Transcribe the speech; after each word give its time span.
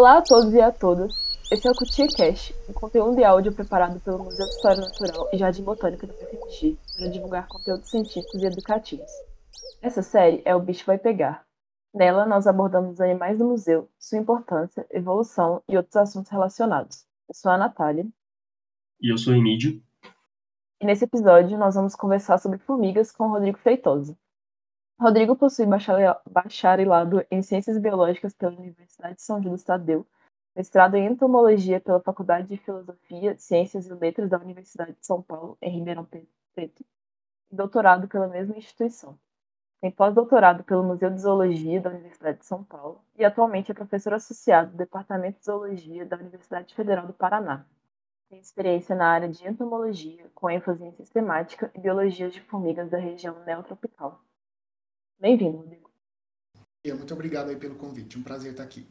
Olá 0.00 0.16
a 0.16 0.22
todos 0.22 0.54
e 0.54 0.60
a 0.62 0.72
todas. 0.72 1.12
Esse 1.52 1.68
é 1.68 1.70
o 1.70 1.74
Cutia 1.74 2.06
Cash, 2.16 2.54
um 2.66 2.72
conteúdo 2.72 3.16
de 3.16 3.22
áudio 3.22 3.54
preparado 3.54 4.00
pelo 4.00 4.24
Museu 4.24 4.46
de 4.46 4.52
História 4.52 4.80
Natural 4.80 5.28
e 5.30 5.36
Jardim 5.36 5.62
Botânico 5.62 6.06
do 6.06 6.14
FMG 6.14 6.78
para 6.96 7.10
divulgar 7.10 7.46
conteúdos 7.46 7.90
científicos 7.90 8.42
e 8.42 8.46
educativos. 8.46 9.10
Essa 9.82 10.00
série 10.00 10.40
é 10.46 10.56
O 10.56 10.60
Bicho 10.60 10.86
Vai 10.86 10.96
Pegar. 10.96 11.44
Nela, 11.92 12.24
nós 12.24 12.46
abordamos 12.46 12.92
os 12.92 13.00
animais 13.02 13.36
do 13.36 13.44
museu, 13.44 13.90
sua 13.98 14.16
importância, 14.16 14.86
evolução 14.90 15.62
e 15.68 15.76
outros 15.76 15.96
assuntos 15.96 16.32
relacionados. 16.32 17.04
Eu 17.28 17.34
sou 17.34 17.52
a 17.52 17.58
Natália. 17.58 18.06
E 19.02 19.12
eu 19.12 19.18
sou 19.18 19.34
o 19.34 19.36
Emílio. 19.36 19.82
E 20.80 20.86
nesse 20.86 21.04
episódio, 21.04 21.58
nós 21.58 21.74
vamos 21.74 21.94
conversar 21.94 22.38
sobre 22.38 22.56
formigas 22.56 23.12
com 23.12 23.28
o 23.28 23.32
Rodrigo 23.32 23.58
Feitosa. 23.58 24.16
Rodrigo 25.00 25.34
possui 25.34 25.64
bacharelado 25.64 27.24
em 27.30 27.40
Ciências 27.40 27.78
Biológicas 27.78 28.34
pela 28.34 28.54
Universidade 28.54 29.14
de 29.14 29.22
São 29.22 29.42
Judas 29.42 29.64
Tadeu, 29.64 30.06
mestrado 30.54 30.94
em 30.94 31.06
Entomologia 31.06 31.80
pela 31.80 32.02
Faculdade 32.02 32.46
de 32.48 32.58
Filosofia, 32.58 33.34
Ciências 33.38 33.86
e 33.86 33.94
Letras 33.94 34.28
da 34.28 34.36
Universidade 34.36 34.92
de 34.92 35.06
São 35.06 35.22
Paulo, 35.22 35.56
em 35.62 35.70
Ribeirão 35.70 36.04
Preto, 36.04 36.84
e 37.50 37.56
doutorado 37.56 38.08
pela 38.08 38.28
mesma 38.28 38.58
instituição. 38.58 39.18
Tem 39.80 39.90
pós-doutorado 39.90 40.64
pelo 40.64 40.84
Museu 40.84 41.08
de 41.08 41.22
Zoologia 41.22 41.80
da 41.80 41.88
Universidade 41.88 42.40
de 42.40 42.44
São 42.44 42.62
Paulo 42.62 43.02
e 43.16 43.24
atualmente 43.24 43.70
é 43.70 43.74
professor 43.74 44.12
associado 44.12 44.72
do 44.72 44.76
Departamento 44.76 45.38
de 45.38 45.46
Zoologia 45.46 46.04
da 46.04 46.18
Universidade 46.18 46.74
Federal 46.74 47.06
do 47.06 47.14
Paraná. 47.14 47.64
Tem 48.28 48.38
experiência 48.38 48.94
na 48.94 49.08
área 49.08 49.30
de 49.30 49.48
entomologia, 49.48 50.30
com 50.34 50.50
ênfase 50.50 50.84
em 50.84 50.92
sistemática 50.92 51.70
e 51.74 51.80
biologia 51.80 52.28
de 52.28 52.42
formigas 52.42 52.90
da 52.90 52.98
região 52.98 53.42
neotropical. 53.46 54.20
Bem-vindo, 55.20 55.58
Rodrigo. 55.58 55.90
Muito 56.86 57.12
obrigado 57.12 57.50
aí 57.50 57.56
pelo 57.56 57.74
convite, 57.74 58.18
um 58.18 58.22
prazer 58.22 58.52
estar 58.52 58.62
aqui. 58.62 58.88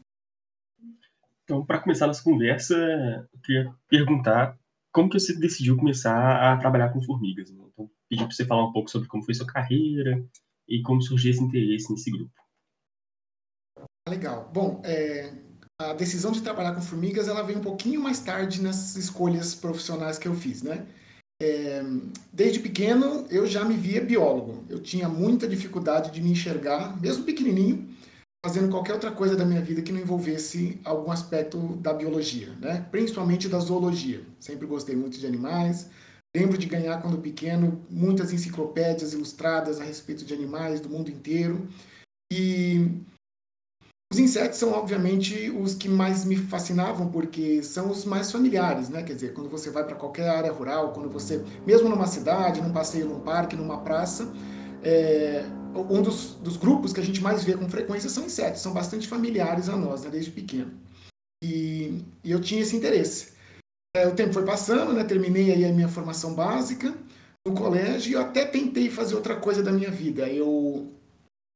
Então, 1.43 1.65
para 1.65 1.79
começar 1.79 2.05
nossa 2.05 2.23
conversa, 2.23 2.75
eu 3.33 3.39
queria 3.43 3.75
perguntar 3.87 4.55
como 4.93 5.09
que 5.09 5.19
você 5.19 5.35
decidiu 5.35 5.75
começar 5.75 6.53
a 6.53 6.57
trabalhar 6.57 6.93
com 6.93 7.01
formigas. 7.01 7.49
Né? 7.49 7.63
Então, 7.73 7.89
pedi 8.07 8.23
para 8.23 8.31
você 8.31 8.45
falar 8.45 8.67
um 8.67 8.71
pouco 8.71 8.91
sobre 8.91 9.07
como 9.07 9.23
foi 9.23 9.33
sua 9.33 9.47
carreira 9.47 10.23
e 10.67 10.83
como 10.83 11.01
surgiu 11.01 11.31
esse 11.31 11.43
interesse 11.43 11.91
nesse 11.91 12.11
grupo. 12.11 12.31
Legal. 14.07 14.51
Bom, 14.53 14.83
é, 14.85 15.33
a 15.79 15.93
decisão 15.93 16.31
de 16.31 16.43
trabalhar 16.43 16.75
com 16.75 16.81
formigas 16.81 17.27
ela 17.27 17.41
veio 17.41 17.57
um 17.57 17.63
pouquinho 17.63 18.01
mais 18.01 18.19
tarde 18.19 18.61
nas 18.61 18.95
escolhas 18.95 19.55
profissionais 19.55 20.19
que 20.19 20.27
eu 20.27 20.35
fiz, 20.35 20.61
né? 20.61 20.85
É, 21.41 21.81
desde 22.33 22.59
pequeno 22.59 23.25
eu 23.29 23.47
já 23.47 23.63
me 23.63 23.75
via 23.75 24.01
biólogo. 24.01 24.65
Eu 24.69 24.79
tinha 24.79 25.07
muita 25.07 25.47
dificuldade 25.47 26.11
de 26.11 26.21
me 26.21 26.31
enxergar, 26.31 26.99
mesmo 27.01 27.23
pequenininho, 27.23 27.87
fazendo 28.45 28.69
qualquer 28.69 28.93
outra 28.93 29.11
coisa 29.11 29.35
da 29.35 29.45
minha 29.45 29.61
vida 29.61 29.81
que 29.81 29.91
não 29.91 29.99
envolvesse 29.99 30.79
algum 30.83 31.11
aspecto 31.11 31.57
da 31.77 31.93
biologia, 31.93 32.49
né? 32.59 32.85
Principalmente 32.91 33.47
da 33.47 33.59
zoologia. 33.59 34.21
Sempre 34.39 34.67
gostei 34.67 34.95
muito 34.95 35.17
de 35.17 35.25
animais. 35.25 35.89
Lembro 36.35 36.57
de 36.57 36.67
ganhar 36.67 37.01
quando 37.01 37.17
pequeno 37.17 37.83
muitas 37.89 38.31
enciclopédias 38.31 39.13
ilustradas 39.13 39.79
a 39.79 39.83
respeito 39.83 40.23
de 40.23 40.33
animais 40.33 40.79
do 40.79 40.89
mundo 40.89 41.09
inteiro. 41.09 41.67
E 42.31 43.01
os 44.19 44.25
insetos 44.25 44.59
são, 44.59 44.73
obviamente, 44.73 45.49
os 45.49 45.73
que 45.73 45.87
mais 45.87 46.25
me 46.25 46.35
fascinavam, 46.35 47.09
porque 47.09 47.63
são 47.63 47.89
os 47.89 48.03
mais 48.03 48.29
familiares, 48.29 48.89
né? 48.89 49.01
Quer 49.01 49.13
dizer, 49.13 49.33
quando 49.33 49.49
você 49.49 49.69
vai 49.69 49.85
para 49.85 49.95
qualquer 49.95 50.27
área 50.29 50.51
rural, 50.51 50.91
quando 50.91 51.09
você, 51.09 51.41
mesmo 51.65 51.87
numa 51.87 52.05
cidade, 52.05 52.61
num 52.61 52.73
passeio 52.73 53.07
num 53.07 53.21
parque, 53.21 53.55
numa 53.55 53.79
praça, 53.79 54.29
é, 54.83 55.45
um 55.73 56.01
dos, 56.01 56.33
dos, 56.35 56.57
grupos 56.57 56.91
que 56.91 56.99
a 56.99 57.03
gente 57.03 57.21
mais 57.21 57.43
vê 57.45 57.55
com 57.55 57.69
frequência 57.69 58.09
são 58.09 58.25
insetos, 58.25 58.61
são 58.61 58.73
bastante 58.73 59.07
familiares 59.07 59.69
a 59.69 59.77
nós, 59.77 60.03
né, 60.03 60.09
desde 60.09 60.31
pequeno. 60.31 60.71
E, 61.41 62.03
e 62.21 62.31
eu 62.31 62.41
tinha 62.41 62.61
esse 62.61 62.75
interesse. 62.75 63.33
É, 63.95 64.05
o 64.05 64.15
tempo 64.15 64.33
foi 64.33 64.43
passando, 64.43 64.91
né, 64.91 65.03
terminei 65.05 65.53
aí 65.53 65.63
a 65.63 65.71
minha 65.71 65.87
formação 65.87 66.33
básica 66.33 66.93
no 67.47 67.53
colégio 67.53 68.11
e 68.11 68.13
eu 68.13 68.21
até 68.21 68.45
tentei 68.45 68.89
fazer 68.89 69.15
outra 69.15 69.37
coisa 69.37 69.63
da 69.63 69.71
minha 69.71 69.89
vida. 69.89 70.27
Eu 70.27 70.98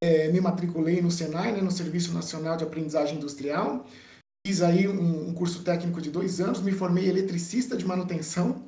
é, 0.04 0.28
me 0.28 0.42
matriculei 0.42 1.02
no 1.02 1.10
Senai, 1.10 1.54
né, 1.54 1.62
no 1.62 1.72
Serviço 1.72 2.12
Nacional 2.12 2.58
de 2.58 2.66
Aprendizagem 2.66 3.16
Industrial. 3.16 3.86
Fiz 4.46 4.62
aí 4.62 4.86
um, 4.86 5.30
um 5.30 5.34
curso 5.34 5.64
técnico 5.64 6.02
de 6.02 6.12
dois 6.12 6.42
anos, 6.42 6.62
me 6.62 6.74
formei 6.74 7.08
eletricista 7.08 7.78
de 7.78 7.86
manutenção, 7.86 8.68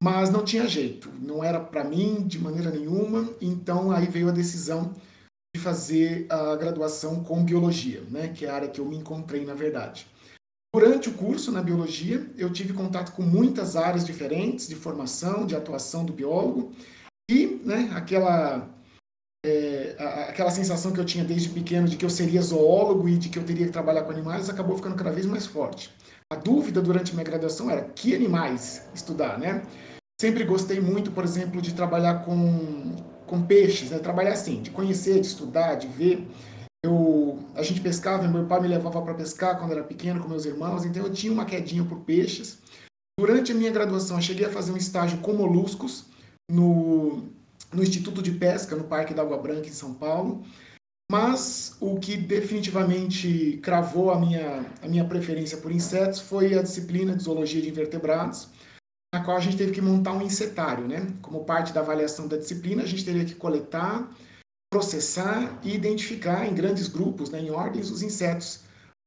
mas 0.00 0.30
não 0.30 0.44
tinha 0.44 0.68
jeito, 0.68 1.10
não 1.20 1.42
era 1.42 1.58
para 1.58 1.82
mim 1.82 2.24
de 2.24 2.38
maneira 2.38 2.70
nenhuma. 2.70 3.28
Então 3.40 3.90
aí 3.90 4.06
veio 4.06 4.28
a 4.28 4.32
decisão 4.32 4.94
de 5.52 5.60
fazer 5.60 6.26
a 6.30 6.54
graduação 6.54 7.24
com 7.24 7.44
biologia, 7.44 8.04
né, 8.08 8.28
que 8.28 8.46
é 8.46 8.50
a 8.50 8.54
área 8.54 8.68
que 8.68 8.80
eu 8.80 8.86
me 8.86 8.96
encontrei 8.96 9.44
na 9.44 9.54
verdade. 9.54 10.06
Durante 10.72 11.08
o 11.08 11.14
curso 11.14 11.50
na 11.50 11.60
biologia, 11.60 12.30
eu 12.38 12.48
tive 12.52 12.72
contato 12.72 13.10
com 13.10 13.22
muitas 13.22 13.74
áreas 13.74 14.06
diferentes 14.06 14.68
de 14.68 14.76
formação, 14.76 15.44
de 15.44 15.56
atuação 15.56 16.04
do 16.04 16.12
biólogo 16.12 16.70
e, 17.28 17.60
né, 17.64 17.90
aquela 17.92 18.70
é, 19.44 19.96
aquela 20.28 20.50
sensação 20.50 20.92
que 20.92 21.00
eu 21.00 21.04
tinha 21.04 21.24
desde 21.24 21.48
pequeno 21.48 21.88
de 21.88 21.96
que 21.96 22.04
eu 22.04 22.10
seria 22.10 22.42
zoólogo 22.42 23.08
e 23.08 23.16
de 23.16 23.28
que 23.28 23.38
eu 23.38 23.44
teria 23.44 23.66
que 23.66 23.72
trabalhar 23.72 24.02
com 24.02 24.10
animais 24.10 24.50
acabou 24.50 24.76
ficando 24.76 24.96
cada 24.96 25.10
vez 25.10 25.26
mais 25.26 25.46
forte. 25.46 25.90
A 26.32 26.36
dúvida 26.36 26.80
durante 26.80 27.12
minha 27.12 27.24
graduação 27.24 27.70
era 27.70 27.82
que 27.82 28.14
animais 28.14 28.86
estudar, 28.94 29.38
né? 29.38 29.62
Sempre 30.20 30.44
gostei 30.44 30.80
muito, 30.80 31.10
por 31.10 31.24
exemplo, 31.24 31.60
de 31.62 31.74
trabalhar 31.74 32.24
com, 32.24 32.94
com 33.26 33.42
peixes, 33.42 33.90
né? 33.90 33.98
Trabalhar 33.98 34.32
assim, 34.32 34.60
de 34.60 34.70
conhecer, 34.70 35.20
de 35.20 35.26
estudar, 35.26 35.76
de 35.76 35.88
ver. 35.88 36.28
Eu, 36.84 37.38
a 37.54 37.62
gente 37.62 37.80
pescava, 37.80 38.28
meu 38.28 38.46
pai 38.46 38.60
me 38.60 38.68
levava 38.68 39.02
para 39.02 39.14
pescar 39.14 39.58
quando 39.58 39.72
era 39.72 39.82
pequeno 39.82 40.20
com 40.20 40.28
meus 40.28 40.44
irmãos, 40.44 40.84
então 40.84 41.04
eu 41.04 41.12
tinha 41.12 41.32
uma 41.32 41.44
quedinha 41.44 41.84
por 41.84 42.00
peixes. 42.00 42.58
Durante 43.18 43.52
a 43.52 43.54
minha 43.54 43.70
graduação, 43.70 44.16
eu 44.16 44.22
cheguei 44.22 44.46
a 44.46 44.50
fazer 44.50 44.72
um 44.72 44.76
estágio 44.76 45.18
com 45.18 45.32
moluscos 45.32 46.06
no 46.50 47.24
no 47.72 47.82
Instituto 47.82 48.22
de 48.22 48.32
Pesca, 48.32 48.76
no 48.76 48.84
Parque 48.84 49.14
da 49.14 49.22
Água 49.22 49.38
Branca, 49.38 49.68
em 49.68 49.72
São 49.72 49.94
Paulo. 49.94 50.44
Mas 51.10 51.76
o 51.80 51.98
que 51.98 52.16
definitivamente 52.16 53.58
cravou 53.62 54.12
a 54.12 54.18
minha, 54.18 54.64
a 54.80 54.86
minha 54.86 55.04
preferência 55.04 55.58
por 55.58 55.72
insetos 55.72 56.20
foi 56.20 56.56
a 56.56 56.62
disciplina 56.62 57.16
de 57.16 57.24
zoologia 57.24 57.60
de 57.60 57.68
invertebrados, 57.68 58.48
na 59.12 59.24
qual 59.24 59.36
a 59.36 59.40
gente 59.40 59.56
teve 59.56 59.72
que 59.72 59.80
montar 59.80 60.12
um 60.12 60.22
insetário, 60.22 60.86
né? 60.86 61.12
Como 61.20 61.44
parte 61.44 61.72
da 61.72 61.80
avaliação 61.80 62.28
da 62.28 62.36
disciplina, 62.36 62.84
a 62.84 62.86
gente 62.86 63.04
teria 63.04 63.24
que 63.24 63.34
coletar, 63.34 64.08
processar 64.72 65.58
e 65.64 65.74
identificar 65.74 66.46
em 66.46 66.54
grandes 66.54 66.86
grupos, 66.86 67.28
né, 67.28 67.40
em 67.40 67.50
ordens, 67.50 67.90
os 67.90 68.02
insetos 68.02 68.60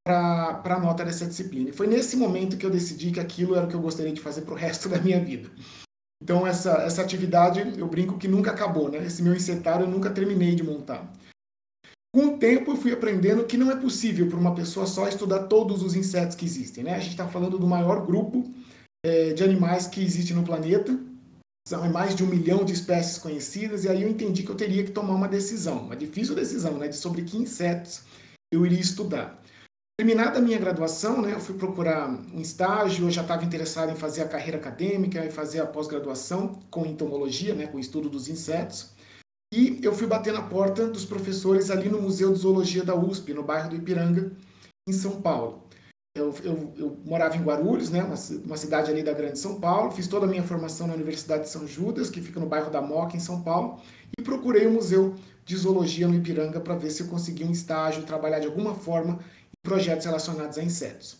para 0.05 0.75
a 0.75 0.79
nota 0.79 1.05
dessa 1.05 1.25
disciplina. 1.25 1.69
E 1.69 1.73
foi 1.73 1.87
nesse 1.87 2.17
momento 2.17 2.57
que 2.57 2.65
eu 2.65 2.69
decidi 2.69 3.11
que 3.11 3.19
aquilo 3.21 3.55
era 3.55 3.65
o 3.65 3.69
que 3.69 3.75
eu 3.75 3.81
gostaria 3.81 4.11
de 4.11 4.19
fazer 4.19 4.41
para 4.41 4.53
o 4.53 4.57
resto 4.57 4.89
da 4.89 4.99
minha 4.99 5.23
vida. 5.23 5.49
Então 6.23 6.47
essa, 6.47 6.71
essa 6.83 7.01
atividade, 7.01 7.59
eu 7.77 7.85
brinco 7.85 8.17
que 8.17 8.29
nunca 8.29 8.51
acabou, 8.51 8.89
né? 8.89 9.05
Esse 9.05 9.21
meu 9.21 9.35
insetário 9.35 9.85
eu 9.85 9.89
nunca 9.89 10.09
terminei 10.09 10.55
de 10.55 10.63
montar. 10.63 11.05
Com 12.15 12.27
o 12.27 12.37
tempo 12.37 12.71
eu 12.71 12.77
fui 12.77 12.93
aprendendo 12.93 13.43
que 13.43 13.57
não 13.57 13.69
é 13.69 13.75
possível 13.75 14.29
para 14.29 14.39
uma 14.39 14.55
pessoa 14.55 14.87
só 14.87 15.05
estudar 15.05 15.47
todos 15.47 15.83
os 15.83 15.95
insetos 15.95 16.37
que 16.37 16.45
existem, 16.45 16.85
né? 16.85 16.95
A 16.95 16.99
gente 16.99 17.11
está 17.11 17.27
falando 17.27 17.59
do 17.59 17.67
maior 17.67 18.05
grupo 18.05 18.49
é, 19.05 19.33
de 19.33 19.43
animais 19.43 19.85
que 19.85 20.01
existe 20.01 20.33
no 20.33 20.43
planeta. 20.43 20.97
São 21.67 21.89
mais 21.91 22.15
de 22.15 22.23
um 22.23 22.27
milhão 22.27 22.63
de 22.63 22.71
espécies 22.71 23.17
conhecidas, 23.17 23.83
e 23.83 23.89
aí 23.89 24.03
eu 24.03 24.09
entendi 24.09 24.43
que 24.43 24.49
eu 24.49 24.55
teria 24.55 24.83
que 24.83 24.91
tomar 24.91 25.15
uma 25.15 25.29
decisão, 25.29 25.79
uma 25.79 25.95
difícil 25.95 26.35
decisão, 26.35 26.77
né? 26.77 26.87
De 26.87 26.95
sobre 26.95 27.23
que 27.23 27.37
insetos 27.37 28.03
eu 28.49 28.65
iria 28.65 28.79
estudar. 28.79 29.42
Terminada 29.95 30.39
a 30.39 30.41
minha 30.41 30.57
graduação, 30.57 31.21
né, 31.21 31.33
eu 31.33 31.39
fui 31.39 31.55
procurar 31.55 32.09
um 32.09 32.41
estágio, 32.41 33.05
eu 33.05 33.11
já 33.11 33.21
estava 33.21 33.45
interessado 33.45 33.91
em 33.91 33.95
fazer 33.95 34.23
a 34.23 34.27
carreira 34.27 34.57
acadêmica 34.57 35.23
e 35.23 35.29
fazer 35.29 35.61
a 35.61 35.67
pós-graduação 35.67 36.59
com 36.71 36.83
entomologia, 36.83 37.53
né, 37.53 37.67
com 37.67 37.77
estudo 37.77 38.09
dos 38.09 38.27
insetos. 38.27 38.89
E 39.53 39.79
eu 39.83 39.93
fui 39.93 40.07
bater 40.07 40.33
na 40.33 40.41
porta 40.41 40.87
dos 40.87 41.05
professores 41.05 41.69
ali 41.69 41.89
no 41.89 42.01
Museu 42.01 42.33
de 42.33 42.39
Zoologia 42.39 42.83
da 42.83 42.95
USP, 42.95 43.35
no 43.35 43.43
bairro 43.43 43.69
do 43.69 43.75
Ipiranga, 43.75 44.31
em 44.89 44.93
São 44.93 45.21
Paulo. 45.21 45.67
Eu, 46.17 46.33
eu, 46.43 46.73
eu 46.75 46.97
morava 47.05 47.37
em 47.37 47.43
Guarulhos, 47.43 47.91
né, 47.91 48.03
uma, 48.03 48.15
uma, 48.45 48.57
cidade 48.57 48.89
ali 48.89 49.03
da 49.03 49.13
Grande 49.13 49.37
São 49.37 49.59
Paulo, 49.59 49.91
fiz 49.91 50.07
toda 50.07 50.25
a 50.25 50.29
minha 50.29 50.43
formação 50.43 50.87
na 50.87 50.95
Universidade 50.95 51.43
de 51.43 51.49
São 51.49 51.67
Judas, 51.67 52.09
que 52.09 52.19
fica 52.19 52.39
no 52.39 52.47
bairro 52.47 52.71
da 52.71 52.81
Moca, 52.81 53.15
em 53.15 53.19
São 53.19 53.43
Paulo, 53.43 53.79
e 54.17 54.23
procurei 54.23 54.65
o 54.65 54.71
Museu 54.71 55.13
de 55.45 55.55
Zoologia 55.55 56.07
no 56.07 56.15
Ipiranga 56.15 56.59
para 56.59 56.75
ver 56.75 56.89
se 56.89 57.03
eu 57.03 57.07
conseguia 57.07 57.45
um 57.45 57.51
estágio, 57.51 58.03
trabalhar 58.03 58.39
de 58.39 58.47
alguma 58.47 58.73
forma 58.73 59.19
projetos 59.63 60.05
relacionados 60.05 60.57
a 60.57 60.63
insetos. 60.63 61.17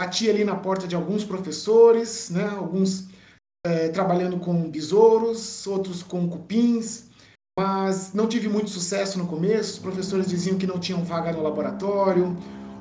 Bati 0.00 0.28
ali 0.28 0.44
na 0.44 0.56
porta 0.56 0.86
de 0.86 0.94
alguns 0.94 1.24
professores, 1.24 2.28
né, 2.28 2.46
alguns 2.48 3.08
é, 3.64 3.88
trabalhando 3.88 4.38
com 4.38 4.68
besouros, 4.70 5.66
outros 5.66 6.02
com 6.02 6.28
cupins, 6.28 7.06
mas 7.58 8.12
não 8.12 8.26
tive 8.26 8.48
muito 8.48 8.68
sucesso 8.68 9.18
no 9.18 9.26
começo. 9.26 9.74
Os 9.74 9.78
professores 9.78 10.26
diziam 10.26 10.58
que 10.58 10.66
não 10.66 10.78
tinham 10.78 11.02
vaga 11.02 11.32
no 11.32 11.42
laboratório, 11.42 12.36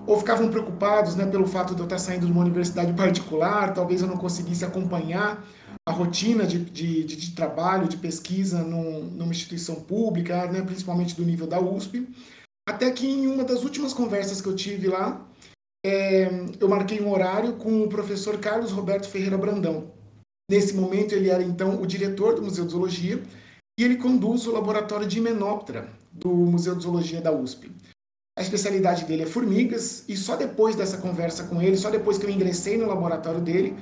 ou 0.06 0.20
ficavam 0.20 0.50
preocupados 0.50 1.16
né, 1.16 1.26
pelo 1.26 1.48
fato 1.48 1.74
de 1.74 1.82
eu 1.82 1.86
estar 1.86 1.98
saindo 1.98 2.26
de 2.26 2.32
uma 2.32 2.42
universidade 2.42 2.94
particular, 2.94 3.74
talvez 3.74 4.02
eu 4.02 4.08
não 4.08 4.18
conseguisse 4.18 4.66
acompanhar 4.66 5.44
a 5.88 5.92
rotina 5.92 6.46
de, 6.46 6.60
de, 6.60 7.04
de, 7.04 7.16
de 7.16 7.32
trabalho, 7.32 7.88
de 7.88 7.98
pesquisa 7.98 8.64
num, 8.64 9.04
numa 9.04 9.32
instituição 9.32 9.76
pública, 9.76 10.48
né, 10.48 10.62
principalmente 10.62 11.16
do 11.16 11.24
nível 11.24 11.48
da 11.48 11.60
USP. 11.60 12.08
Até 12.68 12.90
que 12.92 13.08
em 13.08 13.28
uma 13.28 13.44
das 13.44 13.64
últimas 13.64 13.94
conversas 13.94 14.42
que 14.42 14.48
eu 14.48 14.56
tive 14.56 14.88
lá, 14.88 15.24
é, 15.86 16.28
eu 16.60 16.68
marquei 16.68 17.00
um 17.00 17.12
horário 17.12 17.54
com 17.54 17.84
o 17.84 17.88
professor 17.88 18.40
Carlos 18.40 18.72
Roberto 18.72 19.08
Ferreira 19.08 19.38
Brandão. 19.38 19.92
Nesse 20.50 20.74
momento, 20.74 21.14
ele 21.14 21.30
era 21.30 21.44
então 21.44 21.82
o 21.82 21.86
diretor 21.86 22.36
do 22.36 22.42
Museu 22.42 22.66
de 22.66 22.72
Zoologia 22.72 23.22
e 23.80 23.84
ele 23.84 23.98
conduz 23.98 24.48
o 24.48 24.52
laboratório 24.52 25.08
de 25.08 25.20
Himenóptera 25.20 25.90
do 26.12 26.30
Museu 26.30 26.76
de 26.76 26.84
Zoologia 26.84 27.22
da 27.22 27.32
USP. 27.32 27.72
A 28.38 28.42
especialidade 28.42 29.06
dele 29.06 29.24
é 29.24 29.28
formigas 29.28 30.04
e 30.10 30.18
só 30.18 30.36
depois 30.36 30.76
dessa 30.76 30.98
conversa 30.98 31.44
com 31.46 31.62
ele, 31.62 31.78
só 31.78 31.90
depois 31.90 32.18
que 32.18 32.26
eu 32.26 32.30
ingressei 32.30 32.78
no 32.78 32.88
laboratório 32.88 33.40
dele, 33.40 33.76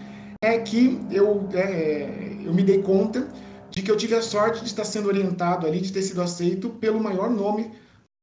é 0.43 0.59
que 0.59 0.99
eu, 1.09 1.47
é, 1.53 2.37
eu 2.45 2.53
me 2.53 2.63
dei 2.63 2.81
conta 2.81 3.27
de 3.71 3.81
que 3.81 3.89
eu 3.89 3.97
tive 3.97 4.13
a 4.13 4.21
sorte 4.21 4.59
de 4.59 4.67
estar 4.67 4.83
sendo 4.83 5.07
orientado 5.07 5.65
ali, 5.65 5.79
de 5.79 5.91
ter 5.91 6.01
sido 6.01 6.21
aceito 6.21 6.69
pelo 6.69 6.99
maior 6.99 7.29
nome 7.29 7.71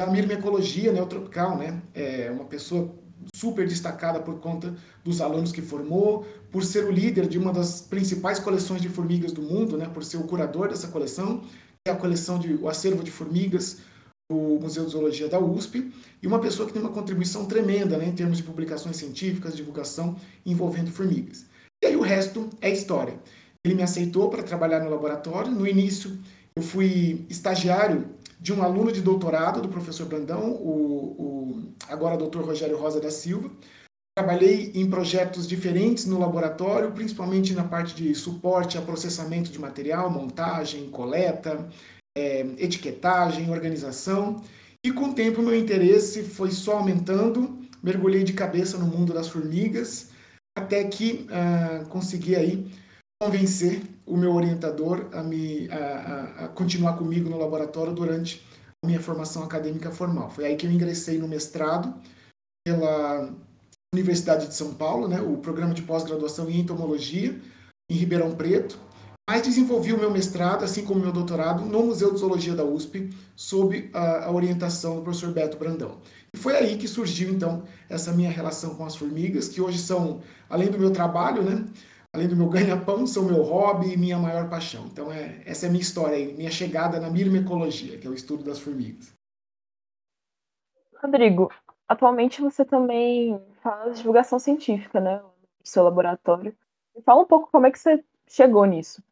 da 0.01 0.07
mirmecologia 0.07 0.91
neotropical, 0.93 1.59
né? 1.59 1.83
É 1.95 2.31
uma 2.31 2.47
pessoa 2.47 2.91
super 3.35 3.69
destacada 3.69 4.19
por 4.19 4.41
conta 4.41 4.75
dos 5.05 5.21
alunos 5.21 5.53
que 5.53 5.61
formou, 5.61 6.27
por 6.51 6.65
ser 6.65 6.87
o 6.87 6.91
líder 6.91 7.29
de 7.29 7.37
uma 7.37 7.53
das 7.53 7.83
principais 7.83 8.39
coleções 8.39 8.81
de 8.81 8.89
formigas 8.89 9.31
do 9.31 9.43
mundo, 9.43 9.77
né? 9.77 9.91
Por 9.93 10.03
ser 10.03 10.17
o 10.17 10.23
curador 10.25 10.69
dessa 10.71 10.89
coleção, 10.89 11.41
que 11.85 11.91
é 11.91 11.91
a 11.91 11.97
coleção 11.97 12.39
de 12.39 12.55
o 12.55 12.67
acervo 12.67 13.05
de 13.05 13.11
formigas 13.11 13.81
do 14.31 14.59
Museu 14.59 14.87
de 14.87 14.93
Zoologia 14.93 15.29
da 15.29 15.39
USP, 15.39 15.93
e 16.23 16.27
uma 16.27 16.39
pessoa 16.39 16.67
que 16.67 16.73
tem 16.73 16.81
uma 16.81 16.93
contribuição 16.93 17.45
tremenda, 17.45 17.99
né, 17.99 18.07
em 18.07 18.13
termos 18.13 18.39
de 18.39 18.43
publicações 18.43 18.97
científicas, 18.97 19.55
divulgação 19.55 20.17
envolvendo 20.47 20.91
formigas. 20.91 21.45
E 21.85 21.89
aí 21.89 21.97
o 21.97 22.01
resto 22.01 22.49
é 22.63 22.71
história. 22.71 23.19
Ele 23.63 23.75
me 23.75 23.83
aceitou 23.83 24.31
para 24.31 24.43
trabalhar 24.43 24.81
no 24.81 24.89
laboratório. 24.89 25.53
No 25.53 25.67
início, 25.67 26.17
eu 26.57 26.63
fui 26.63 27.27
estagiário 27.29 28.07
de 28.41 28.53
um 28.53 28.63
aluno 28.63 28.91
de 28.91 29.03
doutorado 29.03 29.61
do 29.61 29.69
professor 29.69 30.07
Brandão, 30.07 30.53
o, 30.53 31.15
o 31.19 31.75
agora 31.89 32.17
doutor 32.17 32.45
Rogério 32.45 32.79
Rosa 32.79 33.01
da 33.01 33.11
Silva. 33.11 33.51
Trabalhei 34.17 34.73
em 34.75 34.89
projetos 34.89 35.47
diferentes 35.47 36.07
no 36.07 36.19
laboratório, 36.19 36.91
principalmente 36.93 37.53
na 37.53 37.65
parte 37.65 37.95
de 37.95 38.15
suporte 38.15 38.79
a 38.79 38.83
processamento 38.83 39.51
de 39.51 39.59
material, 39.59 40.11
montagem, 40.11 40.91
coleta, 40.91 41.69
é, 42.17 42.41
etiquetagem, 42.59 43.51
organização. 43.51 44.43
E 44.85 44.91
com 44.91 45.11
o 45.11 45.15
tempo, 45.15 45.43
meu 45.43 45.55
interesse 45.55 46.23
foi 46.25 46.51
só 46.51 46.79
aumentando. 46.79 47.61
Mergulhei 47.83 48.25
de 48.25 48.33
cabeça 48.33 48.79
no 48.79 48.87
mundo 48.87 49.13
das 49.13 49.29
formigas, 49.29 50.11
até 50.57 50.85
que 50.85 51.27
uh, 51.31 51.87
consegui 51.89 52.37
aí 52.37 52.71
convencer 53.23 53.83
o 54.11 54.17
meu 54.17 54.35
orientador 54.35 55.07
a, 55.13 55.23
me, 55.23 55.69
a, 55.71 56.45
a, 56.45 56.49
continuar 56.49 56.97
comigo 56.97 57.31
no 57.31 57.39
laboratório 57.39 57.93
durante 57.93 58.45
a 58.83 58.87
minha 58.87 59.01
formação 59.01 59.43
acadêmica 59.43 59.91
formal. 59.91 60.31
Foi 60.31 60.45
aí 60.47 60.57
que 60.57 60.67
eu 60.67 60.71
ingressei 60.71 61.19
no 61.19 61.29
mestrado 61.29 61.95
pela 62.67 63.31
Universidade 63.95 64.49
de 64.49 64.55
São 64.55 64.75
Paulo, 64.75 65.09
né, 65.09 65.21
o 65.21 65.37
programa 65.39 65.75
de 65.75 65.83
pós-graduação 65.83 66.51
em 66.51 66.61
entomologia, 66.61 67.41
em 67.91 67.95
Ribeirão 67.95 68.33
Preto, 68.33 68.79
mas 69.29 69.43
desenvolvi 69.43 69.93
o 69.93 69.99
meu 69.99 70.11
mestrado, 70.11 70.65
assim 70.65 70.85
como 70.85 71.01
meu 71.01 71.13
doutorado, 71.13 71.65
no 71.65 71.85
Museu 71.85 72.13
de 72.13 72.19
Zoologia 72.19 72.55
da 72.55 72.65
USP, 72.65 73.11
sob 73.37 73.89
a, 73.93 74.25
a 74.27 74.33
orientação 74.33 74.97
do 74.97 75.03
professor 75.03 75.33
Beto 75.33 75.57
Brandão. 75.57 75.99
E 76.35 76.39
foi 76.39 76.57
aí 76.57 76.77
que 76.77 76.89
surgiu, 76.89 77.31
então, 77.31 77.63
essa 77.89 78.13
minha 78.13 78.31
relação 78.31 78.75
com 78.75 78.85
as 78.85 78.97
formigas, 78.97 79.49
que 79.49 79.61
hoje 79.61 79.79
são, 79.79 80.21
além 80.49 80.69
do 80.69 80.79
meu 80.79 80.91
trabalho, 80.91 81.43
né, 81.43 81.65
além 82.13 82.29
do 82.29 82.37
meu 82.37 82.49
ganha-pão, 82.49 83.07
são 83.07 83.25
meu 83.25 83.43
hobby 83.43 83.93
e 83.93 83.97
minha 83.97 84.19
maior 84.19 84.49
paixão. 84.49 84.87
Então, 84.87 85.13
é, 85.13 85.43
essa 85.45 85.67
é 85.67 85.69
a 85.69 85.73
minha 85.73 85.83
história, 85.83 86.35
minha 86.35 86.51
chegada 86.51 86.99
na 86.99 87.09
mirmecologia, 87.09 87.99
que 87.99 88.07
é 88.07 88.11
o 88.11 88.15
estudo 88.15 88.43
das 88.43 88.59
formigas. 88.59 89.13
Rodrigo, 91.03 91.51
atualmente 91.89 92.43
você 92.43 92.65
também 92.65 93.41
faz 93.63 93.99
divulgação 93.99 94.39
científica, 94.39 95.01
né, 95.01 95.19
no 95.19 95.33
seu 95.65 95.85
laboratório. 95.85 96.55
Me 96.95 97.03
fala 97.03 97.23
um 97.23 97.27
pouco 97.27 97.51
como 97.51 97.67
é 97.67 97.71
que 97.71 97.79
você 97.79 98.05
chegou 98.29 98.65
nisso. 98.65 99.03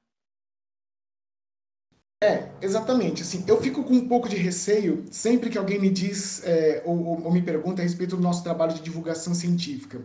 É, 2.22 2.50
exatamente. 2.60 3.22
Assim, 3.22 3.44
eu 3.46 3.60
fico 3.60 3.84
com 3.84 3.94
um 3.94 4.08
pouco 4.08 4.28
de 4.28 4.36
receio 4.36 5.04
sempre 5.10 5.48
que 5.48 5.56
alguém 5.56 5.80
me 5.80 5.88
diz 5.88 6.44
é, 6.44 6.82
ou, 6.84 7.24
ou, 7.24 7.30
me 7.30 7.40
pergunta 7.40 7.80
a 7.80 7.84
respeito 7.84 8.16
do 8.16 8.22
nosso 8.22 8.42
trabalho 8.42 8.74
de 8.74 8.82
divulgação 8.82 9.32
científica 9.34 10.04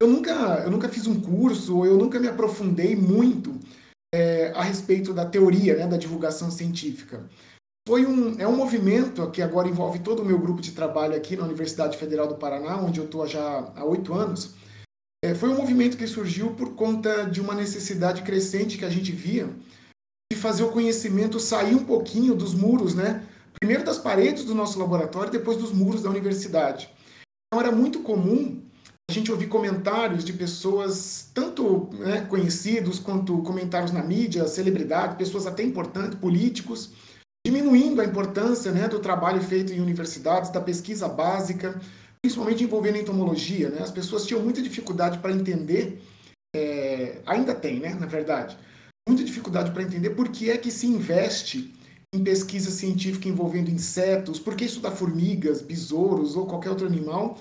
eu 0.00 0.08
nunca, 0.08 0.32
eu 0.64 0.70
nunca 0.70 0.88
fiz 0.88 1.06
um 1.06 1.20
curso, 1.20 1.76
ou 1.76 1.86
eu 1.86 1.96
nunca 1.96 2.18
me 2.18 2.26
aprofundei 2.26 2.96
muito 2.96 3.58
é, 4.14 4.50
a 4.54 4.62
respeito 4.62 5.12
da 5.12 5.26
teoria, 5.26 5.76
né, 5.76 5.86
da 5.86 5.98
divulgação 5.98 6.50
científica. 6.50 7.28
Foi 7.86 8.06
um, 8.06 8.38
é 8.38 8.46
um 8.46 8.56
movimento 8.56 9.30
que 9.30 9.42
agora 9.42 9.68
envolve 9.68 9.98
todo 9.98 10.22
o 10.22 10.24
meu 10.24 10.38
grupo 10.38 10.60
de 10.60 10.72
trabalho 10.72 11.14
aqui 11.14 11.36
na 11.36 11.44
Universidade 11.44 11.98
Federal 11.98 12.26
do 12.26 12.36
Paraná, 12.36 12.76
onde 12.76 13.00
eu 13.00 13.04
estou 13.04 13.26
já 13.26 13.72
há 13.74 13.84
oito 13.84 14.14
anos. 14.14 14.54
É, 15.22 15.34
foi 15.34 15.50
um 15.50 15.56
movimento 15.56 15.98
que 15.98 16.06
surgiu 16.06 16.54
por 16.54 16.74
conta 16.74 17.24
de 17.24 17.40
uma 17.40 17.54
necessidade 17.54 18.22
crescente 18.22 18.78
que 18.78 18.84
a 18.84 18.90
gente 18.90 19.12
via 19.12 19.48
de 20.32 20.38
fazer 20.38 20.62
o 20.62 20.70
conhecimento 20.70 21.40
sair 21.40 21.74
um 21.74 21.84
pouquinho 21.84 22.34
dos 22.34 22.54
muros, 22.54 22.94
né? 22.94 23.26
Primeiro 23.58 23.84
das 23.84 23.98
paredes 23.98 24.44
do 24.44 24.54
nosso 24.54 24.78
laboratório, 24.78 25.30
depois 25.30 25.58
dos 25.58 25.72
muros 25.72 26.02
da 26.02 26.08
universidade. 26.08 26.88
Então 27.52 27.60
era 27.60 27.74
muito 27.74 28.00
comum 28.00 28.62
a 29.10 29.12
gente 29.12 29.32
ouvir 29.32 29.48
comentários 29.48 30.24
de 30.24 30.32
pessoas, 30.32 31.28
tanto 31.34 31.90
né, 31.94 32.20
conhecidos 32.28 33.00
quanto 33.00 33.42
comentários 33.42 33.90
na 33.90 34.04
mídia, 34.04 34.46
celebridades, 34.46 35.16
pessoas 35.16 35.48
até 35.48 35.64
importantes, 35.64 36.16
políticos, 36.16 36.92
diminuindo 37.44 38.00
a 38.00 38.04
importância 38.04 38.70
né, 38.70 38.86
do 38.86 39.00
trabalho 39.00 39.42
feito 39.42 39.72
em 39.72 39.80
universidades, 39.80 40.50
da 40.50 40.60
pesquisa 40.60 41.08
básica, 41.08 41.80
principalmente 42.22 42.62
envolvendo 42.62 42.98
entomologia. 42.98 43.68
Né? 43.68 43.82
As 43.82 43.90
pessoas 43.90 44.24
tinham 44.24 44.42
muita 44.42 44.62
dificuldade 44.62 45.18
para 45.18 45.32
entender, 45.32 46.00
é, 46.54 47.18
ainda 47.26 47.52
tem, 47.52 47.80
né, 47.80 47.96
na 47.98 48.06
verdade, 48.06 48.56
muita 49.08 49.24
dificuldade 49.24 49.72
para 49.72 49.82
entender 49.82 50.10
por 50.10 50.28
que 50.28 50.50
é 50.50 50.56
que 50.56 50.70
se 50.70 50.86
investe 50.86 51.74
em 52.14 52.22
pesquisa 52.22 52.70
científica 52.70 53.28
envolvendo 53.28 53.70
insetos, 53.70 54.38
por 54.38 54.54
que 54.54 54.66
estudar 54.66 54.92
formigas, 54.92 55.60
besouros 55.60 56.36
ou 56.36 56.46
qualquer 56.46 56.70
outro 56.70 56.86
animal, 56.86 57.36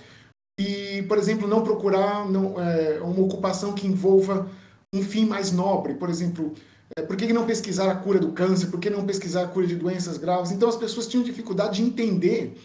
e, 0.59 1.03
por 1.03 1.17
exemplo, 1.17 1.47
não 1.47 1.63
procurar 1.63 2.29
não, 2.29 2.59
é, 2.59 2.99
uma 2.99 3.21
ocupação 3.21 3.71
que 3.71 3.87
envolva 3.87 4.49
um 4.93 5.01
fim 5.01 5.25
mais 5.25 5.53
nobre. 5.53 5.93
Por 5.93 6.09
exemplo, 6.09 6.53
é, 6.97 7.01
por 7.01 7.15
que 7.15 7.31
não 7.31 7.45
pesquisar 7.45 7.89
a 7.89 7.95
cura 7.95 8.19
do 8.19 8.33
câncer? 8.33 8.67
Por 8.67 8.77
que 8.77 8.89
não 8.89 9.05
pesquisar 9.05 9.43
a 9.43 9.47
cura 9.47 9.65
de 9.65 9.77
doenças 9.77 10.17
graves? 10.17 10.51
Então, 10.51 10.67
as 10.67 10.75
pessoas 10.75 11.07
tinham 11.07 11.23
dificuldade 11.23 11.77
de 11.77 11.83
entender 11.83 12.59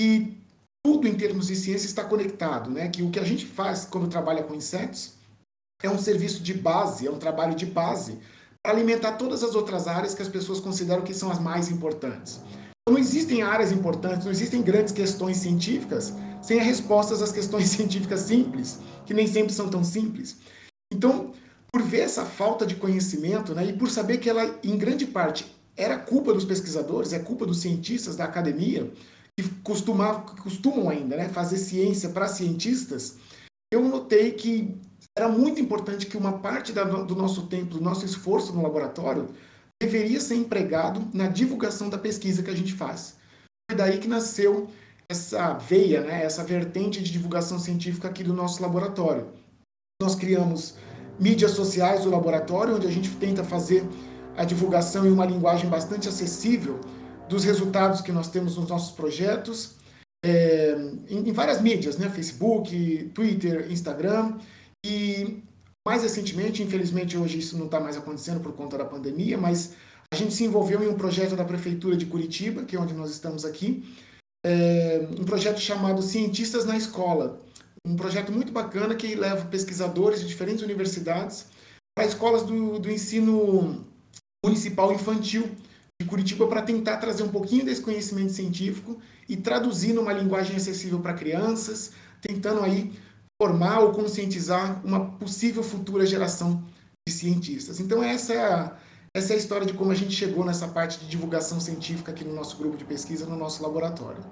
que 0.00 0.34
tudo 0.82 1.06
em 1.06 1.14
termos 1.14 1.48
de 1.48 1.56
ciência 1.56 1.86
está 1.86 2.02
conectado, 2.04 2.70
né? 2.70 2.88
Que 2.88 3.02
o 3.02 3.10
que 3.10 3.20
a 3.20 3.24
gente 3.24 3.44
faz 3.44 3.84
quando 3.84 4.08
trabalha 4.08 4.42
com 4.42 4.54
insetos 4.54 5.12
é 5.82 5.90
um 5.90 5.98
serviço 5.98 6.42
de 6.42 6.54
base, 6.54 7.06
é 7.06 7.10
um 7.10 7.18
trabalho 7.18 7.54
de 7.54 7.66
base 7.66 8.18
para 8.64 8.72
alimentar 8.72 9.12
todas 9.12 9.44
as 9.44 9.54
outras 9.54 9.86
áreas 9.86 10.14
que 10.14 10.22
as 10.22 10.28
pessoas 10.28 10.58
consideram 10.58 11.02
que 11.02 11.12
são 11.12 11.30
as 11.30 11.38
mais 11.38 11.70
importantes. 11.70 12.40
Então, 12.80 12.94
não 12.94 12.98
existem 12.98 13.42
áreas 13.42 13.72
importantes, 13.72 14.24
não 14.24 14.32
existem 14.32 14.62
grandes 14.62 14.92
questões 14.92 15.36
científicas 15.36 16.14
sem 16.46 16.60
respostas 16.60 17.20
às 17.20 17.32
questões 17.32 17.68
científicas 17.70 18.20
simples, 18.20 18.78
que 19.04 19.12
nem 19.12 19.26
sempre 19.26 19.52
são 19.52 19.68
tão 19.68 19.82
simples. 19.82 20.36
Então, 20.92 21.32
por 21.72 21.82
ver 21.82 22.00
essa 22.00 22.24
falta 22.24 22.64
de 22.64 22.76
conhecimento, 22.76 23.54
né, 23.54 23.66
e 23.66 23.72
por 23.72 23.90
saber 23.90 24.18
que 24.18 24.30
ela, 24.30 24.58
em 24.62 24.78
grande 24.78 25.04
parte, 25.04 25.44
era 25.76 25.98
culpa 25.98 26.32
dos 26.32 26.44
pesquisadores, 26.44 27.12
é 27.12 27.18
culpa 27.18 27.44
dos 27.44 27.60
cientistas 27.60 28.16
da 28.16 28.24
academia, 28.24 28.90
que 29.38 29.46
costumam, 29.62 30.24
costumam 30.42 30.88
ainda 30.88 31.16
né, 31.16 31.28
fazer 31.28 31.58
ciência 31.58 32.08
para 32.10 32.28
cientistas, 32.28 33.16
eu 33.70 33.82
notei 33.82 34.30
que 34.32 34.74
era 35.18 35.28
muito 35.28 35.60
importante 35.60 36.06
que 36.06 36.16
uma 36.16 36.38
parte 36.38 36.72
da, 36.72 36.84
do 36.84 37.16
nosso 37.16 37.46
tempo, 37.48 37.74
do 37.74 37.80
nosso 37.80 38.06
esforço 38.06 38.52
no 38.52 38.62
laboratório, 38.62 39.28
deveria 39.82 40.20
ser 40.20 40.36
empregado 40.36 41.06
na 41.12 41.26
divulgação 41.26 41.90
da 41.90 41.98
pesquisa 41.98 42.42
que 42.42 42.50
a 42.50 42.54
gente 42.54 42.72
faz. 42.72 43.16
Foi 43.68 43.76
daí 43.76 43.98
que 43.98 44.08
nasceu 44.08 44.70
essa 45.08 45.54
veia, 45.54 46.00
né, 46.00 46.24
essa 46.24 46.42
vertente 46.42 47.02
de 47.02 47.12
divulgação 47.12 47.58
científica 47.58 48.08
aqui 48.08 48.24
do 48.24 48.32
nosso 48.32 48.60
laboratório. 48.62 49.28
Nós 50.00 50.14
criamos 50.14 50.74
mídias 51.18 51.52
sociais 51.52 52.04
do 52.04 52.10
laboratório, 52.10 52.76
onde 52.76 52.86
a 52.86 52.90
gente 52.90 53.10
tenta 53.16 53.42
fazer 53.42 53.84
a 54.36 54.44
divulgação 54.44 55.06
em 55.06 55.10
uma 55.10 55.24
linguagem 55.24 55.68
bastante 55.68 56.08
acessível 56.08 56.80
dos 57.28 57.44
resultados 57.44 58.00
que 58.00 58.12
nós 58.12 58.28
temos 58.28 58.56
nos 58.56 58.68
nossos 58.68 58.94
projetos, 58.94 59.76
é, 60.24 60.76
em, 61.08 61.28
em, 61.28 61.32
várias 61.32 61.60
mídias, 61.60 61.96
né, 61.96 62.10
Facebook, 62.10 63.10
Twitter, 63.14 63.70
Instagram, 63.70 64.38
e 64.84 65.42
mais 65.86 66.02
recentemente, 66.02 66.62
infelizmente 66.62 67.16
hoje 67.16 67.38
isso 67.38 67.56
não 67.56 67.66
está 67.66 67.80
mais 67.80 67.96
acontecendo 67.96 68.40
por 68.40 68.52
conta 68.52 68.76
da 68.76 68.84
pandemia, 68.84 69.38
mas 69.38 69.72
a 70.12 70.16
gente 70.16 70.34
se 70.34 70.44
envolveu 70.44 70.82
em 70.82 70.88
um 70.88 70.94
projeto 70.94 71.34
da 71.34 71.44
Prefeitura 71.44 71.96
de 71.96 72.06
Curitiba, 72.06 72.64
que 72.64 72.76
é 72.76 72.80
onde 72.80 72.94
nós 72.94 73.10
estamos 73.10 73.44
aqui, 73.44 73.84
é, 74.46 75.08
um 75.18 75.24
projeto 75.24 75.58
chamado 75.58 76.00
Cientistas 76.02 76.64
na 76.64 76.76
Escola. 76.76 77.42
Um 77.84 77.96
projeto 77.96 78.30
muito 78.30 78.52
bacana 78.52 78.94
que 78.94 79.16
leva 79.16 79.44
pesquisadores 79.46 80.20
de 80.20 80.28
diferentes 80.28 80.62
universidades 80.62 81.46
para 81.96 82.06
escolas 82.06 82.44
do, 82.44 82.78
do 82.78 82.88
ensino 82.88 83.84
municipal 84.44 84.92
infantil 84.92 85.50
de 86.00 86.06
Curitiba 86.06 86.46
para 86.46 86.62
tentar 86.62 86.98
trazer 86.98 87.24
um 87.24 87.28
pouquinho 87.28 87.64
desse 87.64 87.80
conhecimento 87.80 88.32
científico 88.32 89.00
e 89.28 89.36
traduzir 89.36 89.92
numa 89.92 90.12
linguagem 90.12 90.54
acessível 90.54 91.00
para 91.00 91.14
crianças, 91.14 91.90
tentando 92.20 92.60
aí 92.60 92.92
formar 93.42 93.80
ou 93.80 93.92
conscientizar 93.92 94.80
uma 94.84 95.10
possível 95.18 95.62
futura 95.64 96.06
geração 96.06 96.62
de 97.08 97.12
cientistas. 97.12 97.80
Então, 97.80 98.00
essa 98.00 98.32
é 98.32 98.44
a, 98.44 98.76
essa 99.16 99.32
é 99.32 99.36
a 99.36 99.38
história 99.38 99.66
de 99.66 99.72
como 99.72 99.90
a 99.90 99.94
gente 99.94 100.12
chegou 100.12 100.44
nessa 100.44 100.68
parte 100.68 100.98
de 101.00 101.08
divulgação 101.08 101.58
científica 101.58 102.12
aqui 102.12 102.22
no 102.22 102.34
nosso 102.34 102.58
grupo 102.58 102.76
de 102.76 102.84
pesquisa, 102.84 103.24
no 103.24 103.34
nosso 103.34 103.62
laboratório. 103.62 104.22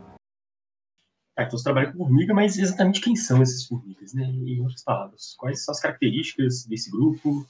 Ah, 1.38 1.44
então 1.44 1.58
você 1.58 1.64
trabalha 1.64 1.90
com 1.90 1.98
formiga, 1.98 2.34
mas 2.34 2.58
exatamente 2.58 3.00
quem 3.00 3.16
são 3.16 3.40
essas 3.40 3.64
formigas, 3.64 4.12
né? 4.12 4.24
Em 4.24 4.60
outras 4.60 4.84
palavras, 4.84 5.34
quais 5.38 5.64
são 5.64 5.72
as 5.72 5.80
características 5.80 6.66
desse 6.66 6.90
grupo, 6.90 7.46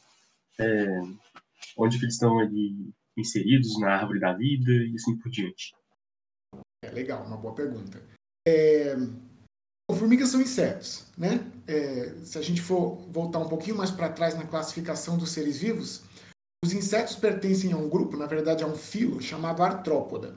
é, 0.61 1.01
onde 1.77 1.97
eles 1.97 2.15
estão 2.15 2.39
ali 2.39 2.95
inseridos 3.17 3.81
na 3.81 3.97
árvore 3.97 4.21
da 4.21 4.33
vida 4.33 4.71
e 4.71 4.95
assim 4.95 5.17
por 5.19 5.29
diante. 5.29 5.75
É 6.85 6.91
legal, 6.91 7.27
uma 7.27 7.37
boa 7.37 7.55
pergunta. 7.55 8.01
É, 8.47 8.95
formigas 9.91 10.29
são 10.29 10.41
insetos, 10.41 11.07
né? 11.19 11.45
É, 11.67 12.15
se 12.23 12.39
a 12.39 12.43
gente 12.43 12.63
for 12.63 12.97
voltar 13.11 13.41
um 13.41 13.49
pouquinho 13.49 13.77
mais 13.77 13.91
para 13.91 14.09
trás 14.09 14.37
na 14.37 14.47
classificação 14.47 15.19
dos 15.19 15.31
seres 15.31 15.59
vivos, 15.59 16.05
os 16.65 16.73
insetos 16.73 17.15
pertencem 17.15 17.75
a 17.75 17.77
um 17.77 17.91
grupo, 17.91 18.17
na 18.17 18.25
verdade 18.25 18.65
a 18.65 18.67
um 18.67 18.75
filo, 18.75 19.21
chamado 19.21 19.63
artrópoda. 19.63 20.35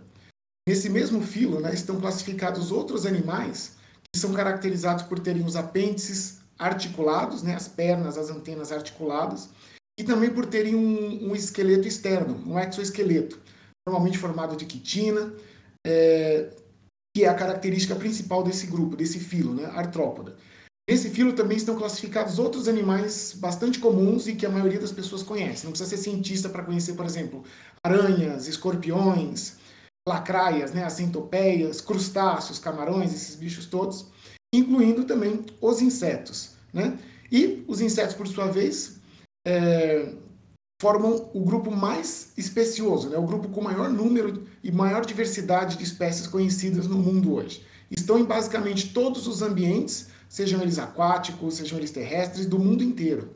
Nesse 0.68 0.90
mesmo 0.90 1.22
filo 1.22 1.62
né, 1.62 1.74
estão 1.74 2.02
classificados 2.02 2.70
outros 2.70 3.06
animais 3.06 3.78
que 4.14 4.20
são 4.20 4.34
caracterizados 4.34 5.04
por 5.04 5.20
terem 5.20 5.46
os 5.46 5.56
apêndices 5.56 6.40
articulados, 6.60 7.44
né, 7.44 7.56
as 7.56 7.70
pernas, 7.70 8.18
as 8.18 8.30
antenas 8.30 8.74
articuladas, 8.74 9.50
e 9.98 10.04
também 10.04 10.30
por 10.30 10.46
terem 10.46 10.76
um, 10.76 11.30
um 11.30 11.36
esqueleto 11.36 11.88
externo, 11.88 12.44
um 12.46 12.60
exoesqueleto, 12.60 13.40
normalmente 13.88 14.18
formado 14.18 14.58
de 14.58 14.66
quitina, 14.66 15.34
é, 15.86 16.50
que 17.16 17.24
é 17.24 17.30
a 17.30 17.36
característica 17.36 17.96
principal 17.96 18.44
desse 18.44 18.68
grupo, 18.68 18.98
desse 18.98 19.20
filo, 19.20 19.54
né, 19.54 19.66
artrópoda. 19.68 20.36
Nesse 20.90 21.10
filo 21.10 21.34
também 21.34 21.58
estão 21.58 21.76
classificados 21.76 22.40
outros 22.40 22.68
animais 22.68 23.34
bastante 23.38 23.78
comuns 23.78 24.26
e 24.26 24.36
que 24.36 24.46
a 24.46 24.50
maioria 24.50 24.80
das 24.80 24.92
pessoas 24.92 25.22
conhece. 25.22 25.66
Não 25.66 25.72
precisa 25.72 25.90
ser 25.90 25.98
cientista 26.02 26.48
para 26.48 26.64
conhecer, 26.64 26.94
por 26.94 27.06
exemplo, 27.06 27.44
aranhas, 27.84 28.48
escorpiões, 28.48 29.58
lacraias, 30.08 30.72
né, 30.72 30.86
as 30.86 30.94
centopeias, 30.94 31.82
crustáceos, 31.82 32.58
camarões, 32.58 33.14
esses 33.14 33.36
bichos 33.36 33.66
todos, 33.66 34.06
incluindo 34.56 35.04
também 35.04 35.46
os 35.60 35.82
insetos. 35.82 36.52
Né? 36.74 36.98
E 37.30 37.66
os 37.68 37.82
insetos, 37.82 38.16
por 38.16 38.26
sua 38.26 38.48
vez, 38.48 39.02
é, 39.46 40.14
formam 40.82 41.30
o 41.34 41.42
grupo 41.42 41.70
mais 41.70 42.32
especioso, 42.38 43.10
né? 43.10 43.18
o 43.18 43.26
grupo 43.26 43.50
com 43.50 43.62
maior 43.62 43.90
número 43.90 44.48
e 44.64 44.72
maior 44.72 45.06
diversidade 45.06 45.76
de 45.76 45.84
espécies 45.84 46.28
conhecidas 46.28 46.88
no 46.88 46.98
mundo 46.98 47.34
hoje. 47.34 47.66
Estão 47.92 48.18
em 48.18 48.24
basicamente 48.24 48.94
todos 48.94 49.28
os 49.28 49.42
ambientes, 49.42 50.08
sejam 50.30 50.62
eles 50.62 50.80
aquáticos, 50.80 51.56
sejam 51.56 51.78
eles 51.78 51.92
terrestres, 51.92 52.46
do 52.46 52.60
mundo 52.60 52.84
inteiro. 52.84 53.34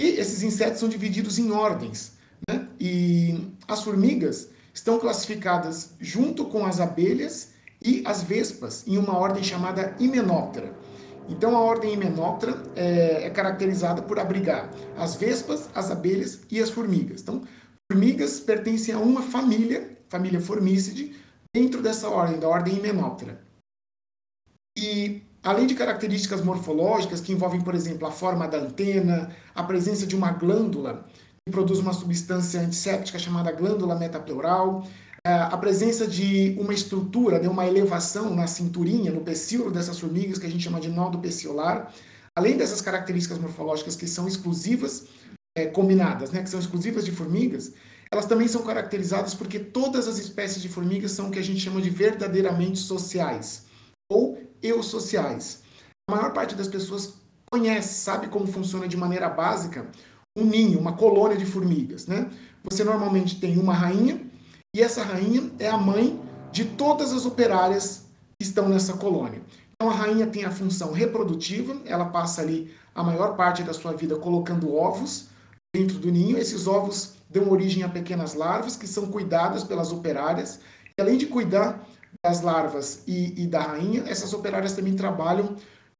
E 0.00 0.06
esses 0.06 0.42
insetos 0.42 0.80
são 0.80 0.88
divididos 0.88 1.38
em 1.38 1.50
ordens. 1.50 2.14
Né? 2.48 2.68
E 2.78 3.52
as 3.66 3.82
formigas 3.82 4.48
estão 4.72 4.98
classificadas 4.98 5.90
junto 6.00 6.46
com 6.46 6.66
as 6.66 6.80
abelhas 6.80 7.50
e 7.82 8.02
as 8.04 8.22
vespas 8.22 8.86
em 8.86 8.96
uma 8.98 9.16
ordem 9.16 9.42
chamada 9.42 9.94
Hymenoptera. 10.00 10.74
Então 11.28 11.56
a 11.56 11.60
ordem 11.60 11.92
Hymenoptera 11.92 12.62
é, 12.74 13.26
é 13.26 13.30
caracterizada 13.30 14.02
por 14.02 14.18
abrigar 14.18 14.70
as 14.96 15.14
vespas, 15.14 15.68
as 15.74 15.90
abelhas 15.90 16.40
e 16.50 16.60
as 16.60 16.70
formigas. 16.70 17.22
Então, 17.22 17.42
formigas 17.90 18.40
pertencem 18.40 18.94
a 18.94 18.98
uma 18.98 19.22
família, 19.22 19.96
família 20.08 20.40
Formicidae, 20.40 21.14
dentro 21.54 21.80
dessa 21.80 22.08
ordem, 22.08 22.38
da 22.38 22.48
ordem 22.48 22.74
Hymenoptera. 22.74 23.40
E 24.76 25.22
além 25.44 25.66
de 25.66 25.74
características 25.74 26.42
morfológicas 26.42 27.20
que 27.20 27.32
envolvem, 27.32 27.60
por 27.60 27.74
exemplo, 27.74 28.08
a 28.08 28.10
forma 28.10 28.48
da 28.48 28.58
antena, 28.58 29.30
a 29.54 29.62
presença 29.62 30.06
de 30.06 30.16
uma 30.16 30.32
glândula 30.32 31.06
que 31.46 31.52
produz 31.52 31.78
uma 31.78 31.92
substância 31.92 32.60
antisséptica 32.60 33.18
chamada 33.18 33.52
glândula 33.52 33.94
metapleural, 33.94 34.86
é, 35.26 35.32
a 35.32 35.56
presença 35.58 36.06
de 36.06 36.56
uma 36.58 36.72
estrutura, 36.72 37.38
né, 37.38 37.48
uma 37.48 37.66
elevação 37.66 38.34
na 38.34 38.46
cinturinha, 38.46 39.12
no 39.12 39.20
pecíolo 39.20 39.70
dessas 39.70 39.98
formigas, 39.98 40.38
que 40.38 40.46
a 40.46 40.50
gente 40.50 40.64
chama 40.64 40.80
de 40.80 40.88
nódo 40.88 41.18
peciolar, 41.18 41.92
além 42.34 42.56
dessas 42.56 42.80
características 42.80 43.38
morfológicas 43.38 43.94
que 43.94 44.06
são 44.06 44.26
exclusivas, 44.26 45.06
é, 45.56 45.66
combinadas, 45.66 46.30
né, 46.30 46.42
que 46.42 46.50
são 46.50 46.58
exclusivas 46.58 47.04
de 47.04 47.12
formigas, 47.12 47.72
elas 48.10 48.26
também 48.26 48.48
são 48.48 48.62
caracterizadas 48.62 49.34
porque 49.34 49.58
todas 49.58 50.08
as 50.08 50.18
espécies 50.18 50.62
de 50.62 50.68
formigas 50.68 51.12
são 51.12 51.28
o 51.28 51.30
que 51.30 51.38
a 51.38 51.44
gente 51.44 51.60
chama 51.60 51.80
de 51.80 51.90
verdadeiramente 51.90 52.78
sociais, 52.78 53.64
ou 54.10 54.38
eusociais. 54.64 55.62
A 56.08 56.16
maior 56.16 56.32
parte 56.32 56.54
das 56.54 56.68
pessoas 56.68 57.14
conhece, 57.50 58.02
sabe 58.02 58.28
como 58.28 58.46
funciona 58.46 58.88
de 58.88 58.96
maneira 58.96 59.28
básica 59.28 59.86
um 60.36 60.44
ninho, 60.44 60.80
uma 60.80 60.94
colônia 60.94 61.36
de 61.36 61.46
formigas, 61.46 62.06
né? 62.06 62.28
Você 62.64 62.82
normalmente 62.82 63.38
tem 63.38 63.58
uma 63.58 63.72
rainha 63.72 64.20
e 64.74 64.82
essa 64.82 65.04
rainha 65.04 65.50
é 65.60 65.68
a 65.68 65.78
mãe 65.78 66.20
de 66.50 66.64
todas 66.64 67.12
as 67.12 67.24
operárias 67.24 68.06
que 68.38 68.46
estão 68.46 68.68
nessa 68.68 68.94
colônia. 68.94 69.40
Então 69.72 69.88
a 69.88 69.94
rainha 69.94 70.26
tem 70.26 70.44
a 70.44 70.50
função 70.50 70.92
reprodutiva, 70.92 71.76
ela 71.84 72.06
passa 72.06 72.42
ali 72.42 72.74
a 72.94 73.02
maior 73.02 73.36
parte 73.36 73.62
da 73.62 73.72
sua 73.72 73.92
vida 73.92 74.16
colocando 74.16 74.74
ovos 74.74 75.28
dentro 75.74 75.98
do 75.98 76.10
ninho. 76.10 76.38
Esses 76.38 76.66
ovos 76.66 77.14
dão 77.30 77.50
origem 77.50 77.82
a 77.82 77.88
pequenas 77.88 78.34
larvas 78.34 78.76
que 78.76 78.86
são 78.86 79.06
cuidadas 79.08 79.62
pelas 79.62 79.92
operárias. 79.92 80.60
E 80.98 81.02
além 81.02 81.18
de 81.18 81.26
cuidar 81.26 81.86
das 82.24 82.40
larvas 82.40 83.02
e, 83.06 83.44
e 83.44 83.46
da 83.46 83.60
rainha, 83.60 84.04
essas 84.08 84.32
operárias 84.32 84.72
também 84.72 84.94
trabalham 84.94 85.54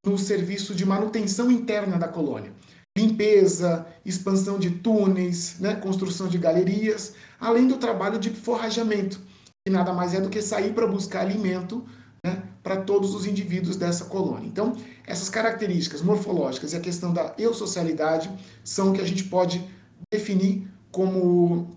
no 0.05 0.19
serviço 0.19 0.75
de 0.75 0.85
manutenção 0.85 1.51
interna 1.51 1.99
da 1.99 2.09
colônia 2.09 2.51
limpeza, 2.97 3.87
expansão 4.05 4.57
de 4.57 4.71
túneis, 4.71 5.59
né, 5.59 5.75
construção 5.75 6.29
de 6.29 6.39
galerias, 6.39 7.15
além 7.41 7.67
do 7.67 7.77
trabalho 7.77 8.21
de 8.21 8.31
forrageamento, 8.31 9.21
que 9.67 9.73
nada 9.73 9.93
mais 9.93 10.15
é 10.15 10.21
do 10.21 10.29
que 10.29 10.41
sair 10.41 10.73
para 10.73 10.87
buscar 10.87 11.23
alimento 11.23 11.85
né, 12.25 12.43
para 12.63 12.77
todos 12.77 13.13
os 13.15 13.27
indivíduos 13.27 13.77
dessa 13.77 14.05
colônia. 14.05 14.47
Então, 14.47 14.77
essas 15.07 15.29
características 15.29 16.03
morfológicas 16.03 16.73
e 16.73 16.77
a 16.77 16.81
questão 16.81 17.13
da 17.13 17.35
eusocialidade 17.37 18.31
são 18.63 18.91
o 18.91 18.93
que 18.93 19.01
a 19.01 19.07
gente 19.07 19.25
pode 19.25 19.69
definir 20.13 20.69
como 20.93 21.77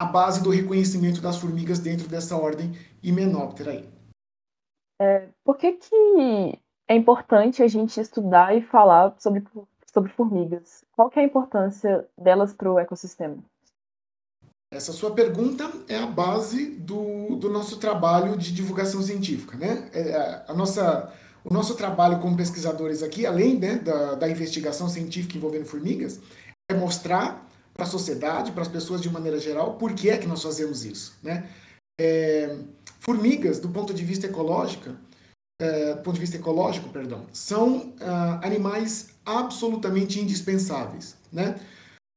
a 0.00 0.04
base 0.04 0.42
do 0.42 0.50
reconhecimento 0.50 1.20
das 1.20 1.36
formigas 1.36 1.78
dentro 1.78 2.08
dessa 2.08 2.36
ordem 2.36 2.72
Hymenoptera 3.02 3.72
aí. 3.72 3.88
É, 5.00 5.28
por 5.44 5.56
que, 5.56 5.72
que 5.72 6.58
é 6.88 6.94
importante 6.94 7.62
a 7.62 7.68
gente 7.68 8.00
estudar 8.00 8.56
e 8.56 8.62
falar 8.62 9.14
sobre 9.18 9.42
sobre 9.92 10.12
formigas. 10.12 10.84
Qual 10.92 11.10
que 11.10 11.18
é 11.18 11.22
a 11.22 11.26
importância 11.26 12.06
delas 12.16 12.52
para 12.52 12.70
o 12.70 12.78
ecossistema? 12.78 13.38
Essa 14.70 14.92
sua 14.92 15.10
pergunta 15.12 15.70
é 15.88 15.96
a 15.96 16.06
base 16.06 16.66
do, 16.66 17.36
do 17.36 17.50
nosso 17.50 17.78
trabalho 17.78 18.36
de 18.36 18.52
divulgação 18.52 19.02
científica. 19.02 19.56
Né? 19.56 19.88
É, 19.92 20.44
a 20.46 20.54
nossa, 20.54 21.12
o 21.42 21.52
nosso 21.52 21.74
trabalho 21.74 22.20
como 22.20 22.36
pesquisadores 22.36 23.02
aqui, 23.02 23.24
além 23.24 23.58
né, 23.58 23.76
da, 23.76 24.14
da 24.14 24.28
investigação 24.28 24.88
científica 24.88 25.36
envolvendo 25.36 25.64
formigas, 25.64 26.20
é 26.70 26.74
mostrar 26.74 27.47
para 27.78 27.86
a 27.86 27.90
sociedade, 27.90 28.50
para 28.50 28.62
as 28.62 28.68
pessoas 28.68 29.00
de 29.00 29.08
maneira 29.08 29.38
geral, 29.38 29.74
por 29.74 29.94
que 29.94 30.10
é 30.10 30.18
que 30.18 30.26
nós 30.26 30.42
fazemos 30.42 30.84
isso. 30.84 31.16
Né? 31.22 31.48
É, 32.00 32.56
formigas, 32.98 33.60
do 33.60 33.68
ponto 33.68 33.94
de 33.94 34.04
vista 34.04 34.26
ecológico, 34.26 34.96
é, 35.62 35.94
do 35.94 36.02
ponto 36.02 36.14
de 36.14 36.20
vista 36.20 36.36
ecológico, 36.36 36.88
perdão, 36.88 37.24
são 37.32 37.94
uh, 38.00 38.42
animais 38.42 39.10
absolutamente 39.24 40.20
indispensáveis, 40.20 41.16
né? 41.32 41.58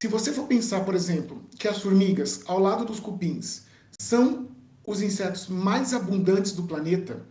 Se 0.02 0.08
você 0.08 0.32
for 0.32 0.48
pensar, 0.48 0.84
por 0.84 0.96
exemplo, 0.96 1.44
que 1.58 1.68
as 1.68 1.80
formigas, 1.80 2.42
ao 2.48 2.60
lado 2.60 2.86
dos 2.86 3.00
cupins, 3.00 3.66
são 4.00 4.48
os 4.86 5.02
insetos 5.02 5.48
mais 5.48 5.94
abundantes 5.94 6.54
do 6.54 6.64
planeta 6.64 7.22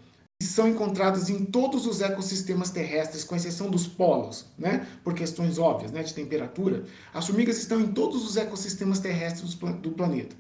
são 0.47 0.67
encontrados 0.67 1.29
em 1.29 1.45
todos 1.45 1.87
os 1.87 2.01
ecossistemas 2.01 2.71
terrestres, 2.71 3.25
com 3.25 3.37
exceção 3.37 3.71
dos 3.71 3.87
polos, 3.87 4.47
né? 4.59 4.87
Por 5.05 5.15
questões 5.15 5.59
óbvias, 5.59 5.93
né, 5.93 6.03
de 6.03 6.15
temperatura, 6.15 6.85
as 7.13 7.27
formigas 7.27 7.59
estão 7.59 7.81
em 7.81 7.89
todos 7.89 8.25
os 8.25 8.37
ecossistemas 8.37 8.99
terrestres 8.99 9.55
do 9.55 9.91
planeta. 9.91 10.35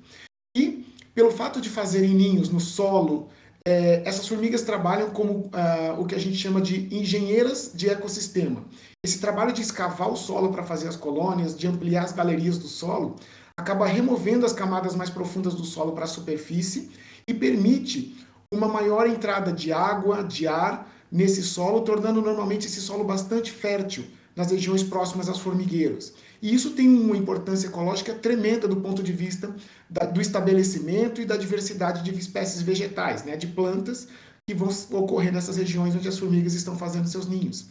E 0.57 0.87
pelo 1.15 1.31
fato 1.31 1.61
de 1.61 1.69
fazerem 1.69 2.15
ninhos 2.15 2.49
no 2.49 2.61
solo, 2.61 3.29
é, 3.67 4.03
essas 4.07 4.27
formigas 4.27 4.63
trabalham 4.63 5.11
como 5.11 5.33
uh, 5.33 6.01
o 6.01 6.07
que 6.07 6.15
a 6.15 6.19
gente 6.19 6.37
chama 6.37 6.61
de 6.61 6.89
engenheiras 6.95 7.73
de 7.75 7.91
ecossistema. 7.91 8.65
Esse 9.05 9.19
trabalho 9.19 9.53
de 9.53 9.61
escavar 9.61 10.11
o 10.11 10.17
solo 10.17 10.51
para 10.51 10.63
fazer 10.63 10.89
as 10.89 10.97
colônias, 10.97 11.57
de 11.57 11.67
ampliar 11.67 12.05
as 12.05 12.13
galerias 12.13 12.57
do 12.57 12.69
solo, 12.69 13.17
acaba 13.57 13.87
removendo 13.87 14.47
as 14.47 14.53
camadas 14.53 14.95
mais 14.97 15.11
profundas 15.11 15.55
do 15.55 15.65
solo 15.65 15.93
para 15.93 16.05
a 16.05 16.09
superfície 16.09 16.91
e 17.27 17.35
permite 17.35 18.17
uma 18.53 18.67
maior 18.67 19.07
entrada 19.07 19.53
de 19.53 19.73
água, 19.73 20.25
de 20.25 20.49
ar 20.49 20.91
nesse 21.11 21.41
solo, 21.41 21.83
tornando 21.83 22.21
normalmente 22.21 22.67
esse 22.67 22.81
solo 22.81 23.05
bastante 23.05 23.53
fértil 23.53 24.05
nas 24.35 24.51
regiões 24.51 24.83
próximas 24.83 25.29
aos 25.29 25.39
formigueiros. 25.39 26.13
E 26.43 26.53
isso 26.53 26.71
tem 26.71 26.89
uma 26.89 27.17
importância 27.17 27.69
ecológica 27.69 28.13
tremenda 28.13 28.67
do 28.67 28.77
ponto 28.77 29.05
de 29.05 29.13
vista 29.13 29.55
da, 29.89 30.05
do 30.05 30.21
estabelecimento 30.21 31.21
e 31.21 31.25
da 31.25 31.37
diversidade 31.37 32.03
de 32.03 32.19
espécies 32.19 32.61
vegetais, 32.61 33.25
né, 33.25 33.37
de 33.37 33.47
plantas 33.47 34.09
que 34.49 34.55
vão 34.55 34.69
ocorrer 34.99 35.33
nessas 35.33 35.57
regiões 35.57 35.95
onde 35.95 36.09
as 36.09 36.19
formigas 36.19 36.55
estão 36.55 36.77
fazendo 36.77 37.09
seus 37.09 37.29
ninhos. 37.29 37.69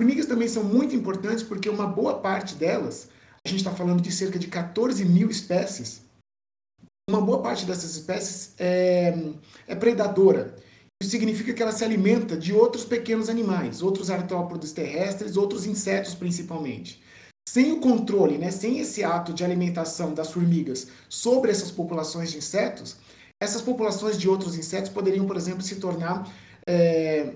Formigas 0.00 0.26
também 0.26 0.48
são 0.48 0.62
muito 0.62 0.94
importantes 0.94 1.42
porque 1.42 1.70
uma 1.70 1.86
boa 1.86 2.18
parte 2.18 2.54
delas, 2.54 3.08
a 3.46 3.48
gente 3.48 3.60
está 3.60 3.70
falando 3.70 4.02
de 4.02 4.12
cerca 4.12 4.38
de 4.38 4.48
14 4.48 5.04
mil 5.06 5.30
espécies, 5.30 6.02
uma 7.10 7.20
boa 7.20 7.42
parte 7.42 7.66
dessas 7.66 7.96
espécies 7.96 8.54
é, 8.58 9.14
é 9.66 9.74
predadora. 9.74 10.56
Isso 11.02 11.10
significa 11.10 11.52
que 11.52 11.62
ela 11.62 11.72
se 11.72 11.84
alimenta 11.84 12.36
de 12.36 12.52
outros 12.52 12.84
pequenos 12.84 13.28
animais, 13.28 13.82
outros 13.82 14.10
artrópodes 14.10 14.72
terrestres, 14.72 15.36
outros 15.36 15.66
insetos 15.66 16.14
principalmente. 16.14 17.02
Sem 17.48 17.72
o 17.72 17.80
controle, 17.80 18.38
né, 18.38 18.50
sem 18.50 18.78
esse 18.78 19.02
ato 19.02 19.32
de 19.32 19.42
alimentação 19.42 20.14
das 20.14 20.30
formigas 20.30 20.88
sobre 21.08 21.50
essas 21.50 21.70
populações 21.70 22.30
de 22.30 22.38
insetos, 22.38 22.96
essas 23.42 23.62
populações 23.62 24.18
de 24.18 24.28
outros 24.28 24.56
insetos 24.56 24.90
poderiam, 24.90 25.26
por 25.26 25.36
exemplo, 25.36 25.62
se 25.62 25.76
tornar 25.76 26.30
é, 26.66 27.32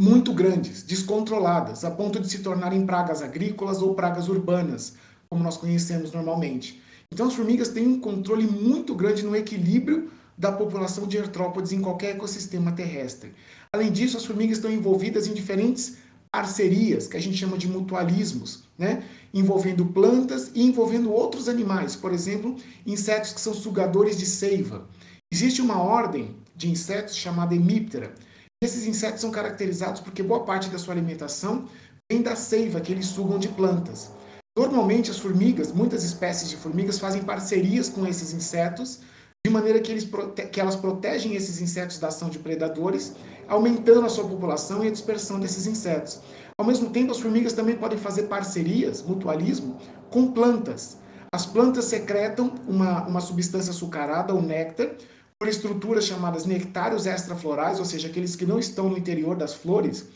muito 0.00 0.32
grandes, 0.32 0.82
descontroladas, 0.82 1.84
a 1.84 1.90
ponto 1.90 2.20
de 2.20 2.28
se 2.28 2.40
tornarem 2.40 2.84
pragas 2.84 3.22
agrícolas 3.22 3.80
ou 3.80 3.94
pragas 3.94 4.28
urbanas, 4.28 4.94
como 5.30 5.42
nós 5.42 5.56
conhecemos 5.56 6.12
normalmente. 6.12 6.82
Então, 7.12 7.26
as 7.26 7.34
formigas 7.34 7.68
têm 7.68 7.86
um 7.86 8.00
controle 8.00 8.46
muito 8.46 8.94
grande 8.94 9.24
no 9.24 9.34
equilíbrio 9.34 10.10
da 10.36 10.52
população 10.52 11.06
de 11.06 11.18
artrópodes 11.18 11.72
em 11.72 11.80
qualquer 11.80 12.14
ecossistema 12.14 12.72
terrestre. 12.72 13.34
Além 13.72 13.90
disso, 13.90 14.16
as 14.16 14.24
formigas 14.24 14.58
estão 14.58 14.70
envolvidas 14.70 15.26
em 15.26 15.34
diferentes 15.34 15.96
parcerias, 16.30 17.08
que 17.08 17.16
a 17.16 17.20
gente 17.20 17.36
chama 17.36 17.58
de 17.58 17.66
mutualismos, 17.66 18.64
né? 18.76 19.02
envolvendo 19.32 19.86
plantas 19.86 20.50
e 20.54 20.62
envolvendo 20.62 21.10
outros 21.10 21.48
animais, 21.48 21.96
por 21.96 22.12
exemplo, 22.12 22.54
insetos 22.86 23.32
que 23.32 23.40
são 23.40 23.54
sugadores 23.54 24.16
de 24.16 24.26
seiva. 24.26 24.86
Existe 25.32 25.60
uma 25.60 25.82
ordem 25.82 26.36
de 26.54 26.70
insetos 26.70 27.16
chamada 27.16 27.54
Hemiptera, 27.54 28.14
esses 28.60 28.86
insetos 28.86 29.20
são 29.20 29.30
caracterizados 29.30 30.00
porque 30.00 30.20
boa 30.20 30.44
parte 30.44 30.68
da 30.68 30.78
sua 30.78 30.92
alimentação 30.92 31.68
vem 32.10 32.20
da 32.20 32.34
seiva 32.34 32.80
que 32.80 32.90
eles 32.90 33.06
sugam 33.06 33.38
de 33.38 33.46
plantas. 33.46 34.10
Normalmente, 34.58 35.08
as 35.08 35.20
formigas, 35.20 35.70
muitas 35.70 36.02
espécies 36.02 36.50
de 36.50 36.56
formigas, 36.56 36.98
fazem 36.98 37.22
parcerias 37.22 37.88
com 37.88 38.04
esses 38.04 38.32
insetos, 38.32 38.98
de 39.46 39.52
maneira 39.52 39.78
que, 39.78 39.92
eles, 39.92 40.10
que 40.50 40.60
elas 40.60 40.74
protegem 40.74 41.36
esses 41.36 41.60
insetos 41.60 42.00
da 42.00 42.08
ação 42.08 42.28
de 42.28 42.40
predadores, 42.40 43.14
aumentando 43.46 44.04
a 44.04 44.08
sua 44.08 44.26
população 44.26 44.82
e 44.82 44.88
a 44.88 44.90
dispersão 44.90 45.38
desses 45.38 45.68
insetos. 45.68 46.18
Ao 46.60 46.66
mesmo 46.66 46.90
tempo, 46.90 47.12
as 47.12 47.20
formigas 47.20 47.52
também 47.52 47.76
podem 47.76 47.96
fazer 47.96 48.24
parcerias, 48.24 49.00
mutualismo, 49.00 49.78
com 50.10 50.32
plantas. 50.32 50.96
As 51.32 51.46
plantas 51.46 51.84
secretam 51.84 52.52
uma, 52.66 53.06
uma 53.06 53.20
substância 53.20 53.70
açucarada, 53.70 54.34
o 54.34 54.42
néctar, 54.42 54.90
por 55.38 55.46
estruturas 55.48 56.04
chamadas 56.04 56.46
nectários 56.46 57.06
extraflorais, 57.06 57.78
ou 57.78 57.84
seja, 57.84 58.08
aqueles 58.08 58.34
que 58.34 58.44
não 58.44 58.58
estão 58.58 58.90
no 58.90 58.98
interior 58.98 59.36
das 59.36 59.54
flores, 59.54 60.08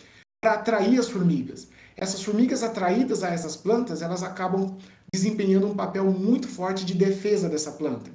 para 0.43 0.55
atrair 0.55 0.99
as 0.99 1.09
formigas. 1.09 1.69
Essas 2.03 2.21
formigas 2.21 2.65
atraídas 2.65 3.23
a 3.23 3.29
essas 3.29 3.55
plantas, 3.57 4.03
elas 4.03 4.25
acabam 4.25 4.77
desempenhando 5.15 5.69
um 5.69 5.75
papel 5.77 6.11
muito 6.11 6.49
forte 6.49 6.85
de 6.85 6.95
defesa 6.95 7.49
dessa 7.49 7.71
planta. 7.71 8.11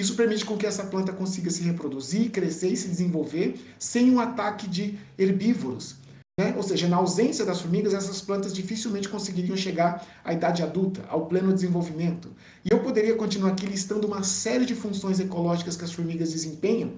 Isso 0.00 0.14
permite 0.14 0.42
com 0.42 0.56
que 0.56 0.64
essa 0.64 0.84
planta 0.84 1.12
consiga 1.12 1.50
se 1.50 1.62
reproduzir, 1.62 2.30
crescer 2.30 2.68
e 2.68 2.76
se 2.78 2.88
desenvolver 2.88 3.60
sem 3.78 4.10
um 4.10 4.20
ataque 4.20 4.66
de 4.66 4.98
herbívoros, 5.18 5.96
né? 6.40 6.54
Ou 6.56 6.62
seja, 6.62 6.88
na 6.88 6.96
ausência 6.96 7.44
das 7.44 7.60
formigas, 7.60 7.92
essas 7.92 8.22
plantas 8.22 8.54
dificilmente 8.54 9.06
conseguiriam 9.06 9.54
chegar 9.54 10.06
à 10.24 10.32
idade 10.32 10.62
adulta, 10.62 11.04
ao 11.06 11.26
pleno 11.26 11.52
desenvolvimento. 11.52 12.30
E 12.64 12.72
eu 12.72 12.82
poderia 12.82 13.16
continuar 13.16 13.50
aqui 13.50 13.66
listando 13.66 14.06
uma 14.06 14.22
série 14.22 14.64
de 14.64 14.74
funções 14.74 15.20
ecológicas 15.20 15.76
que 15.76 15.84
as 15.84 15.92
formigas 15.92 16.32
desempenham, 16.32 16.94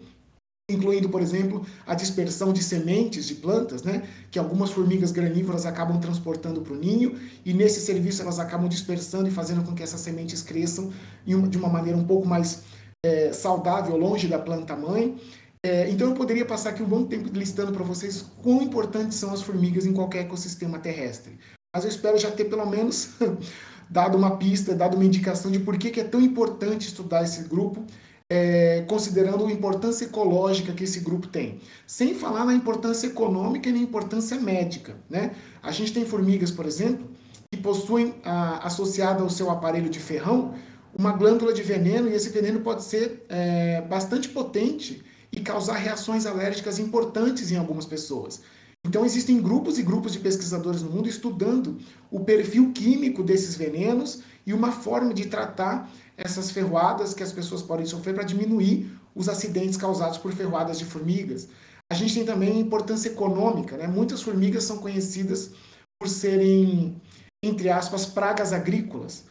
incluindo, 0.71 1.09
por 1.09 1.23
exemplo, 1.23 1.65
a 1.87 1.95
dispersão 1.95 2.53
de 2.53 2.63
sementes 2.63 3.27
de 3.27 3.37
plantas, 3.37 3.83
né, 3.83 4.07
que 4.31 4.39
algumas 4.39 4.71
formigas 4.71 5.11
granívoras 5.11 5.65
acabam 5.65 5.99
transportando 5.99 6.61
para 6.61 6.75
o 6.75 6.77
ninho, 6.77 7.19
e 7.43 7.55
nesse 7.55 7.81
serviço 7.81 8.21
elas 8.21 8.39
acabam 8.39 8.69
dispersando 8.69 9.29
e 9.29 9.31
fazendo 9.31 9.65
com 9.65 9.75
que 9.75 9.83
essas 9.83 10.01
sementes 10.01 10.43
cresçam 10.43 10.93
de 11.25 11.57
uma 11.57 11.71
maneira 11.71 11.97
um 11.97 12.05
pouco 12.05 12.29
mais 12.29 12.65
é, 13.03 13.33
saudável, 13.33 13.97
longe 13.97 14.29
da 14.29 14.39
planta 14.39 14.77
mãe. 14.77 15.17
É, 15.65 15.89
então 15.89 16.11
eu 16.11 16.15
poderia 16.15 16.45
passar 16.45 16.71
aqui 16.71 16.83
um 16.83 16.87
bom 16.87 17.05
tempo 17.05 17.31
listando 17.33 17.73
para 17.73 17.83
vocês 17.83 18.27
quão 18.43 18.61
importantes 18.61 19.17
são 19.17 19.33
as 19.33 19.41
formigas 19.41 19.87
em 19.87 19.95
qualquer 19.95 20.21
ecossistema 20.21 20.79
terrestre. 20.79 21.39
Mas 21.75 21.85
eu 21.85 21.91
espero 21.91 22.19
já 22.19 22.31
ter 22.31 22.45
pelo 22.45 22.67
menos 22.67 23.11
dado 23.89 24.19
uma 24.19 24.37
pista, 24.37 24.75
dado 24.75 24.97
uma 24.97 25.05
indicação 25.05 25.51
de 25.51 25.61
por 25.61 25.79
que, 25.79 25.91
que 25.91 26.01
é 26.01 26.05
tão 26.05 26.21
importante 26.21 26.89
estudar 26.89 27.25
esse 27.25 27.45
grupo, 27.45 27.85
é, 28.31 28.85
considerando 28.87 29.47
a 29.47 29.53
importância 29.53 30.05
ecológica 30.05 30.73
que 30.73 30.85
esse 30.85 31.01
grupo 31.01 31.27
tem. 31.27 31.61
Sem 31.87 32.15
falar 32.15 32.45
na 32.45 32.55
importância 32.55 33.07
econômica 33.07 33.69
e 33.69 33.73
na 33.73 33.79
importância 33.79 34.39
médica. 34.39 34.97
Né? 35.09 35.33
A 35.63 35.73
gente 35.73 35.93
tem 35.93 36.05
formigas, 36.05 36.51
por 36.51 36.67
exemplo, 36.67 37.09
que 37.51 37.59
possuem, 37.59 38.15
a, 38.23 38.67
associada 38.67 39.23
ao 39.23 39.31
seu 39.31 39.51
aparelho 39.51 39.89
de 39.89 39.99
ferrão, 39.99 40.55
uma 40.97 41.13
glândula 41.13 41.53
de 41.53 41.63
veneno, 41.63 42.09
e 42.09 42.15
esse 42.15 42.29
veneno 42.31 42.61
pode 42.61 42.83
ser 42.83 43.25
é, 43.29 43.81
bastante 43.83 44.29
potente 44.29 45.03
e 45.33 45.41
causar 45.41 45.75
reações 45.75 46.27
alérgicas 46.27 46.79
importantes 46.79 47.51
em 47.51 47.57
algumas 47.57 47.87
pessoas. 47.87 48.43
Então, 48.87 49.05
existem 49.05 49.41
grupos 49.41 49.79
e 49.79 49.83
grupos 49.83 50.13
de 50.13 50.19
pesquisadores 50.19 50.83
no 50.83 50.91
mundo 50.91 51.09
estudando 51.09 51.79
o 52.11 52.21
perfil 52.21 52.73
químico 52.73 53.23
desses 53.23 53.55
venenos 53.55 54.23
e 54.47 54.53
uma 54.53 54.73
forma 54.73 55.13
de 55.13 55.27
tratar 55.27 55.91
essas 56.19 56.51
ferroadas 56.51 57.15
que 57.15 57.23
as 57.23 57.33
pessoas 57.33 57.63
podem 57.63 57.87
sofrer 57.87 58.13
para 58.13 58.25
diminuir 58.25 58.91
os 59.15 59.29
acidentes 59.29 59.77
causados 59.77 60.19
por 60.19 60.33
ferroadas 60.33 60.79
de 60.79 60.85
formigas. 60.85 61.49
A 61.91 61.95
gente 61.95 62.13
tem 62.13 62.25
também 62.25 62.59
importância 62.59 63.09
econômica. 63.09 63.77
Né? 63.77 63.87
Muitas 63.87 64.21
formigas 64.21 64.65
são 64.65 64.79
conhecidas 64.79 65.53
por 65.99 66.09
serem, 66.09 67.01
entre 67.43 67.71
aspas, 67.71 68.05
pragas 68.05 68.53
agrícolas. 68.53 69.25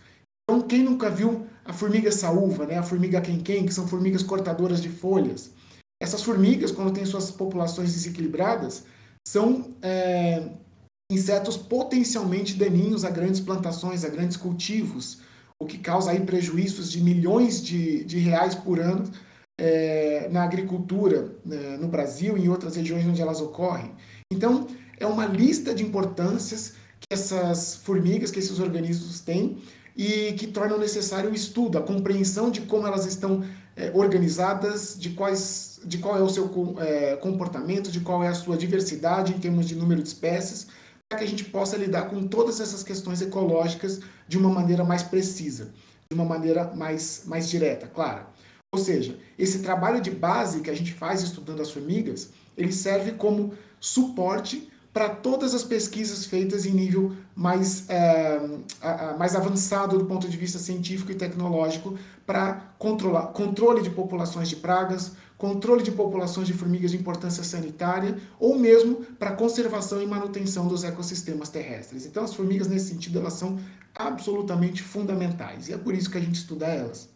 Então, 0.50 0.62
quem 0.62 0.82
nunca 0.82 1.10
viu 1.10 1.46
a 1.66 1.74
formiga 1.74 2.10
saúva, 2.10 2.66
né? 2.66 2.78
a 2.78 2.84
formiga 2.84 3.20
quem-quem, 3.20 3.66
que 3.66 3.74
são 3.74 3.86
formigas 3.86 4.24
cortadoras 4.24 4.82
de 4.82 4.90
folhas? 4.90 5.52
Essas 6.02 6.24
formigas, 6.24 6.72
quando 6.72 6.94
têm 6.94 7.06
suas 7.06 7.30
populações 7.30 7.92
desequilibradas, 7.94 8.86
são 9.28 9.76
é, 9.82 10.52
insetos 11.12 11.58
potencialmente 11.58 12.54
daninhos 12.54 13.04
a 13.04 13.10
grandes 13.10 13.42
plantações, 13.42 14.06
a 14.06 14.10
grandes 14.10 14.38
cultivos, 14.38 15.20
o 15.60 15.66
que 15.66 15.78
causa 15.78 16.12
aí 16.12 16.20
prejuízos 16.20 16.92
de 16.92 17.02
milhões 17.02 17.62
de, 17.62 18.04
de 18.04 18.20
reais 18.20 18.54
por 18.56 18.80
ano 18.80 19.10
é, 19.58 20.30
na 20.32 20.44
agricultura 20.44 21.36
né, 21.44 21.78
no 21.78 21.88
Brasil 21.88 22.38
e 22.38 22.46
em 22.46 22.50
outras 22.50 22.76
regiões 22.76 23.06
onde 23.06 23.22
elas 23.22 23.42
ocorrem. 23.42 23.92
Então, 24.32 24.68
é 25.00 25.06
uma 25.06 25.26
lista 25.26 25.74
de 25.74 25.84
importâncias 25.84 26.74
que 27.00 27.08
essas 27.12 27.76
formigas, 27.76 28.30
que 28.30 28.40
esses 28.40 28.60
organismos 28.60 29.20
têm 29.20 29.58
e 29.96 30.34
que 30.34 30.46
tornam 30.46 30.78
necessário 30.78 31.32
o 31.32 31.34
estudo, 31.34 31.78
a 31.78 31.82
compreensão 31.82 32.52
de 32.52 32.62
como 32.62 32.86
elas 32.86 33.06
estão 33.06 33.44
é, 33.76 33.92
organizadas, 33.96 34.96
de, 34.98 35.12
quais, 35.12 35.80
de 35.84 35.98
qual 35.98 36.18
é 36.18 36.22
o 36.22 36.30
seu 36.30 36.52
é, 36.80 37.16
comportamento, 37.16 37.92
de 37.92 38.00
qual 38.00 38.24
é 38.24 38.28
a 38.28 38.36
sua 38.36 38.56
diversidade 38.58 39.34
em 39.34 39.40
termos 39.40 39.68
de 39.68 39.76
número 39.76 40.04
de 40.04 40.08
espécies, 40.10 40.68
que 41.16 41.24
a 41.24 41.28
gente 41.28 41.46
possa 41.46 41.78
lidar 41.78 42.10
com 42.10 42.28
todas 42.28 42.60
essas 42.60 42.84
questões 42.84 43.22
ecológicas 43.22 44.02
de 44.28 44.38
uma 44.38 44.50
maneira 44.50 44.84
mais 44.84 45.04
precisa, 45.04 45.72
de 46.10 46.14
uma 46.16 46.26
maneira 46.26 46.74
mais, 46.76 47.24
mais 47.26 47.50
direta, 47.50 47.88
clara. 47.88 48.28
Ou 48.74 48.80
seja, 48.80 49.18
esse 49.40 49.60
trabalho 49.60 50.02
de 50.02 50.12
base 50.12 50.60
que 50.60 50.70
a 50.70 50.76
gente 50.76 50.94
faz 50.94 51.22
estudando 51.22 51.62
as 51.62 51.72
formigas, 51.72 52.32
ele 52.58 52.74
serve 52.74 53.14
como 53.14 53.54
suporte 53.80 54.70
para 54.92 55.10
todas 55.10 55.54
as 55.54 55.64
pesquisas 55.64 56.26
feitas 56.26 56.66
em 56.66 56.72
nível 56.72 57.16
mais, 57.34 57.88
é, 57.88 58.42
mais 59.18 59.36
avançado 59.36 59.98
do 59.98 60.06
ponto 60.06 60.28
de 60.28 60.36
vista 60.36 60.60
científico 60.60 61.12
e 61.12 61.16
tecnológico 61.16 61.98
para 62.26 62.74
controlar 62.78 63.28
controle 63.28 63.82
de 63.82 63.92
populações 63.92 64.50
de 64.50 64.58
pragas, 64.58 65.14
controle 65.38 65.84
de 65.84 65.92
populações 65.92 66.48
de 66.48 66.54
formigas 66.54 66.92
de 66.92 66.98
importância 66.98 67.44
sanitária 67.44 68.18
ou 68.40 68.58
mesmo 68.58 69.06
para 69.16 69.36
conservação 69.36 70.02
e 70.02 70.08
manutenção 70.08 70.68
dos 70.68 70.84
ecossistemas 70.84 71.50
terrestres. 71.50 72.06
Então 72.06 72.24
as 72.24 72.34
formigas 72.34 72.68
nesse 72.68 72.90
sentido 72.90 73.20
elas 73.20 73.34
são 73.34 73.60
absolutamente 73.96 74.82
fundamentais 74.82 75.70
e 75.70 75.74
é 75.74 75.78
por 75.78 75.94
isso 75.94 76.10
que 76.10 76.18
a 76.18 76.22
gente 76.22 76.36
estuda 76.36 76.66
elas. 76.66 77.16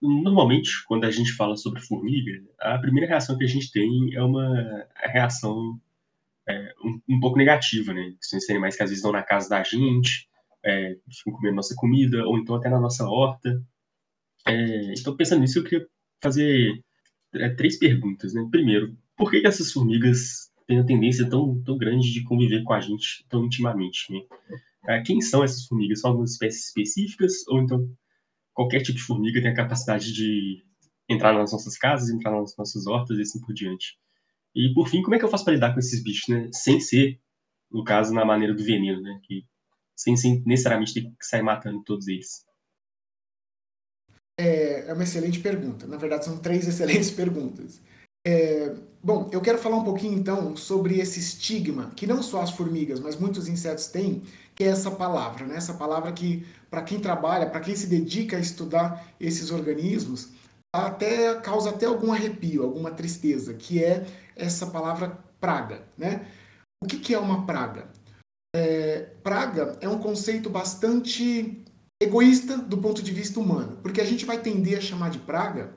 Normalmente, 0.00 0.84
quando 0.86 1.04
a 1.04 1.10
gente 1.10 1.32
fala 1.32 1.56
sobre 1.56 1.80
formiga, 1.80 2.32
a 2.60 2.78
primeira 2.78 3.08
reação 3.08 3.38
que 3.38 3.44
a 3.44 3.48
gente 3.48 3.70
tem 3.72 4.14
é 4.14 4.22
uma 4.22 4.86
reação 4.96 5.80
é, 6.46 6.74
um, 6.84 7.00
um, 7.16 7.20
pouco 7.20 7.38
negativa, 7.38 7.94
né? 7.94 8.14
São 8.20 8.36
esses 8.36 8.50
animais 8.50 8.76
que 8.76 8.82
às 8.82 8.90
vezes 8.90 8.98
estão 8.98 9.12
na 9.12 9.22
casa 9.22 9.48
da 9.48 9.62
gente, 9.62 10.28
é, 10.62 10.96
ficam 11.10 11.32
comendo 11.32 11.56
nossa 11.56 11.74
comida, 11.74 12.22
ou 12.26 12.38
então 12.38 12.54
até 12.54 12.68
na 12.68 12.78
nossa 12.78 13.08
horta. 13.08 13.62
É, 14.46 14.92
então, 14.92 15.16
pensando 15.16 15.40
nisso, 15.40 15.58
eu 15.58 15.64
queria 15.64 15.86
fazer 16.22 16.82
é, 17.34 17.48
três 17.50 17.78
perguntas, 17.78 18.34
né? 18.34 18.46
Primeiro, 18.50 18.96
por 19.16 19.30
que, 19.30 19.40
que 19.40 19.46
essas 19.46 19.72
formigas 19.72 20.50
têm 20.66 20.78
a 20.78 20.84
tendência 20.84 21.28
tão, 21.28 21.62
tão 21.62 21.76
grande 21.76 22.12
de 22.12 22.22
conviver 22.24 22.62
com 22.62 22.72
a 22.72 22.80
gente 22.80 23.24
tão 23.28 23.44
intimamente, 23.44 24.12
né? 24.12 24.20
É, 24.86 25.02
quem 25.02 25.20
são 25.20 25.42
essas 25.42 25.66
formigas? 25.66 26.00
São 26.00 26.10
algumas 26.10 26.32
espécies 26.32 26.68
específicas, 26.68 27.46
ou 27.48 27.60
então 27.60 27.88
qualquer 28.52 28.80
tipo 28.80 28.98
de 28.98 29.04
formiga 29.04 29.40
tem 29.40 29.50
a 29.50 29.54
capacidade 29.54 30.12
de 30.12 30.62
entrar 31.08 31.32
nas 31.32 31.52
nossas 31.52 31.76
casas, 31.76 32.10
entrar 32.10 32.30
nas 32.30 32.56
nossas 32.56 32.86
hortas 32.86 33.18
e 33.18 33.22
assim 33.22 33.40
por 33.40 33.54
diante? 33.54 33.98
E 34.54 34.72
por 34.72 34.88
fim, 34.88 35.02
como 35.02 35.14
é 35.14 35.18
que 35.18 35.24
eu 35.24 35.28
faço 35.30 35.44
para 35.44 35.54
lidar 35.54 35.72
com 35.72 35.80
esses 35.80 36.02
bichos, 36.02 36.28
né? 36.28 36.48
Sem 36.52 36.80
ser 36.80 37.18
no 37.74 37.82
caso, 37.82 38.14
na 38.14 38.24
maneira 38.24 38.54
do 38.54 38.62
veneno, 38.62 39.02
né? 39.02 39.20
Que 39.24 39.44
sem, 39.96 40.16
sem 40.16 40.42
necessariamente 40.46 40.94
ter 40.94 41.02
que 41.02 41.26
sair 41.26 41.42
matando 41.42 41.82
todos 41.82 42.06
eles. 42.06 42.43
É, 44.38 44.86
é 44.88 44.92
uma 44.92 45.04
excelente 45.04 45.40
pergunta. 45.40 45.86
Na 45.86 45.96
verdade, 45.96 46.24
são 46.24 46.38
três 46.38 46.66
excelentes 46.68 47.10
perguntas. 47.10 47.80
É, 48.26 48.74
bom, 49.02 49.28
eu 49.32 49.40
quero 49.40 49.58
falar 49.58 49.76
um 49.76 49.84
pouquinho 49.84 50.18
então 50.18 50.56
sobre 50.56 50.98
esse 50.98 51.20
estigma 51.20 51.90
que 51.94 52.06
não 52.06 52.22
só 52.22 52.40
as 52.40 52.50
formigas, 52.50 52.98
mas 52.98 53.16
muitos 53.16 53.48
insetos 53.48 53.88
têm, 53.88 54.22
que 54.54 54.64
é 54.64 54.68
essa 54.68 54.90
palavra, 54.90 55.46
né? 55.46 55.56
Essa 55.56 55.74
palavra 55.74 56.10
que, 56.12 56.46
para 56.70 56.82
quem 56.82 56.98
trabalha, 56.98 57.50
para 57.50 57.60
quem 57.60 57.76
se 57.76 57.86
dedica 57.86 58.36
a 58.36 58.40
estudar 58.40 59.14
esses 59.20 59.50
organismos, 59.50 60.30
até 60.72 61.34
causa 61.40 61.70
até 61.70 61.86
algum 61.86 62.12
arrepio, 62.12 62.62
alguma 62.62 62.90
tristeza, 62.90 63.54
que 63.54 63.82
é 63.82 64.06
essa 64.34 64.66
palavra 64.66 65.18
praga, 65.38 65.82
né? 65.96 66.26
O 66.82 66.86
que, 66.86 66.98
que 66.98 67.14
é 67.14 67.18
uma 67.18 67.46
praga? 67.46 67.88
É, 68.56 69.10
praga 69.22 69.76
é 69.80 69.88
um 69.88 69.98
conceito 69.98 70.48
bastante 70.48 71.63
egoísta 72.04 72.56
do 72.56 72.78
ponto 72.78 73.02
de 73.02 73.12
vista 73.12 73.40
humano, 73.40 73.78
porque 73.82 74.00
a 74.00 74.04
gente 74.04 74.24
vai 74.24 74.38
tender 74.38 74.78
a 74.78 74.80
chamar 74.80 75.10
de 75.10 75.18
praga 75.18 75.72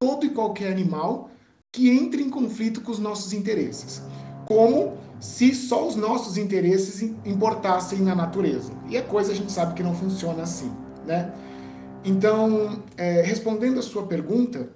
todo 0.00 0.26
e 0.26 0.30
qualquer 0.30 0.72
animal 0.72 1.30
que 1.72 1.90
entre 1.90 2.22
em 2.22 2.30
conflito 2.30 2.80
com 2.80 2.92
os 2.92 2.98
nossos 2.98 3.32
interesses, 3.32 4.02
como 4.46 4.98
se 5.20 5.54
só 5.54 5.86
os 5.86 5.94
nossos 5.94 6.36
interesses 6.36 7.00
importassem 7.24 8.00
na 8.00 8.14
natureza. 8.14 8.72
E 8.88 8.96
a 8.96 9.02
coisa 9.02 9.32
a 9.32 9.34
gente 9.34 9.52
sabe 9.52 9.74
que 9.74 9.82
não 9.82 9.94
funciona 9.94 10.42
assim, 10.42 10.70
né? 11.06 11.32
Então, 12.04 12.82
é, 12.96 13.22
respondendo 13.22 13.78
a 13.78 13.82
sua 13.82 14.06
pergunta, 14.06 14.70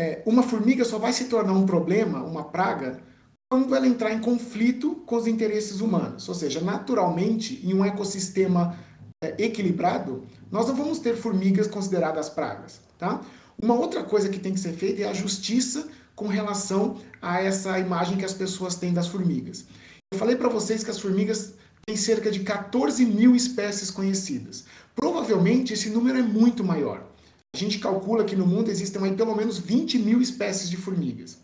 é, 0.00 0.22
uma 0.24 0.42
formiga 0.42 0.84
só 0.84 0.98
vai 0.98 1.12
se 1.12 1.26
tornar 1.26 1.52
um 1.52 1.66
problema, 1.66 2.22
uma 2.22 2.44
praga, 2.44 3.02
quando 3.50 3.74
ela 3.74 3.86
entrar 3.86 4.10
em 4.10 4.20
conflito 4.20 4.96
com 5.06 5.16
os 5.16 5.26
interesses 5.26 5.82
humanos. 5.82 6.26
Ou 6.26 6.34
seja, 6.34 6.62
naturalmente, 6.62 7.60
em 7.62 7.74
um 7.74 7.84
ecossistema 7.84 8.74
é, 8.74 8.91
equilibrado, 9.38 10.24
nós 10.50 10.66
não 10.68 10.74
vamos 10.74 10.98
ter 10.98 11.16
formigas 11.16 11.66
consideradas 11.66 12.28
pragas. 12.28 12.80
Tá? 12.98 13.20
Uma 13.60 13.74
outra 13.74 14.02
coisa 14.02 14.28
que 14.28 14.38
tem 14.38 14.54
que 14.54 14.60
ser 14.60 14.72
feita 14.72 15.02
é 15.02 15.08
a 15.08 15.12
justiça 15.12 15.88
com 16.14 16.26
relação 16.26 16.98
a 17.20 17.40
essa 17.40 17.78
imagem 17.78 18.16
que 18.16 18.24
as 18.24 18.34
pessoas 18.34 18.74
têm 18.74 18.92
das 18.92 19.08
formigas. 19.08 19.64
Eu 20.12 20.18
falei 20.18 20.36
para 20.36 20.48
vocês 20.48 20.84
que 20.84 20.90
as 20.90 20.98
formigas 20.98 21.54
têm 21.86 21.96
cerca 21.96 22.30
de 22.30 22.40
14 22.40 23.04
mil 23.04 23.34
espécies 23.34 23.90
conhecidas. 23.90 24.64
Provavelmente 24.94 25.72
esse 25.72 25.90
número 25.90 26.18
é 26.18 26.22
muito 26.22 26.62
maior. 26.62 27.08
A 27.54 27.58
gente 27.58 27.78
calcula 27.78 28.24
que 28.24 28.36
no 28.36 28.46
mundo 28.46 28.70
existem 28.70 29.02
aí 29.02 29.14
pelo 29.14 29.34
menos 29.36 29.58
20 29.58 29.98
mil 29.98 30.20
espécies 30.20 30.70
de 30.70 30.76
formigas. 30.76 31.38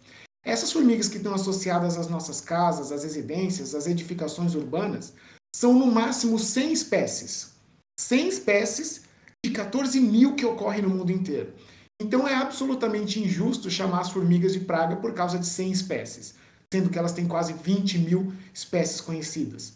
Essas 0.45 0.73
formigas 0.73 1.09
que 1.09 1.19
estão 1.19 1.35
associadas 1.35 1.99
às 1.99 2.09
nossas 2.09 2.41
casas, 2.41 2.91
às 2.93 3.05
residências, 3.05 3.75
às 3.75 3.87
edificações 3.87 4.55
urbanas, 4.55 5.13
são 5.55 5.73
no 5.73 5.87
máximo 5.87 6.39
100 6.39 6.73
espécies. 6.73 7.58
100 7.99 8.29
espécies 8.29 9.03
de 9.45 9.51
14 9.51 10.01
mil 10.01 10.35
que 10.35 10.47
ocorrem 10.47 10.83
no 10.83 10.91
mundo 10.91 11.11
inteiro. 11.11 11.53
Então 12.01 12.29
é 12.29 12.35
absolutamente 12.35 13.21
injusto 13.21 13.71
chamar 13.71 14.03
as 14.03 14.11
formigas 14.11 14.53
de 14.53 14.61
praga 14.61 14.97
por 14.97 15.13
causa 15.13 15.39
de 15.39 15.47
100 15.47 15.73
espécies, 15.73 16.35
sendo 16.73 16.91
que 16.91 16.99
elas 16.99 17.13
têm 17.13 17.27
quase 17.27 17.53
20 17.53 17.99
mil 17.99 18.33
espécies 18.55 19.01
conhecidas. 19.01 19.75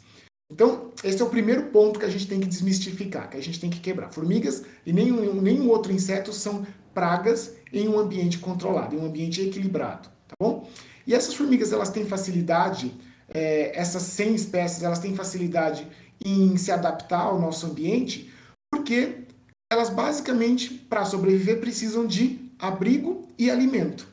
Então, 0.50 0.90
esse 1.02 1.20
é 1.20 1.24
o 1.24 1.30
primeiro 1.30 1.70
ponto 1.70 1.98
que 1.98 2.04
a 2.04 2.10
gente 2.10 2.28
tem 2.28 2.38
que 2.38 2.46
desmistificar, 2.46 3.30
que 3.30 3.38
a 3.38 3.42
gente 3.42 3.58
tem 3.58 3.70
que 3.70 3.80
quebrar. 3.80 4.12
Formigas 4.12 4.62
e 4.84 4.92
nenhum, 4.92 5.40
nenhum 5.40 5.68
outro 5.70 5.90
inseto 5.90 6.30
são 6.32 6.66
pragas 6.92 7.54
em 7.72 7.88
um 7.88 7.98
ambiente 7.98 8.38
controlado, 8.38 8.94
em 8.94 8.98
um 8.98 9.06
ambiente 9.06 9.40
equilibrado, 9.40 10.10
tá 10.28 10.34
bom? 10.38 10.68
E 11.06 11.14
essas 11.14 11.34
formigas, 11.34 11.72
elas 11.72 11.88
têm 11.88 12.04
facilidade, 12.04 12.94
é, 13.32 13.72
essas 13.74 14.02
100 14.02 14.34
espécies, 14.34 14.82
elas 14.82 14.98
têm 14.98 15.16
facilidade 15.16 15.88
em 16.24 16.56
se 16.56 16.70
adaptar 16.70 17.22
ao 17.22 17.40
nosso 17.40 17.66
ambiente, 17.66 18.32
porque 18.70 19.24
elas 19.72 19.88
basicamente, 19.90 20.74
para 20.74 21.04
sobreviver, 21.04 21.60
precisam 21.60 22.06
de 22.06 22.50
abrigo 22.58 23.26
e 23.38 23.50
alimento, 23.50 24.06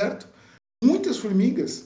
certo? 0.00 0.28
Muitas 0.82 1.16
formigas 1.16 1.84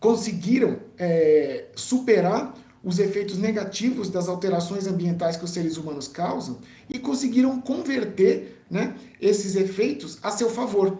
conseguiram 0.00 0.78
é, 0.96 1.66
superar 1.74 2.54
os 2.82 2.98
efeitos 2.98 3.36
negativos 3.38 4.08
das 4.08 4.28
alterações 4.28 4.86
ambientais 4.86 5.36
que 5.36 5.44
os 5.44 5.50
seres 5.50 5.76
humanos 5.76 6.08
causam 6.08 6.58
e 6.88 6.98
conseguiram 6.98 7.60
converter 7.60 8.62
né, 8.70 8.96
esses 9.20 9.56
efeitos 9.56 10.18
a 10.22 10.30
seu 10.30 10.48
favor. 10.48 10.98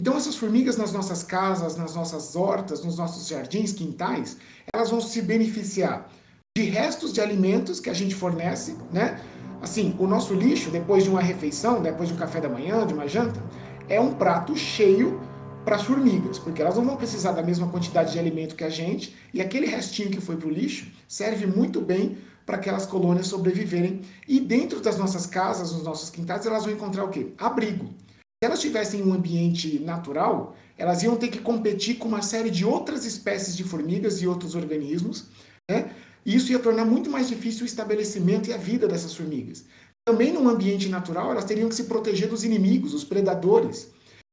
Então, 0.00 0.16
essas 0.16 0.36
formigas 0.36 0.76
nas 0.76 0.92
nossas 0.92 1.22
casas, 1.22 1.76
nas 1.76 1.94
nossas 1.94 2.36
hortas, 2.36 2.84
nos 2.84 2.98
nossos 2.98 3.26
jardins, 3.26 3.72
quintais, 3.72 4.36
elas 4.72 4.90
vão 4.90 5.00
se 5.00 5.20
beneficiar 5.20 6.10
de 6.58 6.64
restos 6.64 7.12
de 7.12 7.20
alimentos 7.20 7.78
que 7.78 7.88
a 7.88 7.94
gente 7.94 8.16
fornece, 8.16 8.76
né? 8.92 9.20
Assim, 9.62 9.94
o 9.96 10.08
nosso 10.08 10.34
lixo, 10.34 10.70
depois 10.70 11.04
de 11.04 11.10
uma 11.10 11.20
refeição, 11.20 11.80
depois 11.80 12.08
de 12.08 12.16
um 12.16 12.18
café 12.18 12.40
da 12.40 12.48
manhã, 12.48 12.84
de 12.84 12.92
uma 12.92 13.06
janta, 13.06 13.40
é 13.88 14.00
um 14.00 14.12
prato 14.12 14.56
cheio 14.56 15.20
para 15.64 15.76
as 15.76 15.82
formigas, 15.82 16.36
porque 16.36 16.60
elas 16.60 16.74
não 16.74 16.84
vão 16.84 16.96
precisar 16.96 17.30
da 17.30 17.44
mesma 17.44 17.68
quantidade 17.68 18.12
de 18.12 18.18
alimento 18.18 18.56
que 18.56 18.64
a 18.64 18.68
gente, 18.68 19.14
e 19.32 19.40
aquele 19.40 19.66
restinho 19.66 20.10
que 20.10 20.20
foi 20.20 20.36
para 20.36 20.48
o 20.48 20.50
lixo 20.50 20.88
serve 21.06 21.46
muito 21.46 21.80
bem 21.80 22.18
para 22.44 22.56
aquelas 22.56 22.86
colônias 22.86 23.28
sobreviverem. 23.28 24.00
E 24.26 24.40
dentro 24.40 24.80
das 24.80 24.98
nossas 24.98 25.26
casas, 25.26 25.72
nos 25.72 25.84
nossos 25.84 26.10
quintais, 26.10 26.44
elas 26.44 26.64
vão 26.64 26.74
encontrar 26.74 27.04
o 27.04 27.08
quê? 27.08 27.28
Abrigo. 27.38 27.84
Se 27.86 28.42
elas 28.42 28.60
tivessem 28.60 29.00
um 29.00 29.12
ambiente 29.12 29.78
natural, 29.78 30.56
elas 30.76 31.04
iam 31.04 31.16
ter 31.16 31.28
que 31.28 31.38
competir 31.38 31.98
com 31.98 32.08
uma 32.08 32.22
série 32.22 32.50
de 32.50 32.64
outras 32.64 33.04
espécies 33.04 33.56
de 33.56 33.62
formigas 33.62 34.20
e 34.20 34.26
outros 34.26 34.56
organismos, 34.56 35.26
né? 35.70 35.90
Isso 36.28 36.52
ia 36.52 36.58
tornar 36.58 36.84
muito 36.84 37.08
mais 37.08 37.26
difícil 37.26 37.62
o 37.62 37.66
estabelecimento 37.66 38.50
e 38.50 38.52
a 38.52 38.58
vida 38.58 38.86
dessas 38.86 39.14
formigas. 39.14 39.64
Também 40.06 40.30
num 40.30 40.46
ambiente 40.46 40.86
natural, 40.90 41.30
elas 41.30 41.46
teriam 41.46 41.70
que 41.70 41.74
se 41.74 41.84
proteger 41.84 42.28
dos 42.28 42.44
inimigos, 42.44 42.92
os 42.92 43.02
predadores. 43.02 43.88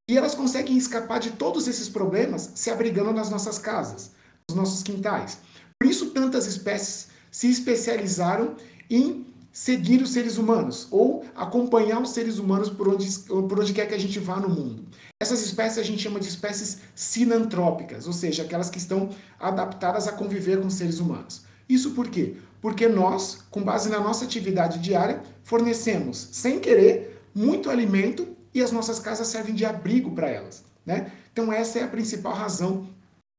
E 0.10 0.18
elas 0.18 0.36
conseguem 0.36 0.76
escapar 0.76 1.22
de 1.22 1.32
todos 1.32 1.70
esses 1.70 1.88
problemas 1.88 2.52
se 2.54 2.70
abrigando 2.70 3.14
nas 3.14 3.30
nossas 3.30 3.58
casas, 3.58 4.12
nos 4.50 4.58
nossos 4.58 4.84
quintais. 4.84 5.38
Por 5.80 5.90
isso, 5.90 6.08
tantas 6.08 6.48
espécies 6.48 7.08
se 7.32 7.50
especializaram 7.50 8.58
em 8.90 9.26
seguir 9.54 10.02
os 10.02 10.10
seres 10.10 10.38
humanos 10.38 10.90
ou 10.92 11.24
acompanhar 11.34 12.02
os 12.02 12.10
seres 12.10 12.40
humanos 12.40 12.70
por 12.70 12.90
onde, 12.90 13.10
por 13.20 13.58
onde 13.58 13.72
quer 13.72 13.88
que 13.88 13.96
a 13.96 13.98
gente 13.98 14.20
vá 14.20 14.38
no 14.38 14.50
mundo. 14.50 14.84
Essas 15.18 15.42
espécies 15.42 15.78
a 15.78 15.84
gente 15.84 16.04
chama 16.04 16.20
de 16.20 16.28
espécies 16.28 16.80
sinantrópicas, 16.94 18.06
ou 18.06 18.12
seja, 18.12 18.44
aquelas 18.44 18.70
que 18.70 18.80
estão 18.80 19.12
adaptadas 19.40 20.10
a 20.10 20.12
conviver 20.12 20.62
com 20.62 20.70
seres 20.70 21.00
humanos. 21.00 21.45
Isso 21.68 21.92
por 21.92 22.10
quê? 22.10 22.36
Porque 22.62 22.88
nós, 22.88 23.44
com 23.50 23.64
base 23.64 23.90
na 23.90 24.00
nossa 24.00 24.26
atividade 24.26 24.80
diária, 24.80 25.22
fornecemos, 25.44 26.30
sem 26.32 26.60
querer, 26.60 27.22
muito 27.34 27.70
alimento 27.70 28.28
e 28.54 28.62
as 28.62 28.72
nossas 28.72 29.00
casas 29.00 29.28
servem 29.28 29.54
de 29.54 29.66
abrigo 29.66 30.12
para 30.12 30.30
elas. 30.30 30.64
Né? 30.86 31.12
Então, 31.32 31.52
essa 31.52 31.80
é 31.80 31.84
a 31.84 31.88
principal 31.88 32.34
razão 32.34 32.88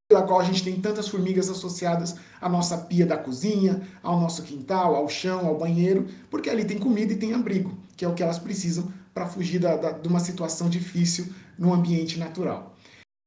pela 0.08 0.22
qual 0.22 0.38
a 0.38 0.44
gente 0.44 0.62
tem 0.62 0.80
tantas 0.80 1.08
formigas 1.08 1.48
associadas 1.48 2.16
à 2.40 2.48
nossa 2.48 2.78
pia 2.78 3.04
da 3.04 3.16
cozinha, 3.16 3.82
ao 4.02 4.20
nosso 4.20 4.42
quintal, 4.42 4.94
ao 4.94 5.08
chão, 5.08 5.46
ao 5.46 5.58
banheiro, 5.58 6.06
porque 6.30 6.48
ali 6.48 6.64
tem 6.64 6.78
comida 6.78 7.12
e 7.12 7.16
tem 7.16 7.34
abrigo, 7.34 7.76
que 7.96 8.04
é 8.04 8.08
o 8.08 8.14
que 8.14 8.22
elas 8.22 8.38
precisam 8.38 8.92
para 9.12 9.26
fugir 9.26 9.58
da, 9.58 9.76
da, 9.76 9.92
de 9.92 10.06
uma 10.06 10.20
situação 10.20 10.68
difícil 10.68 11.26
no 11.58 11.72
ambiente 11.72 12.18
natural. 12.18 12.76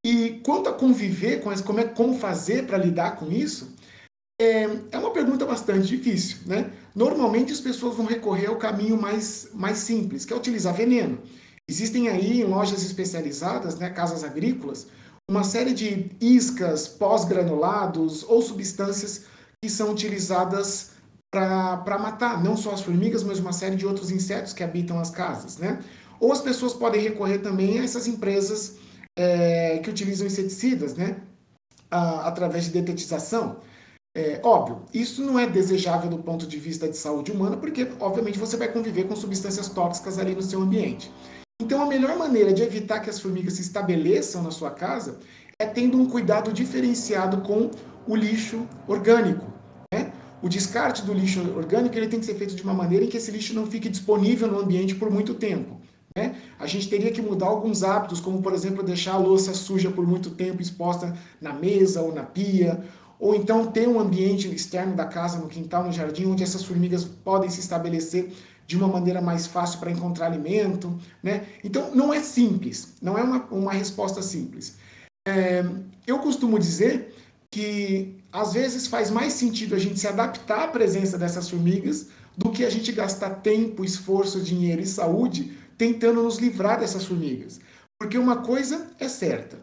E 0.06 0.40
quanto 0.46 0.70
a 0.70 0.74
conviver 0.74 1.42
com 1.42 1.52
isso, 1.52 1.64
como, 1.64 1.80
é, 1.80 1.84
como 1.84 2.18
fazer 2.18 2.66
para 2.66 2.78
lidar 2.78 3.18
com 3.18 3.30
isso, 3.30 3.74
é, 4.40 4.64
é 4.92 4.98
uma 4.98 5.12
pergunta 5.12 5.46
bastante 5.46 5.86
difícil. 5.88 6.38
Né? 6.46 6.72
Normalmente 6.96 7.52
as 7.52 7.60
pessoas 7.60 7.96
vão 7.96 8.06
recorrer 8.06 8.48
ao 8.48 8.56
caminho 8.56 9.00
mais, 9.00 9.50
mais 9.54 9.80
simples, 9.80 10.26
que 10.26 10.34
é 10.34 10.36
utilizar 10.36 10.74
veneno. 10.74 11.20
Existem 11.68 12.08
aí 12.08 12.42
em 12.42 12.46
lojas 12.46 12.84
especializadas, 12.84 13.78
né, 13.78 13.90
casas 13.90 14.24
agrícolas, 14.24 14.88
uma 15.30 15.44
série 15.44 15.74
de 15.74 16.10
iscas, 16.20 16.88
pós-granulados 16.88 18.24
ou 18.24 18.42
substâncias 18.42 19.26
que 19.62 19.70
são 19.70 19.92
utilizadas 19.92 20.92
para 21.30 22.00
matar 22.00 22.44
não 22.44 22.58
só 22.58 22.72
as 22.72 22.82
formigas, 22.82 23.24
mas 23.24 23.38
uma 23.38 23.54
série 23.54 23.76
de 23.76 23.86
outros 23.86 24.10
insetos 24.10 24.52
que 24.52 24.64
habitam 24.64 25.00
as 25.00 25.12
casas. 25.12 25.58
Né? 25.58 25.80
Ou 26.20 26.32
as 26.32 26.42
pessoas 26.42 26.74
podem 26.74 27.02
recorrer 27.02 27.40
também 27.40 27.80
a 27.80 27.84
essas 27.84 28.08
empresas 28.08 28.78
é, 29.16 29.78
que 29.78 29.90
utilizam 29.90 30.26
inseticidas, 30.26 30.96
né? 30.96 31.18
A, 31.92 32.28
através 32.28 32.66
de 32.66 32.72
detetização. 32.72 33.58
É, 34.16 34.42
óbvio, 34.44 34.82
isso 34.94 35.24
não 35.24 35.38
é 35.38 35.46
desejável 35.46 36.10
do 36.10 36.18
ponto 36.18 36.48
de 36.48 36.58
vista 36.58 36.88
de 36.88 36.98
saúde 36.98 37.32
humana, 37.32 37.58
porque, 37.58 37.88
obviamente, 38.00 38.40
você 38.40 38.58
vai 38.58 38.72
conviver 38.72 39.08
com 39.08 39.16
substâncias 39.16 39.70
tóxicas 39.70 40.18
ali 40.18 40.34
no 40.34 40.42
seu 40.42 40.62
ambiente. 40.62 41.12
Então, 41.62 41.82
a 41.82 41.86
melhor 41.86 42.18
maneira 42.18 42.52
de 42.52 42.64
evitar 42.64 43.00
que 43.02 43.10
as 43.10 43.20
formigas 43.20 43.54
se 43.54 43.62
estabeleçam 43.62 44.42
na 44.42 44.50
sua 44.50 44.72
casa 44.72 45.20
é 45.60 45.66
tendo 45.66 46.00
um 46.00 46.08
cuidado 46.08 46.52
diferenciado 46.52 47.42
com 47.42 47.70
o 48.08 48.16
lixo 48.16 48.66
orgânico. 48.88 49.46
Né? 49.94 50.12
O 50.42 50.50
descarte 50.50 51.06
do 51.06 51.14
lixo 51.14 51.42
orgânico 51.56 51.96
ele 51.96 52.08
tem 52.08 52.20
que 52.20 52.26
ser 52.26 52.36
feito 52.36 52.56
de 52.56 52.64
uma 52.64 52.74
maneira 52.74 53.06
em 53.06 53.10
que 53.10 53.18
esse 53.18 53.30
lixo 53.30 53.54
não 53.54 53.68
fique 53.68 53.90
disponível 53.90 54.48
no 54.48 54.60
ambiente 54.60 54.96
por 54.96 55.12
muito 55.12 55.34
tempo. 55.36 55.80
Né? 56.18 56.36
A 56.58 56.66
gente 56.66 56.90
teria 56.90 57.12
que 57.12 57.22
mudar 57.22 57.48
alguns 57.48 57.84
hábitos, 57.84 58.20
como, 58.20 58.42
por 58.42 58.54
exemplo, 58.54 58.82
deixar 58.82 59.14
a 59.14 59.18
louça 59.18 59.54
suja 59.54 59.92
por 59.92 60.08
muito 60.08 60.32
tempo 60.32 60.62
exposta 60.62 61.16
na 61.40 61.54
mesa 61.54 62.02
ou 62.02 62.14
na 62.14 62.24
pia, 62.24 62.84
ou 63.20 63.36
então 63.36 63.68
ter 63.68 63.88
um 63.88 64.00
ambiente 64.00 64.48
externo 64.48 64.96
da 64.96 65.06
casa, 65.06 65.38
no 65.38 65.48
quintal, 65.48 65.84
no 65.84 65.92
jardim, 65.92 66.26
onde 66.26 66.42
essas 66.42 66.64
formigas 66.64 67.04
podem 67.04 67.50
se 67.50 67.60
estabelecer 67.60 68.34
de 68.66 68.78
uma 68.78 68.88
maneira 68.88 69.22
mais 69.22 69.46
fácil 69.46 69.80
para 69.80 69.92
encontrar 69.92 70.28
alimento, 70.28 70.98
né? 71.22 71.46
Então, 71.64 71.94
não 71.94 72.14
é 72.14 72.22
simples, 72.22 72.94
não 73.02 73.18
é 73.18 73.24
uma, 73.24 73.44
uma 73.52 73.74
resposta 73.74 74.22
simples. 74.22 74.78
É, 75.28 75.66
eu 76.08 76.20
costumo 76.20 76.58
dizer 76.58 77.14
que 77.52 78.16
às 78.32 78.54
vezes 78.54 78.88
faz 78.88 79.10
mais 79.10 79.34
sentido 79.34 79.76
a 79.76 79.80
gente 79.80 80.00
se 80.00 80.08
adaptar 80.08 80.66
à 80.66 80.68
presença 80.68 81.18
dessas 81.18 81.50
formigas 81.50 82.08
do 82.38 82.52
que 82.52 82.64
a 82.64 82.70
gente 82.70 82.92
gastar 82.92 83.42
tempo, 83.42 83.84
esforço, 83.84 84.40
dinheiro 84.40 84.82
e 84.82 84.86
saúde 84.86 85.58
tentando 85.78 86.22
nos 86.24 86.38
livrar 86.38 86.80
dessas 86.80 87.06
formigas. 87.06 87.60
Porque 88.00 88.18
uma 88.18 88.38
coisa 88.38 88.88
é 89.00 89.10
certa: 89.10 89.58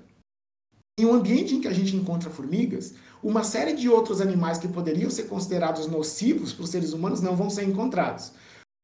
em 0.99 1.05
um 1.05 1.13
ambiente 1.13 1.55
em 1.55 1.61
que 1.61 1.69
a 1.69 1.73
gente 1.73 1.95
encontra 1.95 2.31
formigas, 2.31 2.95
uma 3.23 3.45
série 3.45 3.75
de 3.75 3.89
outros 3.89 4.21
animais 4.21 4.59
que 4.59 4.69
poderiam 4.69 5.11
ser 5.11 5.25
considerados 5.25 5.87
nocivos 5.87 6.53
para 6.53 6.65
os 6.65 6.71
seres 6.71 6.93
humanos 6.93 7.21
não 7.21 7.37
vão 7.37 7.51
ser 7.51 7.65
encontrados. 7.65 8.33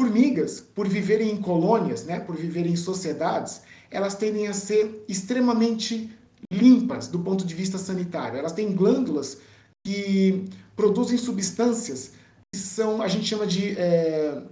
Formigas, 0.01 0.61
por 0.61 0.87
viverem 0.87 1.31
em 1.31 1.37
colônias, 1.37 2.05
né, 2.05 2.21
por 2.21 2.37
viverem 2.37 2.73
em 2.73 2.77
sociedades, 2.77 3.63
elas 3.91 4.15
tendem 4.15 4.49
a 4.49 4.53
ser 4.53 5.05
extremamente 5.09 6.11
limpas 6.53 7.09
do 7.09 7.21
ponto 7.21 7.47
de 7.47 7.55
vista 7.55 7.79
sanitário. 7.79 8.39
Elas 8.39 8.53
têm 8.53 8.75
glândulas 8.75 9.39
que 9.87 10.45
produzem 10.77 11.17
substâncias 11.17 12.13
que 12.53 12.61
são, 12.61 13.01
a 13.01 13.09
gente 13.09 13.27
chama 13.27 13.47
de 13.47 13.79
é, 13.79 14.43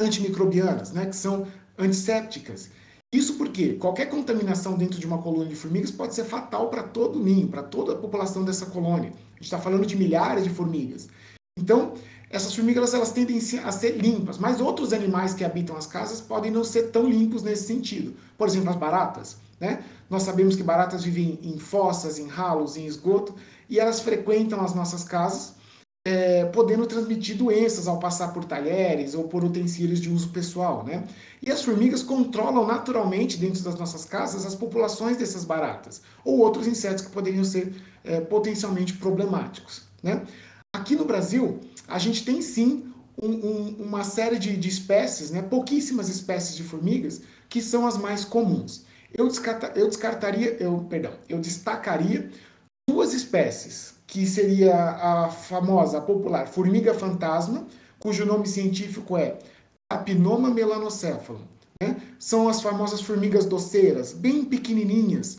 antimicrobianas, 0.00 0.92
né, 0.92 1.06
que 1.06 1.16
são 1.16 1.46
antissépticas. 1.78 2.70
Isso 3.12 3.34
porque 3.34 3.74
qualquer 3.74 4.06
contaminação 4.06 4.74
dentro 4.74 4.98
de 4.98 5.06
uma 5.06 5.18
colônia 5.18 5.48
de 5.48 5.54
formigas 5.54 5.90
pode 5.90 6.14
ser 6.14 6.24
fatal 6.24 6.70
para 6.70 6.82
todo 6.82 7.18
o 7.18 7.22
ninho, 7.22 7.46
para 7.46 7.62
toda 7.62 7.92
a 7.92 7.96
população 7.96 8.42
dessa 8.42 8.66
colônia. 8.66 9.10
A 9.10 9.34
gente 9.34 9.44
está 9.44 9.58
falando 9.58 9.84
de 9.84 9.94
milhares 9.96 10.44
de 10.44 10.50
formigas. 10.50 11.10
Então, 11.58 11.92
essas 12.30 12.54
formigas 12.54 12.94
elas 12.94 13.12
tendem 13.12 13.36
a 13.62 13.70
ser 13.70 13.98
limpas, 13.98 14.38
mas 14.38 14.62
outros 14.62 14.94
animais 14.94 15.34
que 15.34 15.44
habitam 15.44 15.76
as 15.76 15.86
casas 15.86 16.22
podem 16.22 16.50
não 16.50 16.64
ser 16.64 16.84
tão 16.84 17.06
limpos 17.06 17.42
nesse 17.42 17.66
sentido. 17.66 18.14
Por 18.38 18.48
exemplo, 18.48 18.70
as 18.70 18.76
baratas. 18.76 19.36
Né? 19.60 19.84
Nós 20.08 20.22
sabemos 20.22 20.56
que 20.56 20.62
baratas 20.62 21.04
vivem 21.04 21.38
em 21.42 21.58
fossas, 21.58 22.18
em 22.18 22.26
ralos, 22.26 22.78
em 22.78 22.86
esgoto, 22.86 23.34
e 23.68 23.78
elas 23.78 24.00
frequentam 24.00 24.62
as 24.62 24.74
nossas 24.74 25.04
casas, 25.04 25.52
é, 26.04 26.44
podendo 26.46 26.86
transmitir 26.86 27.36
doenças 27.36 27.86
ao 27.86 27.98
passar 27.98 28.32
por 28.32 28.44
talheres 28.44 29.14
ou 29.14 29.24
por 29.24 29.44
utensílios 29.44 30.00
de 30.00 30.10
uso 30.10 30.30
pessoal. 30.30 30.84
Né? 30.84 31.04
E 31.40 31.50
as 31.50 31.62
formigas 31.62 32.02
controlam 32.02 32.66
naturalmente, 32.66 33.36
dentro 33.36 33.62
das 33.62 33.78
nossas 33.78 34.04
casas, 34.04 34.44
as 34.44 34.54
populações 34.54 35.16
dessas 35.16 35.44
baratas, 35.44 36.02
ou 36.24 36.38
outros 36.38 36.66
insetos 36.66 37.04
que 37.04 37.10
poderiam 37.10 37.44
ser 37.44 37.74
é, 38.04 38.20
potencialmente 38.20 38.94
problemáticos. 38.94 39.82
Né? 40.02 40.22
Aqui 40.74 40.96
no 40.96 41.04
Brasil, 41.04 41.60
a 41.86 41.98
gente 41.98 42.24
tem 42.24 42.42
sim 42.42 42.92
um, 43.20 43.30
um, 43.30 43.76
uma 43.78 44.02
série 44.02 44.38
de, 44.38 44.56
de, 44.56 44.68
espécies, 44.68 45.30
né, 45.30 45.42
pouquíssimas 45.42 46.08
espécies 46.08 46.56
de 46.56 46.62
formigas, 46.62 47.20
que 47.48 47.60
são 47.60 47.86
as 47.86 47.96
mais 47.96 48.24
comuns. 48.24 48.84
Eu, 49.12 49.28
descarta, 49.28 49.72
eu 49.78 49.86
descartaria, 49.86 50.56
eu, 50.58 50.86
perdão, 50.88 51.12
eu 51.28 51.38
destacaria 51.38 52.30
duas 52.88 53.12
espécies, 53.12 53.94
que 54.12 54.26
seria 54.26 54.74
a 54.76 55.30
famosa, 55.30 55.96
a 55.96 56.00
popular 56.02 56.46
formiga 56.46 56.92
fantasma, 56.92 57.66
cujo 57.98 58.26
nome 58.26 58.46
científico 58.46 59.16
é 59.16 59.38
Apinoma 59.90 60.50
melanocéfalo. 60.50 61.40
Né? 61.82 61.96
São 62.18 62.46
as 62.46 62.60
famosas 62.60 63.00
formigas 63.00 63.46
doceiras, 63.46 64.12
bem 64.12 64.44
pequenininhas, 64.44 65.38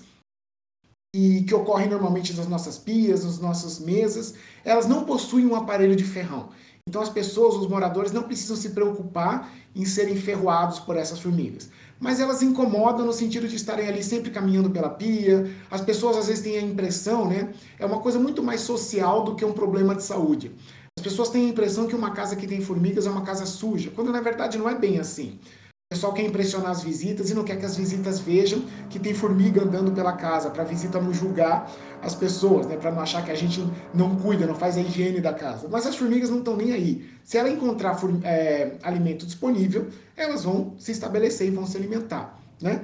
e 1.16 1.44
que 1.44 1.54
ocorrem 1.54 1.88
normalmente 1.88 2.34
nas 2.34 2.48
nossas 2.48 2.80
pias, 2.80 3.24
nas 3.24 3.38
nossas 3.38 3.78
mesas, 3.78 4.34
elas 4.66 4.88
não 4.88 5.06
possuem 5.06 5.46
um 5.46 5.56
aparelho 5.56 5.96
de 5.96 6.04
ferrão. 6.04 6.50
Então 6.90 7.00
as 7.00 7.10
pessoas, 7.10 7.54
os 7.54 7.68
moradores, 7.68 8.12
não 8.12 8.24
precisam 8.24 8.58
se 8.58 8.72
preocupar 8.72 9.54
em 9.76 9.86
serem 9.86 10.16
ferroados 10.16 10.80
por 10.80 10.98
essas 10.98 11.20
formigas. 11.20 11.70
Mas 12.00 12.20
elas 12.20 12.42
incomodam 12.42 13.06
no 13.06 13.14
sentido 13.14 13.48
de 13.48 13.56
estarem 13.56 13.88
ali 13.88 14.04
sempre 14.04 14.30
caminhando 14.30 14.70
pela 14.70 14.90
pia. 14.90 15.50
As 15.72 15.82
pessoas 15.82 16.18
às 16.18 16.28
vezes 16.28 16.44
têm 16.44 16.58
a 16.58 16.62
impressão, 16.62 17.28
né? 17.28 17.54
É 17.80 17.86
uma 17.86 18.00
coisa 18.00 18.20
muito 18.20 18.44
mais 18.44 18.62
social 18.62 19.24
do 19.24 19.36
que 19.36 19.46
um 19.46 19.54
problema 19.54 19.96
de 19.96 20.04
saúde. 20.04 20.52
As 20.98 21.04
pessoas 21.04 21.30
têm 21.30 21.48
a 21.48 21.50
impressão 21.50 21.88
que 21.88 21.96
uma 21.96 22.12
casa 22.12 22.36
que 22.36 22.46
tem 22.46 22.62
formigas 22.62 23.08
é 23.08 23.10
uma 23.10 23.24
casa 23.24 23.46
suja, 23.46 23.92
quando 23.96 24.12
na 24.12 24.22
verdade 24.22 24.58
não 24.58 24.70
é 24.70 24.76
bem 24.76 25.00
assim. 25.00 25.40
Pessoal 25.94 26.12
quer 26.12 26.24
impressionar 26.24 26.72
as 26.72 26.82
visitas 26.82 27.30
e 27.30 27.36
não 27.36 27.44
quer 27.44 27.56
que 27.56 27.66
as 27.68 27.78
visitas 27.78 28.20
vejam 28.20 28.66
que 28.90 28.98
tem 28.98 29.14
formiga 29.14 29.62
andando 29.62 29.92
pela 29.92 30.14
casa, 30.14 30.50
para 30.50 30.64
a 30.64 30.66
visita 30.66 31.00
não 31.00 31.14
julgar 31.14 31.72
as 32.02 32.16
pessoas, 32.16 32.66
né? 32.66 32.76
para 32.78 32.92
não 32.92 33.00
achar 33.00 33.24
que 33.24 33.30
a 33.30 33.36
gente 33.36 33.64
não 33.94 34.16
cuida, 34.16 34.48
não 34.48 34.56
faz 34.56 34.76
a 34.76 34.82
higiene 34.82 35.22
da 35.22 35.32
casa. 35.32 35.68
Mas 35.70 35.86
as 35.86 35.96
formigas 35.96 36.32
não 36.32 36.40
estão 36.40 36.58
nem 36.58 36.74
aí. 36.74 37.08
Se 37.24 37.38
ela 37.38 37.48
encontrar 37.48 37.96
é, 38.24 38.72
alimento 38.82 39.24
disponível, 39.24 39.88
elas 40.18 40.46
vão 40.46 40.74
se 40.80 40.92
estabelecer 40.92 41.48
e 41.48 41.52
vão 41.52 41.68
se 41.68 41.78
alimentar. 41.78 42.40
Né? 42.60 42.82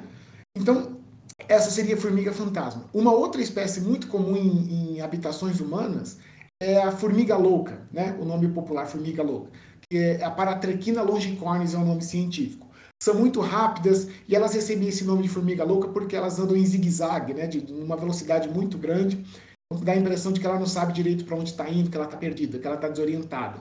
Então, 0.56 1.00
essa 1.48 1.72
seria 1.72 1.96
a 1.96 1.98
formiga 1.98 2.32
fantasma. 2.32 2.84
Uma 2.94 3.12
outra 3.12 3.42
espécie 3.42 3.82
muito 3.82 4.06
comum 4.06 4.38
em, 4.38 4.98
em 4.98 5.02
habitações 5.02 5.60
humanas 5.60 6.20
é 6.62 6.78
a 6.78 6.92
formiga 6.92 7.36
louca, 7.36 7.82
né? 7.92 8.16
o 8.22 8.24
nome 8.24 8.48
popular 8.50 8.86
formiga 8.86 9.24
louca, 9.24 9.50
que 9.90 9.98
é 9.98 10.24
a 10.24 10.30
Paratrequina 10.30 11.02
longicornis 11.02 11.74
é 11.74 11.78
o 11.78 11.84
nome 11.84 12.04
científico 12.04 12.69
são 13.02 13.16
muito 13.16 13.40
rápidas 13.40 14.08
e 14.28 14.36
elas 14.36 14.54
recebem 14.54 14.90
esse 14.90 15.06
nome 15.06 15.24
de 15.24 15.30
formiga 15.30 15.64
louca 15.64 15.88
porque 15.88 16.16
elas 16.16 16.38
andam 16.38 16.56
em 16.56 16.66
zigue-zague, 16.66 17.34
né, 17.34 17.48
de 17.48 17.74
uma 17.74 17.96
velocidade 17.96 18.50
muito 18.50 18.78
grande. 18.78 19.26
Então, 19.72 19.84
dá 19.84 19.94
a 19.94 19.98
impressão 19.98 20.32
de 20.32 20.40
que 20.40 20.46
ela 20.46 20.60
não 20.60 20.66
sabe 20.66 20.92
direito 20.92 21.24
para 21.24 21.38
onde 21.38 21.52
está 21.52 21.70
indo, 21.70 21.90
que 21.90 21.96
ela 21.96 22.06
está 22.06 22.18
perdida, 22.18 22.60
que 22.60 22.66
ela 22.66 22.76
está 22.76 22.90
desorientada. 22.90 23.60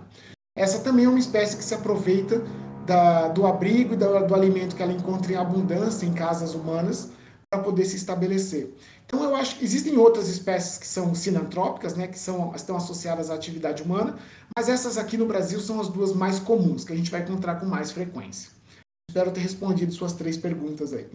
Essa 0.57 0.81
também 0.81 1.05
é 1.05 1.09
uma 1.09 1.18
espécie 1.18 1.57
que 1.57 1.62
se 1.62 1.74
aproveita 1.74 2.42
da, 2.85 3.29
do 3.29 3.46
abrigo 3.46 3.94
e 3.94 3.96
do, 3.96 4.27
do 4.27 4.35
alimento 4.35 4.74
que 4.74 4.83
ela 4.83 4.92
encontra 4.92 5.33
em 5.33 5.37
abundância 5.37 6.05
em 6.05 6.12
casas 6.12 6.55
humanas 6.55 7.11
para 7.51 7.62
poder 7.62 7.85
se 7.85 7.96
estabelecer. 7.96 8.74
Então 9.07 9.22
eu 9.22 9.37
acho 9.37 9.57
que 9.57 9.64
existem 9.64 9.96
outras 9.96 10.29
espécies 10.29 10.79
que 10.79 10.87
são 10.87 11.14
sinantrópicas, 11.14 11.94
né, 11.94 12.07
que 12.07 12.18
são, 12.18 12.53
estão 12.55 12.77
associadas 12.77 13.31
à 13.31 13.35
atividade 13.35 13.83
humana, 13.83 14.16
mas 14.57 14.68
essas 14.68 14.98
aqui 14.98 15.16
no 15.16 15.27
Brasil 15.27 15.61
são 15.61 15.81
as 15.81 15.88
duas 15.88 16.12
mais 16.12 16.38
comuns, 16.38 16.85
que 16.85 16.92
a 16.92 16.96
gente 16.96 17.11
vai 17.11 17.22
encontrar 17.22 17.57
com 17.57 17.66
mais 17.66 17.90
frequência. 17.90 18.58
Espero 19.09 19.33
ter 19.33 19.40
respondido 19.40 19.90
suas 19.90 20.12
três 20.12 20.37
perguntas 20.37 20.92
aí. 20.92 21.11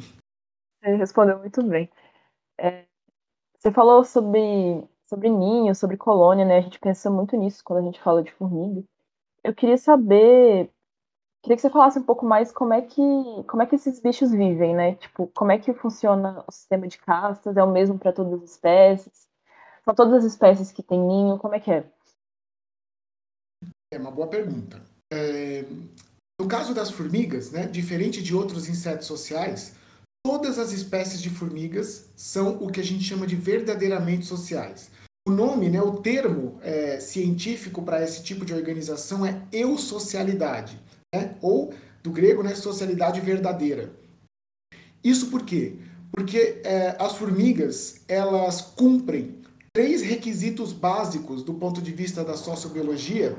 Você 0.81 0.95
respondeu 0.95 1.37
muito 1.39 1.61
bem. 1.63 1.89
É, 2.57 2.85
você 3.57 3.71
falou 3.71 4.03
sobre, 4.03 4.83
sobre 5.05 5.29
ninho, 5.29 5.75
sobre 5.75 5.95
colônia, 5.95 6.43
né? 6.43 6.57
A 6.57 6.61
gente 6.61 6.79
pensa 6.79 7.09
muito 7.09 7.37
nisso 7.37 7.63
quando 7.63 7.79
a 7.79 7.83
gente 7.83 8.01
fala 8.01 8.23
de 8.23 8.31
formiga. 8.33 8.83
Eu 9.43 9.53
queria 9.53 9.77
saber, 9.77 10.71
queria 11.41 11.55
que 11.55 11.61
você 11.61 11.69
falasse 11.69 11.99
um 11.99 12.03
pouco 12.03 12.25
mais 12.25 12.51
como 12.51 12.73
é 12.73 12.81
que, 12.81 13.01
como 13.47 13.61
é 13.61 13.65
que 13.65 13.75
esses 13.75 13.99
bichos 13.99 14.31
vivem, 14.31 14.75
né? 14.75 14.95
Tipo, 14.95 15.27
como 15.27 15.51
é 15.51 15.59
que 15.59 15.73
funciona 15.73 16.43
o 16.47 16.51
sistema 16.51 16.87
de 16.87 16.97
castas? 16.97 17.55
É 17.55 17.63
o 17.63 17.71
mesmo 17.71 17.99
para 17.99 18.11
todas 18.11 18.41
as 18.41 18.51
espécies? 18.51 19.27
São 19.85 19.93
todas 19.93 20.13
as 20.13 20.23
espécies 20.25 20.71
que 20.71 20.81
têm 20.81 20.99
ninho? 20.99 21.37
Como 21.37 21.53
é 21.53 21.59
que 21.59 21.71
é? 21.71 21.85
É 23.91 23.99
uma 23.99 24.11
boa 24.11 24.27
pergunta. 24.27 24.81
É, 25.11 25.63
no 26.43 26.49
caso 26.49 26.73
das 26.73 26.91
formigas, 26.91 27.51
né, 27.51 27.67
diferente 27.67 28.21
de 28.21 28.35
outros 28.35 28.67
insetos 28.67 29.07
sociais, 29.07 29.75
todas 30.25 30.59
as 30.59 30.73
espécies 30.73 31.21
de 31.21 31.29
formigas 31.29 32.09
são 32.17 32.61
o 32.61 32.69
que 32.69 32.81
a 32.81 32.83
gente 32.83 33.05
chama 33.05 33.25
de 33.25 33.33
verdadeiramente 33.33 34.25
sociais. 34.25 34.91
O 35.25 35.31
nome, 35.31 35.69
né, 35.69 35.81
o 35.81 36.01
termo 36.01 36.59
é, 36.61 36.99
científico 36.99 37.81
para 37.81 38.03
esse 38.03 38.21
tipo 38.23 38.43
de 38.43 38.53
organização 38.53 39.25
é 39.25 39.41
eusocialidade, 39.53 40.77
né, 41.15 41.33
ou 41.41 41.73
do 42.03 42.11
grego, 42.11 42.43
né, 42.43 42.53
socialidade 42.55 43.21
verdadeira. 43.21 43.93
Isso 45.01 45.27
por 45.27 45.45
quê? 45.45 45.77
Porque 46.11 46.59
é, 46.65 46.97
as 46.99 47.15
formigas 47.15 48.01
elas 48.05 48.59
cumprem 48.59 49.37
três 49.71 50.01
requisitos 50.01 50.73
básicos 50.73 51.41
do 51.41 51.53
ponto 51.53 51.81
de 51.81 51.93
vista 51.93 52.21
da 52.21 52.35
sociobiologia 52.35 53.33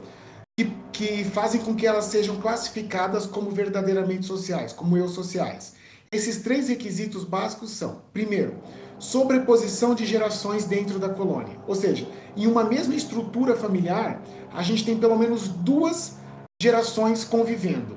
que, 0.56 0.72
que 0.92 1.24
fazem 1.24 1.60
com 1.60 1.74
que 1.74 1.86
elas 1.86 2.06
sejam 2.06 2.40
classificadas 2.40 3.26
como 3.26 3.50
verdadeiramente 3.50 4.26
sociais, 4.26 4.72
como 4.72 4.96
eu 4.96 5.08
sociais. 5.08 5.74
Esses 6.10 6.42
três 6.42 6.68
requisitos 6.68 7.24
básicos 7.24 7.70
são: 7.70 8.02
primeiro, 8.12 8.56
sobreposição 8.98 9.94
de 9.94 10.06
gerações 10.06 10.64
dentro 10.64 10.98
da 10.98 11.08
colônia. 11.08 11.58
Ou 11.66 11.74
seja, 11.74 12.06
em 12.36 12.46
uma 12.46 12.64
mesma 12.64 12.94
estrutura 12.94 13.56
familiar, 13.56 14.22
a 14.52 14.62
gente 14.62 14.84
tem 14.84 14.98
pelo 14.98 15.18
menos 15.18 15.48
duas 15.48 16.16
gerações 16.62 17.24
convivendo. 17.24 17.96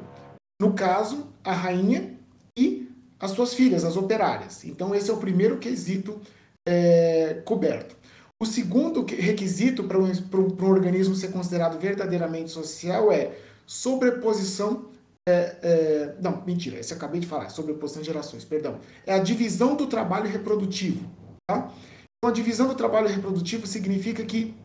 No 0.59 0.73
caso, 0.73 1.27
a 1.43 1.53
rainha 1.53 2.17
e 2.57 2.89
as 3.19 3.31
suas 3.31 3.53
filhas, 3.53 3.85
as 3.85 3.95
operárias. 3.95 4.63
Então, 4.65 4.93
esse 4.93 5.09
é 5.09 5.13
o 5.13 5.17
primeiro 5.17 5.57
quesito 5.57 6.19
é, 6.67 7.41
coberto. 7.45 7.95
O 8.39 8.45
segundo 8.45 9.03
requisito 9.03 9.83
para 9.83 9.97
um, 9.97 10.05
um 10.05 10.65
organismo 10.65 11.15
ser 11.15 11.31
considerado 11.31 11.79
verdadeiramente 11.79 12.51
social 12.51 13.11
é 13.11 13.35
sobreposição. 13.65 14.89
É, 15.27 15.57
é, 15.61 16.15
não, 16.21 16.43
mentira, 16.45 16.79
esse 16.79 16.93
eu 16.93 16.97
acabei 16.97 17.19
de 17.19 17.27
falar, 17.27 17.45
é 17.45 17.49
sobreposição 17.49 18.01
de 18.01 18.07
gerações, 18.07 18.45
perdão. 18.45 18.79
É 19.05 19.13
a 19.13 19.19
divisão 19.19 19.75
do 19.75 19.87
trabalho 19.87 20.29
reprodutivo. 20.29 21.09
Tá? 21.49 21.73
Então, 22.17 22.29
a 22.29 22.31
divisão 22.31 22.67
do 22.67 22.75
trabalho 22.75 23.07
reprodutivo 23.07 23.65
significa 23.65 24.23
que 24.23 24.55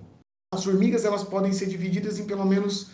as 0.53 0.65
formigas 0.65 1.05
elas 1.05 1.25
podem 1.25 1.53
ser 1.53 1.67
divididas 1.67 2.19
em 2.19 2.27
pelo 2.27 2.45
menos 2.45 2.91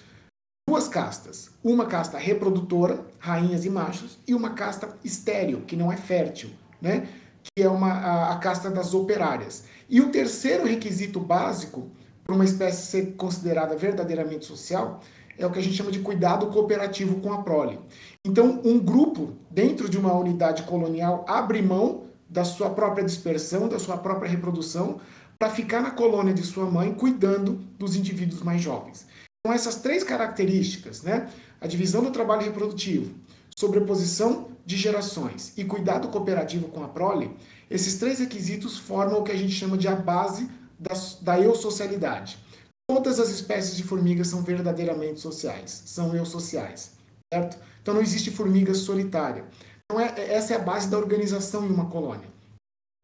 duas 0.69 0.87
castas. 0.87 1.51
Uma 1.63 1.87
casta 1.87 2.19
reprodutora, 2.19 3.05
rainhas 3.19 3.65
e 3.65 3.71
machos, 3.71 4.19
e 4.29 4.35
uma 4.35 4.51
casta 4.51 4.97
estéril, 5.05 5.63
que 5.63 5.75
não 5.75 5.91
é 5.91 5.97
fértil, 5.97 6.51
né? 6.81 7.09
Que 7.57 7.63
é 7.63 7.69
uma, 7.69 7.93
a, 7.93 8.33
a 8.33 8.37
casta 8.37 8.71
das 8.71 8.95
operárias. 8.95 9.65
E 9.89 10.01
o 10.01 10.11
terceiro 10.11 10.67
requisito 10.67 11.19
básico 11.19 11.91
para 12.25 12.35
uma 12.35 12.45
espécie 12.45 12.87
ser 12.87 13.15
considerada 13.17 13.77
verdadeiramente 13.77 14.45
social 14.45 15.01
é 15.39 15.47
o 15.47 15.51
que 15.51 15.59
a 15.59 15.63
gente 15.63 15.77
chama 15.77 15.93
de 15.93 16.01
cuidado 16.01 16.49
cooperativo 16.49 17.21
com 17.21 17.33
a 17.33 17.43
prole. 17.43 17.79
Então, 18.27 18.61
um 18.65 18.79
grupo 18.79 19.35
dentro 19.51 19.89
de 19.89 19.97
uma 19.97 20.13
unidade 20.13 20.65
colonial 20.65 21.25
abre 21.29 21.63
mão 21.63 22.05
da 22.29 22.45
sua 22.45 22.71
própria 22.71 23.05
dispersão, 23.05 23.69
da 23.69 23.79
sua 23.79 23.97
própria 23.97 24.29
reprodução, 24.29 25.01
para 25.39 25.49
ficar 25.49 25.81
na 25.81 25.93
colônia 25.93 26.35
de 26.35 26.43
sua 26.43 26.67
mãe 26.67 26.93
cuidando 26.93 27.53
dos 27.79 27.95
indivíduos 27.95 28.43
mais 28.43 28.61
jovens. 28.61 29.07
Então, 29.41 29.55
essas 29.55 29.77
três 29.77 30.03
características, 30.03 31.03
né, 31.03 31.29
a 31.61 31.67
divisão 31.67 32.03
do 32.03 32.11
trabalho 32.11 32.43
reprodutivo, 32.43 33.15
sobreposição 33.57 34.49
de 34.69 34.77
gerações 34.77 35.55
e 35.57 35.65
cuidado 35.65 36.09
cooperativo 36.09 36.69
com 36.69 36.85
a 36.85 36.89
prole, 36.89 37.35
esses 37.71 37.99
três 37.99 38.19
requisitos 38.19 38.77
formam 38.77 39.21
o 39.21 39.25
que 39.25 39.33
a 39.33 39.35
gente 39.35 39.55
chama 39.55 39.79
de 39.79 39.89
a 39.89 39.97
base 39.97 40.47
da, 40.79 40.93
da 41.23 41.41
eusocialidade. 41.41 42.39
Todas 42.87 43.19
as 43.19 43.31
espécies 43.31 43.79
de 43.79 43.83
formigas 43.83 44.29
são 44.29 44.43
verdadeiramente 44.43 45.21
sociais, 45.21 45.85
são 45.87 46.15
eusociais, 46.15 46.93
certo? 47.33 47.59
Então 47.81 47.95
não 47.95 48.03
existe 48.03 48.31
formiga 48.31 48.75
solitária. 48.75 49.47
Então 49.85 49.99
é, 49.99 50.13
é, 50.19 50.35
essa 50.35 50.53
é 50.53 50.57
a 50.57 50.63
base 50.63 50.91
da 50.91 50.99
organização 50.99 51.65
em 51.65 51.71
uma 51.71 51.89
colônia. 51.89 52.29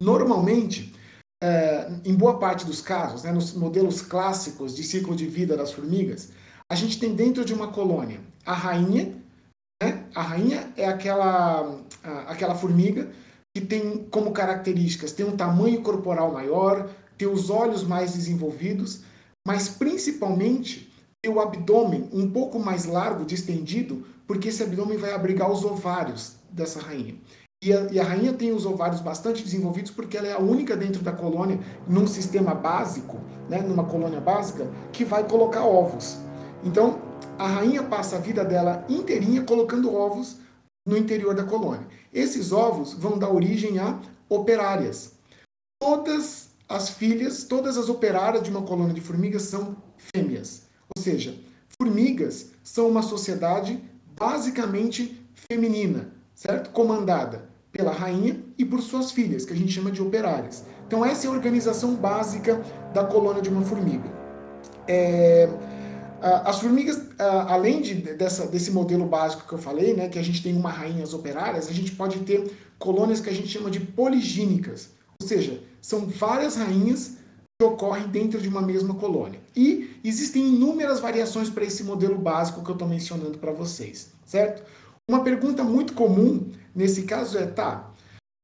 Normalmente, 0.03 0.94
é, 1.42 1.90
em 2.05 2.14
boa 2.14 2.38
parte 2.38 2.66
dos 2.66 2.83
casos, 2.83 3.22
né, 3.22 3.33
nos 3.33 3.55
modelos 3.55 4.03
clássicos 4.03 4.77
de 4.77 4.85
ciclo 4.85 5.16
de 5.16 5.27
vida 5.27 5.57
das 5.57 5.72
formigas, 5.72 6.29
a 6.70 6.74
gente 6.74 7.00
tem 7.00 7.14
dentro 7.14 7.42
de 7.42 7.55
uma 7.55 7.68
colônia 7.68 8.20
a 8.44 8.53
rainha. 8.53 9.24
Né? 9.85 10.05
A 10.14 10.23
rainha 10.23 10.73
é 10.79 10.87
aquela, 10.87 11.79
aquela 12.27 12.55
formiga 12.55 13.11
que 13.55 13.61
tem 13.61 14.07
como 14.11 14.33
características 14.33 15.12
tem 15.12 15.27
um 15.27 15.37
tamanho 15.37 15.83
corporal 15.83 16.33
maior, 16.33 16.88
tem 17.18 17.29
os 17.29 17.51
olhos 17.51 17.85
mais 17.85 18.14
desenvolvidos, 18.14 19.03
mas 19.47 19.68
principalmente 19.68 20.90
ter 21.23 21.29
o 21.29 21.38
abdômen 21.38 22.09
um 22.12 22.31
pouco 22.31 22.59
mais 22.59 22.87
largo, 22.87 23.25
distendido, 23.25 24.05
porque 24.27 24.49
esse 24.49 24.62
abdômen 24.62 24.97
vai 24.97 25.12
abrigar 25.12 25.51
os 25.51 25.64
ovários 25.64 26.37
dessa 26.51 26.81
rainha. 26.81 27.14
E 27.62 27.73
a, 27.73 27.81
e 27.92 28.01
a, 28.01 28.05
rainha 28.05 28.33
tem 28.33 28.53
os 28.53 28.66
ovários 28.66 29.01
bastante 29.01 29.42
desenvolvidos 29.42 29.90
porque 29.90 30.16
ela 30.16 30.27
é 30.27 30.33
a 30.33 30.38
única 30.38 30.77
dentro 30.77 31.03
da 31.03 31.12
colônia, 31.12 31.61
num 31.87 32.07
sistema 32.07 32.55
básico, 32.55 33.20
né, 33.49 33.61
numa 33.61 33.85
colônia 33.85 34.20
básica, 34.20 34.66
que 34.92 35.05
vai 35.05 35.25
colocar 35.25 35.64
ovos. 35.64 36.18
Então, 36.64 37.01
a 37.38 37.47
rainha 37.47 37.83
passa 37.83 38.16
a 38.16 38.20
vida 38.20 38.44
dela 38.44 38.85
inteirinha 38.88 39.42
colocando 39.42 39.94
ovos 39.94 40.37
no 40.87 40.97
interior 40.97 41.35
da 41.35 41.44
colônia. 41.44 41.87
Esses 42.12 42.53
ovos 42.53 42.92
vão 42.94 43.18
dar 43.18 43.31
origem 43.31 43.79
a 43.79 43.99
operárias. 44.29 45.12
Todas 45.81 46.51
as 46.68 46.90
filhas, 46.90 47.44
todas 47.44 47.77
as 47.77 47.88
operárias 47.88 48.42
de 48.42 48.51
uma 48.51 48.62
colônia 48.62 48.94
de 48.94 49.01
formigas 49.01 49.42
são 49.42 49.77
fêmeas. 49.97 50.62
Ou 50.97 51.03
seja, 51.03 51.38
formigas 51.79 52.51
são 52.62 52.88
uma 52.88 53.03
sociedade 53.03 53.83
basicamente 54.18 55.20
feminina, 55.51 56.12
certo? 56.35 56.70
Comandada 56.70 57.49
pela 57.73 57.92
rainha 57.92 58.40
e 58.57 58.64
por 58.64 58.81
suas 58.81 59.11
filhas, 59.11 59.44
que 59.44 59.53
a 59.53 59.57
gente 59.57 59.73
chama 59.73 59.90
de 59.90 60.01
operárias. 60.01 60.64
Então 60.87 61.05
essa 61.05 61.27
é 61.27 61.31
a 61.31 61.33
organização 61.33 61.94
básica 61.94 62.62
da 62.92 63.05
colônia 63.05 63.42
de 63.42 63.49
uma 63.49 63.62
formiga. 63.62 64.09
É, 64.87 65.49
as 66.27 66.61
formigas, 66.61 67.01
além 67.19 67.83
de, 67.83 67.95
dessa, 67.95 68.47
desse 68.47 68.71
modelo 68.71 69.05
básico 69.05 69.47
que 69.47 69.53
eu 69.53 69.59
falei, 69.59 69.93
né, 69.93 70.09
que 70.09 70.19
a 70.19 70.23
gente 70.23 70.43
tem 70.43 70.57
uma 70.57 70.71
rainha 70.71 71.05
as 71.05 71.13
operárias, 71.13 71.69
a 71.69 71.73
gente 71.73 71.93
pode 71.93 72.21
ter 72.21 72.51
colônias 72.79 73.21
que 73.21 73.29
a 73.29 73.33
gente 73.33 73.49
chama 73.49 73.71
de 73.71 73.81
poligínicas, 73.81 74.91
ou 75.21 75.29
seja, 75.29 75.63
são 75.83 76.07
várias 76.07 76.57
rainhas 76.57 77.19
que 77.61 77.67
ocorrem 77.67 78.09
dentro 78.09 78.41
de 78.41 78.49
uma 78.49 78.63
mesma 78.63 78.95
colônia. 78.95 79.39
E 79.55 80.01
existem 80.03 80.49
inúmeras 80.49 80.99
variações 80.99 81.51
para 81.51 81.65
esse 81.65 81.85
modelo 81.85 82.17
básico 82.17 82.65
que 82.65 82.71
eu 82.71 82.75
estou 82.75 82.89
mencionando 82.89 83.39
para 83.39 83.53
vocês, 83.53 84.09
certo? 84.25 84.63
Uma 85.09 85.23
pergunta 85.23 85.63
muito 85.63 85.93
comum 85.93 86.51
nesse 86.75 87.03
caso 87.03 87.37
é, 87.37 87.47
tá, 87.47 87.91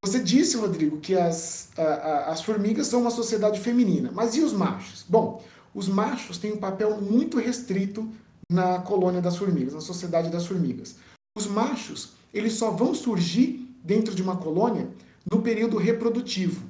você 0.04 0.18
disse, 0.18 0.56
Rodrigo, 0.56 0.98
que 0.98 1.14
as, 1.14 1.70
a, 1.76 1.82
a, 1.82 2.32
as 2.32 2.42
formigas 2.42 2.86
são 2.86 3.02
uma 3.02 3.10
sociedade 3.10 3.60
feminina, 3.60 4.10
mas 4.12 4.34
e 4.34 4.40
os 4.40 4.52
machos? 4.52 5.04
Bom, 5.08 5.42
os 5.74 5.88
machos 5.88 6.38
têm 6.38 6.52
um 6.52 6.58
papel 6.58 7.00
muito 7.00 7.38
restrito 7.38 8.08
na 8.50 8.80
colônia 8.80 9.20
das 9.20 9.36
formigas, 9.36 9.74
na 9.74 9.80
sociedade 9.80 10.30
das 10.30 10.46
formigas. 10.46 10.96
Os 11.36 11.46
machos, 11.46 12.14
eles 12.34 12.54
só 12.54 12.70
vão 12.70 12.94
surgir 12.94 13.68
dentro 13.84 14.14
de 14.14 14.22
uma 14.22 14.36
colônia 14.36 14.88
no 15.30 15.40
período 15.42 15.76
reprodutivo. 15.76 16.68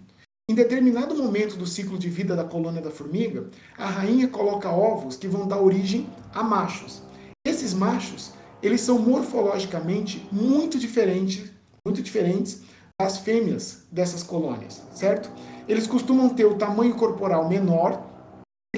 Em 0.50 0.54
determinado 0.54 1.14
momento 1.14 1.56
do 1.56 1.66
ciclo 1.66 1.96
de 1.96 2.10
vida 2.10 2.34
da 2.34 2.44
colônia 2.44 2.82
da 2.82 2.90
formiga, 2.90 3.48
a 3.78 3.86
rainha 3.86 4.28
coloca 4.28 4.68
ovos 4.68 5.16
que 5.16 5.28
vão 5.28 5.46
dar 5.46 5.60
origem 5.60 6.08
a 6.34 6.42
machos. 6.42 7.02
Esses 7.46 7.72
machos, 7.72 8.32
eles 8.62 8.80
são 8.80 8.98
morfologicamente 8.98 10.26
muito 10.30 10.78
diferentes, 10.78 11.50
muito 11.86 12.02
diferentes 12.02 12.62
das 13.00 13.18
fêmeas 13.18 13.84
dessas 13.90 14.22
colônias, 14.22 14.82
certo? 14.92 15.30
Eles 15.66 15.86
costumam 15.86 16.28
ter 16.28 16.44
o 16.44 16.56
tamanho 16.56 16.94
corporal 16.96 17.48
menor, 17.48 18.09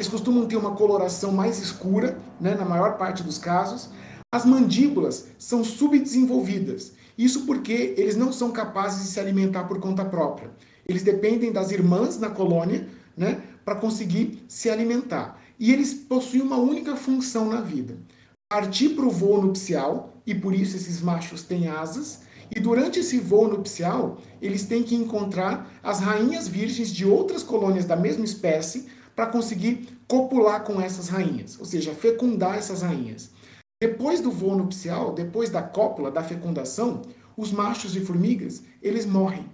eles 0.02 0.10
costumam 0.10 0.46
ter 0.46 0.56
uma 0.56 0.72
coloração 0.72 1.30
mais 1.30 1.60
escura, 1.60 2.18
né, 2.40 2.56
na 2.56 2.64
maior 2.64 2.98
parte 2.98 3.22
dos 3.22 3.38
casos. 3.38 3.88
As 4.34 4.44
mandíbulas 4.44 5.28
são 5.38 5.62
subdesenvolvidas. 5.62 6.92
Isso 7.16 7.46
porque 7.46 7.94
eles 7.96 8.16
não 8.16 8.32
são 8.32 8.50
capazes 8.50 9.04
de 9.04 9.08
se 9.12 9.20
alimentar 9.20 9.64
por 9.64 9.78
conta 9.78 10.04
própria. 10.04 10.50
Eles 10.88 11.04
dependem 11.04 11.52
das 11.52 11.70
irmãs 11.70 12.18
na 12.18 12.28
colônia, 12.28 12.88
né, 13.16 13.42
para 13.64 13.76
conseguir 13.76 14.42
se 14.48 14.68
alimentar. 14.68 15.40
E 15.56 15.72
eles 15.72 15.94
possuem 15.94 16.42
uma 16.42 16.56
única 16.56 16.96
função 16.96 17.48
na 17.48 17.60
vida: 17.60 17.96
partir 18.48 18.88
para 18.90 19.06
o 19.06 19.10
voo 19.10 19.40
nupcial, 19.40 20.20
e 20.26 20.34
por 20.34 20.52
isso 20.52 20.76
esses 20.76 21.00
machos 21.00 21.44
têm 21.44 21.68
asas. 21.68 22.22
E 22.54 22.58
durante 22.58 22.98
esse 22.98 23.18
voo 23.18 23.46
nupcial, 23.46 24.18
eles 24.40 24.64
têm 24.64 24.82
que 24.82 24.96
encontrar 24.96 25.70
as 25.80 26.00
rainhas 26.00 26.48
virgens 26.48 26.92
de 26.92 27.06
outras 27.06 27.44
colônias 27.44 27.84
da 27.84 27.94
mesma 27.94 28.24
espécie 28.24 28.88
para 29.14 29.26
conseguir 29.26 29.88
copular 30.06 30.64
com 30.64 30.80
essas 30.80 31.08
rainhas, 31.08 31.58
ou 31.58 31.64
seja, 31.64 31.94
fecundar 31.94 32.56
essas 32.56 32.82
rainhas. 32.82 33.30
Depois 33.82 34.20
do 34.20 34.30
voo 34.30 34.56
nupcial, 34.56 35.12
depois 35.12 35.50
da 35.50 35.62
cópula, 35.62 36.10
da 36.10 36.22
fecundação, 36.22 37.02
os 37.36 37.50
machos 37.50 37.92
de 37.92 38.00
formigas, 38.00 38.62
eles 38.80 39.06
morrem. 39.06 39.44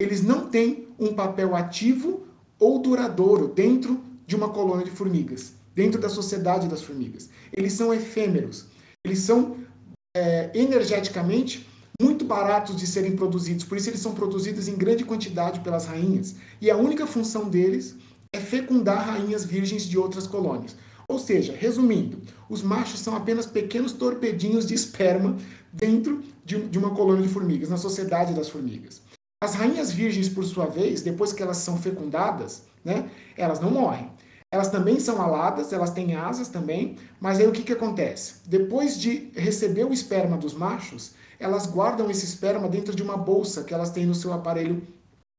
Eles 0.00 0.22
não 0.22 0.48
têm 0.48 0.88
um 0.98 1.14
papel 1.14 1.54
ativo 1.54 2.26
ou 2.58 2.80
duradouro 2.80 3.48
dentro 3.48 4.00
de 4.26 4.34
uma 4.34 4.48
colônia 4.48 4.84
de 4.84 4.90
formigas, 4.90 5.54
dentro 5.74 6.00
da 6.00 6.08
sociedade 6.08 6.68
das 6.68 6.82
formigas. 6.82 7.30
Eles 7.52 7.72
são 7.72 7.94
efêmeros. 7.94 8.66
Eles 9.04 9.20
são 9.20 9.56
é, 10.16 10.50
energeticamente 10.54 11.66
muito 12.00 12.24
baratos 12.24 12.76
de 12.76 12.86
serem 12.86 13.16
produzidos, 13.16 13.64
por 13.64 13.76
isso 13.76 13.90
eles 13.90 14.00
são 14.00 14.14
produzidos 14.14 14.68
em 14.68 14.76
grande 14.76 15.04
quantidade 15.04 15.60
pelas 15.60 15.86
rainhas. 15.86 16.36
E 16.60 16.70
a 16.70 16.76
única 16.76 17.06
função 17.06 17.48
deles 17.48 17.96
é 18.32 18.38
fecundar 18.38 19.06
rainhas 19.06 19.44
virgens 19.44 19.84
de 19.84 19.98
outras 19.98 20.26
colônias. 20.26 20.76
Ou 21.08 21.18
seja, 21.18 21.56
resumindo, 21.58 22.20
os 22.50 22.62
machos 22.62 23.00
são 23.00 23.16
apenas 23.16 23.46
pequenos 23.46 23.92
torpedinhos 23.92 24.66
de 24.66 24.74
esperma 24.74 25.36
dentro 25.72 26.22
de, 26.44 26.60
de 26.68 26.78
uma 26.78 26.94
colônia 26.94 27.22
de 27.22 27.32
formigas, 27.32 27.70
na 27.70 27.78
sociedade 27.78 28.34
das 28.34 28.50
formigas. 28.50 29.00
As 29.42 29.54
rainhas 29.54 29.90
virgens, 29.90 30.28
por 30.28 30.44
sua 30.44 30.66
vez, 30.66 31.00
depois 31.00 31.32
que 31.32 31.42
elas 31.42 31.58
são 31.58 31.78
fecundadas, 31.78 32.64
né, 32.84 33.08
elas 33.36 33.60
não 33.60 33.70
morrem. 33.70 34.10
Elas 34.52 34.68
também 34.68 34.98
são 34.98 35.20
aladas, 35.20 35.72
elas 35.72 35.90
têm 35.90 36.14
asas 36.14 36.48
também, 36.48 36.96
mas 37.20 37.38
aí 37.38 37.46
o 37.46 37.52
que, 37.52 37.62
que 37.62 37.72
acontece? 37.72 38.36
Depois 38.46 38.98
de 38.98 39.30
receber 39.34 39.84
o 39.84 39.92
esperma 39.92 40.36
dos 40.36 40.54
machos, 40.54 41.12
elas 41.38 41.66
guardam 41.66 42.10
esse 42.10 42.24
esperma 42.24 42.68
dentro 42.68 42.94
de 42.94 43.02
uma 43.02 43.16
bolsa 43.16 43.62
que 43.62 43.72
elas 43.72 43.90
têm 43.90 44.06
no 44.06 44.14
seu 44.14 44.32
aparelho 44.32 44.82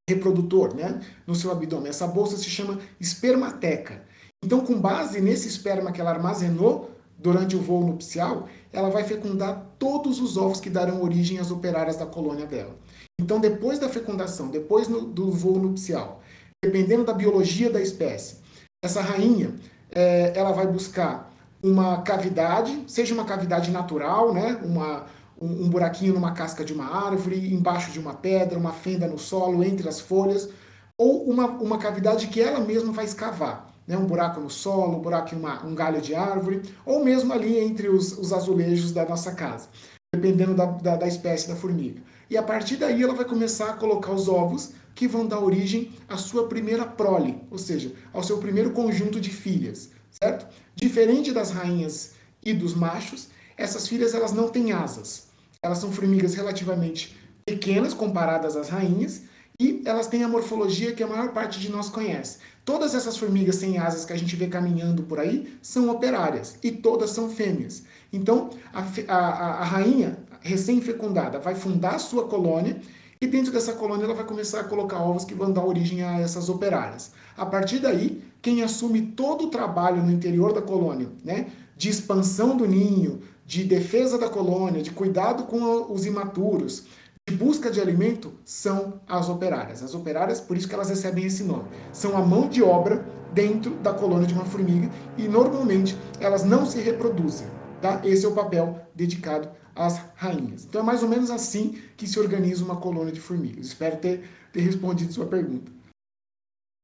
reprodutor, 0.09 0.75
né, 0.75 0.99
no 1.25 1.35
seu 1.35 1.51
abdômen. 1.51 1.89
Essa 1.89 2.07
bolsa 2.07 2.37
se 2.37 2.49
chama 2.49 2.79
espermateca. 2.99 4.03
Então, 4.43 4.61
com 4.61 4.79
base 4.79 5.19
nesse 5.21 5.47
esperma 5.47 5.91
que 5.91 5.99
ela 5.99 6.11
armazenou 6.11 6.91
durante 7.17 7.55
o 7.55 7.61
voo 7.61 7.85
nupcial, 7.85 8.47
ela 8.71 8.89
vai 8.89 9.03
fecundar 9.03 9.65
todos 9.77 10.21
os 10.21 10.37
ovos 10.37 10.59
que 10.59 10.69
darão 10.69 11.03
origem 11.03 11.39
às 11.39 11.51
operárias 11.51 11.97
da 11.97 12.05
colônia 12.05 12.45
dela. 12.45 12.75
Então, 13.19 13.39
depois 13.39 13.77
da 13.79 13.89
fecundação, 13.89 14.47
depois 14.47 14.87
no, 14.87 15.01
do 15.01 15.31
voo 15.31 15.59
nupcial, 15.59 16.21
dependendo 16.63 17.03
da 17.03 17.13
biologia 17.13 17.69
da 17.69 17.81
espécie, 17.81 18.37
essa 18.81 19.01
rainha 19.01 19.53
é, 19.91 20.31
ela 20.35 20.51
vai 20.51 20.67
buscar 20.67 21.29
uma 21.61 22.01
cavidade, 22.01 22.85
seja 22.87 23.13
uma 23.13 23.25
cavidade 23.25 23.69
natural, 23.71 24.33
né, 24.33 24.57
uma, 24.63 25.05
um, 25.39 25.65
um 25.65 25.69
buraquinho 25.69 26.13
numa 26.13 26.33
casca 26.33 26.63
de 26.65 26.73
uma 26.73 26.85
árvore, 26.85 27.53
embaixo 27.53 27.91
de 27.91 27.99
uma 27.99 28.13
pedra, 28.13 28.59
uma 28.59 28.73
fenda 28.73 29.07
no 29.07 29.17
solo, 29.17 29.63
entre 29.63 29.87
as 29.87 29.99
folhas, 29.99 30.49
ou 30.97 31.23
uma, 31.29 31.47
uma 31.47 31.77
cavidade 31.77 32.27
que 32.27 32.41
ela 32.41 32.59
mesma 32.59 32.91
vai 32.91 33.05
escavar. 33.05 33.73
né? 33.87 33.97
um 33.97 34.05
buraco 34.05 34.41
no 34.41 34.49
solo, 34.49 34.97
um 34.97 35.01
buraco 35.01 35.33
em 35.33 35.37
uma, 35.37 35.65
um 35.65 35.73
galho 35.73 36.01
de 36.01 36.13
árvore, 36.13 36.61
ou 36.85 37.03
mesmo 37.03 37.31
ali 37.31 37.57
entre 37.57 37.87
os, 37.87 38.17
os 38.17 38.33
azulejos 38.33 38.91
da 38.91 39.05
nossa 39.05 39.31
casa, 39.31 39.69
dependendo 40.13 40.53
da, 40.53 40.65
da, 40.65 40.95
da 40.97 41.07
espécie 41.07 41.47
da 41.47 41.55
formiga. 41.55 42.01
E 42.29 42.37
a 42.37 42.43
partir 42.43 42.75
daí 42.75 43.01
ela 43.01 43.15
vai 43.15 43.25
começar 43.25 43.69
a 43.69 43.73
colocar 43.73 44.11
os 44.11 44.27
ovos 44.27 44.73
que 44.93 45.07
vão 45.07 45.25
dar 45.25 45.39
origem 45.39 45.93
à 46.09 46.17
sua 46.17 46.47
primeira 46.47 46.85
prole, 46.85 47.41
ou 47.49 47.57
seja, 47.57 47.93
ao 48.11 48.21
seu 48.21 48.37
primeiro 48.37 48.71
conjunto 48.71 49.21
de 49.21 49.29
filhas, 49.29 49.91
certo? 50.11 50.45
Diferente 50.75 51.31
das 51.31 51.51
rainhas 51.51 52.15
e 52.43 52.53
dos 52.53 52.73
machos, 52.75 53.29
essas 53.55 53.87
filhas 53.87 54.13
elas 54.13 54.33
não 54.33 54.49
têm 54.49 54.73
asas. 54.73 55.28
Elas 55.61 55.79
são 55.79 55.91
formigas 55.91 56.35
relativamente 56.35 57.17
pequenas 57.45 57.93
comparadas 57.93 58.55
às 58.55 58.69
rainhas 58.69 59.23
e 59.59 59.81
elas 59.83 60.07
têm 60.07 60.23
a 60.23 60.27
morfologia 60.27 60.93
que 60.93 61.03
a 61.03 61.07
maior 61.07 61.33
parte 61.33 61.59
de 61.59 61.69
nós 61.69 61.89
conhece. 61.89 62.37
Todas 62.63 62.95
essas 62.95 63.17
formigas 63.17 63.57
sem 63.57 63.77
asas 63.77 64.05
que 64.05 64.13
a 64.13 64.17
gente 64.17 64.35
vê 64.37 64.47
caminhando 64.47 65.03
por 65.03 65.19
aí 65.19 65.57
são 65.61 65.89
operárias 65.89 66.57
e 66.63 66.71
todas 66.71 67.09
são 67.09 67.29
fêmeas. 67.29 67.83
Então, 68.13 68.51
a, 68.73 68.81
a, 69.13 69.17
a 69.17 69.63
rainha 69.65 70.19
recém-fecundada 70.39 71.39
vai 71.39 71.55
fundar 71.55 71.95
a 71.95 71.99
sua 71.99 72.25
colônia 72.25 72.79
e 73.19 73.27
dentro 73.27 73.51
dessa 73.51 73.73
colônia 73.73 74.05
ela 74.05 74.13
vai 74.13 74.23
começar 74.23 74.61
a 74.61 74.63
colocar 74.63 75.01
ovos 75.01 75.25
que 75.25 75.33
vão 75.33 75.51
dar 75.51 75.65
origem 75.65 76.03
a 76.03 76.21
essas 76.21 76.47
operárias. 76.47 77.11
A 77.35 77.45
partir 77.45 77.79
daí, 77.79 78.23
quem 78.41 78.63
assume 78.63 79.01
todo 79.01 79.47
o 79.47 79.49
trabalho 79.49 80.01
no 80.01 80.11
interior 80.11 80.53
da 80.53 80.61
colônia, 80.61 81.09
né, 81.21 81.47
de 81.75 81.89
expansão 81.89 82.55
do 82.55 82.65
ninho, 82.65 83.19
de 83.49 83.63
defesa 83.63 84.15
da 84.15 84.29
colônia, 84.29 84.79
de 84.79 84.91
cuidado 84.91 85.45
com 85.45 85.91
os 85.91 86.05
imaturos, 86.05 86.85
de 87.27 87.35
busca 87.35 87.71
de 87.71 87.81
alimento, 87.81 88.31
são 88.45 89.01
as 89.07 89.27
operárias. 89.27 89.81
As 89.81 89.95
operárias, 89.95 90.39
por 90.39 90.55
isso 90.55 90.67
que 90.67 90.75
elas 90.75 90.89
recebem 90.89 91.25
esse 91.25 91.43
nome, 91.43 91.67
são 91.91 92.15
a 92.15 92.21
mão 92.21 92.47
de 92.47 92.61
obra 92.61 93.03
dentro 93.33 93.71
da 93.77 93.91
colônia 93.91 94.27
de 94.27 94.35
uma 94.35 94.45
formiga 94.45 94.87
e 95.17 95.27
normalmente 95.27 95.97
elas 96.19 96.43
não 96.43 96.63
se 96.63 96.79
reproduzem. 96.79 97.47
Tá? 97.81 97.99
Esse 98.05 98.23
é 98.23 98.29
o 98.29 98.35
papel 98.35 98.85
dedicado 98.93 99.49
às 99.75 99.97
rainhas. 100.13 100.65
Então 100.65 100.81
é 100.81 100.83
mais 100.83 101.01
ou 101.01 101.09
menos 101.09 101.31
assim 101.31 101.81
que 101.97 102.05
se 102.05 102.19
organiza 102.19 102.63
uma 102.63 102.79
colônia 102.79 103.11
de 103.11 103.19
formigas. 103.19 103.65
Espero 103.65 103.97
ter, 103.97 104.29
ter 104.53 104.61
respondido 104.61 105.11
sua 105.11 105.25
pergunta. 105.25 105.71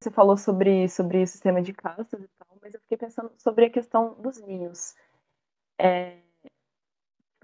Você 0.01 0.09
falou 0.09 0.35
sobre, 0.35 0.89
sobre 0.89 1.21
o 1.21 1.27
sistema 1.27 1.61
de 1.61 1.73
castas 1.73 2.23
e 2.23 2.29
tal, 2.39 2.57
mas 2.59 2.73
eu 2.73 2.79
fiquei 2.79 2.97
pensando 2.97 3.31
sobre 3.37 3.65
a 3.65 3.69
questão 3.69 4.15
dos 4.19 4.41
ninhos. 4.41 4.95
É, 5.79 6.24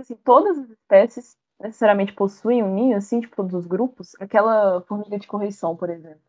tipo 0.02 0.14
assim, 0.14 0.16
todas 0.24 0.58
as 0.58 0.70
espécies 0.70 1.38
necessariamente 1.62 2.14
possuem 2.14 2.64
um 2.64 2.74
ninho, 2.74 2.98
assim, 2.98 3.22
tipo, 3.22 3.36
todos 3.36 3.54
os 3.54 3.68
grupos? 3.68 4.12
Aquela 4.20 4.82
formiga 4.82 5.20
de 5.20 5.28
correição, 5.28 5.76
por 5.76 5.90
exemplo. 5.90 6.22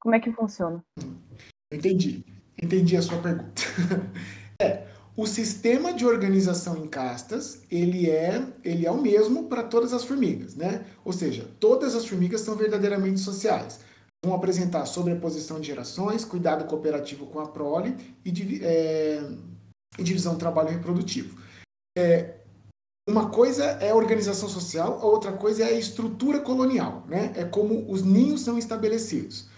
Como 0.00 0.14
é 0.14 0.20
que 0.20 0.32
funciona? 0.32 0.82
Entendi. 1.72 2.24
Entendi 2.60 2.96
a 2.96 3.02
sua 3.02 3.20
pergunta. 3.20 3.62
é, 4.62 4.86
o 5.16 5.26
sistema 5.26 5.92
de 5.92 6.06
organização 6.06 6.76
em 6.76 6.86
castas, 6.86 7.62
ele 7.70 8.08
é, 8.08 8.44
ele 8.64 8.86
é 8.86 8.90
o 8.90 9.00
mesmo 9.00 9.48
para 9.48 9.64
todas 9.64 9.92
as 9.92 10.04
formigas, 10.04 10.54
né? 10.54 10.86
Ou 11.04 11.12
seja, 11.12 11.48
todas 11.58 11.94
as 11.94 12.06
formigas 12.06 12.40
são 12.40 12.56
verdadeiramente 12.56 13.20
sociais. 13.20 13.80
Vão 14.24 14.34
apresentar 14.34 14.86
sobreposição 14.86 15.60
de 15.60 15.68
gerações, 15.68 16.24
cuidado 16.24 16.66
cooperativo 16.66 17.26
com 17.26 17.38
a 17.38 17.48
prole 17.48 17.96
e, 18.24 18.60
é, 18.64 19.20
e 19.96 20.02
divisão 20.02 20.34
do 20.34 20.40
trabalho 20.40 20.70
reprodutivo. 20.70 21.40
É, 21.96 22.37
uma 23.08 23.30
coisa 23.30 23.64
é 23.64 23.90
a 23.90 23.94
organização 23.94 24.50
social, 24.50 24.98
a 25.00 25.06
outra 25.06 25.32
coisa 25.32 25.62
é 25.62 25.68
a 25.68 25.78
estrutura 25.78 26.40
colonial, 26.40 27.04
né? 27.08 27.32
É 27.34 27.44
como 27.44 27.90
os 27.90 28.02
ninhos 28.02 28.42
são 28.42 28.58
estabelecidos. 28.58 29.48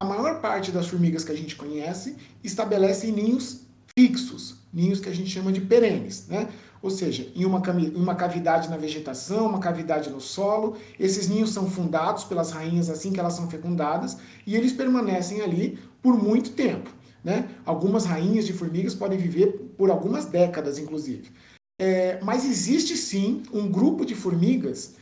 A 0.00 0.04
maior 0.04 0.42
parte 0.42 0.70
das 0.70 0.88
formigas 0.88 1.24
que 1.24 1.32
a 1.32 1.36
gente 1.36 1.56
conhece 1.56 2.16
estabelecem 2.44 3.10
ninhos 3.10 3.62
fixos, 3.98 4.56
ninhos 4.72 5.00
que 5.00 5.08
a 5.08 5.14
gente 5.14 5.30
chama 5.30 5.50
de 5.50 5.62
perenes, 5.62 6.28
né? 6.28 6.48
Ou 6.82 6.90
seja, 6.90 7.32
em 7.34 7.46
uma, 7.46 7.62
uma 7.96 8.14
cavidade 8.14 8.68
na 8.68 8.76
vegetação, 8.76 9.46
uma 9.46 9.58
cavidade 9.58 10.10
no 10.10 10.20
solo. 10.20 10.76
Esses 11.00 11.28
ninhos 11.28 11.50
são 11.50 11.68
fundados 11.68 12.24
pelas 12.24 12.52
rainhas 12.52 12.90
assim 12.90 13.10
que 13.10 13.18
elas 13.18 13.32
são 13.32 13.48
fecundadas 13.48 14.18
e 14.46 14.54
eles 14.54 14.72
permanecem 14.72 15.40
ali 15.40 15.78
por 16.02 16.14
muito 16.22 16.50
tempo. 16.50 16.90
Né? 17.24 17.48
Algumas 17.64 18.04
rainhas 18.04 18.46
de 18.46 18.52
formigas 18.52 18.94
podem 18.94 19.18
viver 19.18 19.72
por 19.76 19.90
algumas 19.90 20.26
décadas, 20.26 20.78
inclusive. 20.78 21.32
É, 21.78 22.20
mas 22.22 22.44
existe 22.44 22.96
sim 22.96 23.42
um 23.52 23.70
grupo 23.70 24.04
de 24.04 24.14
formigas 24.14 24.94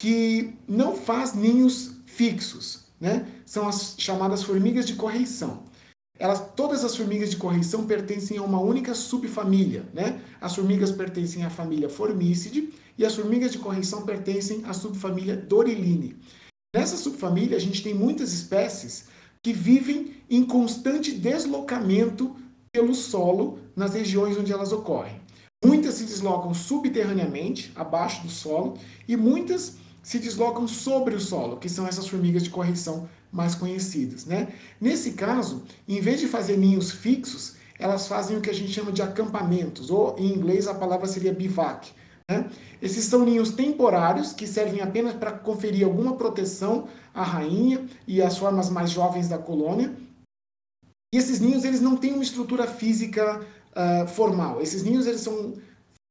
que 0.00 0.54
não 0.68 0.96
faz 0.96 1.34
ninhos 1.34 1.96
fixos. 2.06 2.84
Né? 3.00 3.26
São 3.44 3.66
as 3.66 3.94
chamadas 3.98 4.42
formigas 4.42 4.86
de 4.86 4.94
correição 4.94 5.64
elas, 6.20 6.52
todas 6.54 6.84
as 6.84 6.94
formigas 6.94 7.30
de 7.30 7.38
correição 7.38 7.86
pertencem 7.86 8.36
a 8.36 8.42
uma 8.42 8.60
única 8.60 8.94
subfamília, 8.94 9.86
né? 9.94 10.20
As 10.38 10.54
formigas 10.54 10.92
pertencem 10.92 11.44
à 11.44 11.50
família 11.50 11.88
Formicidae 11.88 12.74
e 12.98 13.06
as 13.06 13.14
formigas 13.14 13.50
de 13.50 13.58
correição 13.58 14.04
pertencem 14.04 14.62
à 14.66 14.74
subfamília 14.74 15.34
Doriline. 15.34 16.14
Nessa 16.76 16.98
subfamília, 16.98 17.56
a 17.56 17.60
gente 17.60 17.82
tem 17.82 17.94
muitas 17.94 18.34
espécies 18.34 19.06
que 19.42 19.54
vivem 19.54 20.14
em 20.28 20.44
constante 20.44 21.10
deslocamento 21.10 22.36
pelo 22.70 22.94
solo 22.94 23.58
nas 23.74 23.94
regiões 23.94 24.36
onde 24.36 24.52
elas 24.52 24.72
ocorrem. 24.72 25.19
Muitas 25.62 25.94
se 25.96 26.04
deslocam 26.04 26.54
subterraneamente, 26.54 27.70
abaixo 27.76 28.22
do 28.22 28.30
solo, 28.30 28.78
e 29.06 29.14
muitas 29.14 29.76
se 30.02 30.18
deslocam 30.18 30.66
sobre 30.66 31.14
o 31.14 31.20
solo, 31.20 31.58
que 31.58 31.68
são 31.68 31.86
essas 31.86 32.08
formigas 32.08 32.42
de 32.42 32.50
correição 32.50 33.08
mais 33.30 33.54
conhecidas. 33.54 34.24
Né? 34.24 34.48
Nesse 34.80 35.12
caso, 35.12 35.62
em 35.86 36.00
vez 36.00 36.18
de 36.20 36.28
fazer 36.28 36.56
ninhos 36.56 36.90
fixos, 36.90 37.56
elas 37.78 38.08
fazem 38.08 38.38
o 38.38 38.40
que 38.40 38.48
a 38.48 38.54
gente 38.54 38.72
chama 38.72 38.90
de 38.90 39.02
acampamentos, 39.02 39.90
ou 39.90 40.16
em 40.18 40.32
inglês 40.32 40.66
a 40.66 40.74
palavra 40.74 41.06
seria 41.06 41.32
bivac. 41.32 41.92
Né? 42.30 42.48
Esses 42.80 43.04
são 43.04 43.24
ninhos 43.24 43.50
temporários 43.50 44.32
que 44.32 44.46
servem 44.46 44.80
apenas 44.80 45.12
para 45.12 45.32
conferir 45.32 45.84
alguma 45.84 46.16
proteção 46.16 46.88
à 47.12 47.22
rainha 47.22 47.86
e 48.06 48.22
às 48.22 48.38
formas 48.38 48.70
mais 48.70 48.90
jovens 48.90 49.28
da 49.28 49.36
colônia. 49.36 49.94
E 51.12 51.18
esses 51.18 51.40
ninhos 51.40 51.64
eles 51.64 51.80
não 51.80 51.96
têm 51.96 52.14
uma 52.14 52.22
estrutura 52.22 52.66
física 52.66 53.44
uh, 53.72 54.06
formal. 54.08 54.60
Esses 54.60 54.82
ninhos 54.82 55.06
eles 55.06 55.20
são 55.20 55.54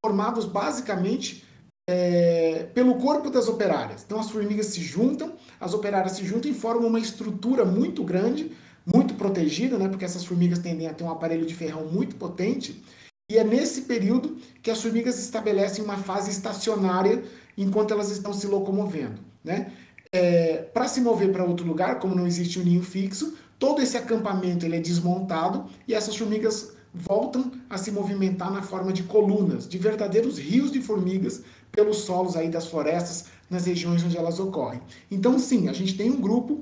formados 0.03 0.45
basicamente 0.45 1.45
é, 1.89 2.67
pelo 2.73 2.95
corpo 2.95 3.29
das 3.29 3.47
operárias. 3.47 4.03
Então 4.05 4.19
as 4.19 4.29
formigas 4.29 4.67
se 4.67 4.81
juntam, 4.81 5.33
as 5.59 5.73
operárias 5.73 6.13
se 6.13 6.23
juntam 6.23 6.51
e 6.51 6.53
formam 6.53 6.87
uma 6.87 6.99
estrutura 6.99 7.65
muito 7.65 8.03
grande, 8.03 8.51
muito 8.85 9.15
protegida, 9.15 9.77
né, 9.77 9.87
porque 9.87 10.05
essas 10.05 10.23
formigas 10.23 10.59
tendem 10.59 10.87
a 10.87 10.93
ter 10.93 11.03
um 11.03 11.09
aparelho 11.09 11.45
de 11.45 11.55
ferrão 11.55 11.85
muito 11.85 12.15
potente. 12.15 12.83
E 13.29 13.37
é 13.37 13.43
nesse 13.43 13.81
período 13.81 14.37
que 14.61 14.71
as 14.71 14.81
formigas 14.81 15.19
estabelecem 15.19 15.83
uma 15.83 15.97
fase 15.97 16.31
estacionária 16.31 17.23
enquanto 17.57 17.91
elas 17.91 18.09
estão 18.09 18.33
se 18.33 18.47
locomovendo. 18.47 19.19
Né? 19.43 19.71
É, 20.11 20.57
para 20.73 20.87
se 20.87 21.01
mover 21.01 21.31
para 21.31 21.43
outro 21.43 21.65
lugar, 21.65 21.99
como 21.99 22.15
não 22.15 22.25
existe 22.25 22.59
um 22.59 22.63
ninho 22.63 22.83
fixo, 22.83 23.35
todo 23.59 23.81
esse 23.81 23.97
acampamento 23.97 24.65
ele 24.65 24.77
é 24.77 24.79
desmontado 24.79 25.65
e 25.87 25.93
essas 25.93 26.15
formigas 26.15 26.73
voltam 26.93 27.51
a 27.69 27.77
se 27.77 27.91
movimentar 27.91 28.51
na 28.51 28.61
forma 28.61 28.91
de 28.91 29.03
colunas, 29.03 29.67
de 29.67 29.77
verdadeiros 29.77 30.37
rios 30.37 30.71
de 30.71 30.81
formigas 30.81 31.43
pelos 31.71 31.97
solos 31.97 32.35
aí 32.35 32.49
das 32.49 32.67
florestas 32.67 33.25
nas 33.49 33.65
regiões 33.65 34.03
onde 34.03 34.17
elas 34.17 34.39
ocorrem. 34.39 34.81
Então, 35.09 35.37
sim, 35.39 35.67
a 35.67 35.73
gente 35.73 35.95
tem 35.95 36.09
um 36.09 36.19
grupo 36.19 36.59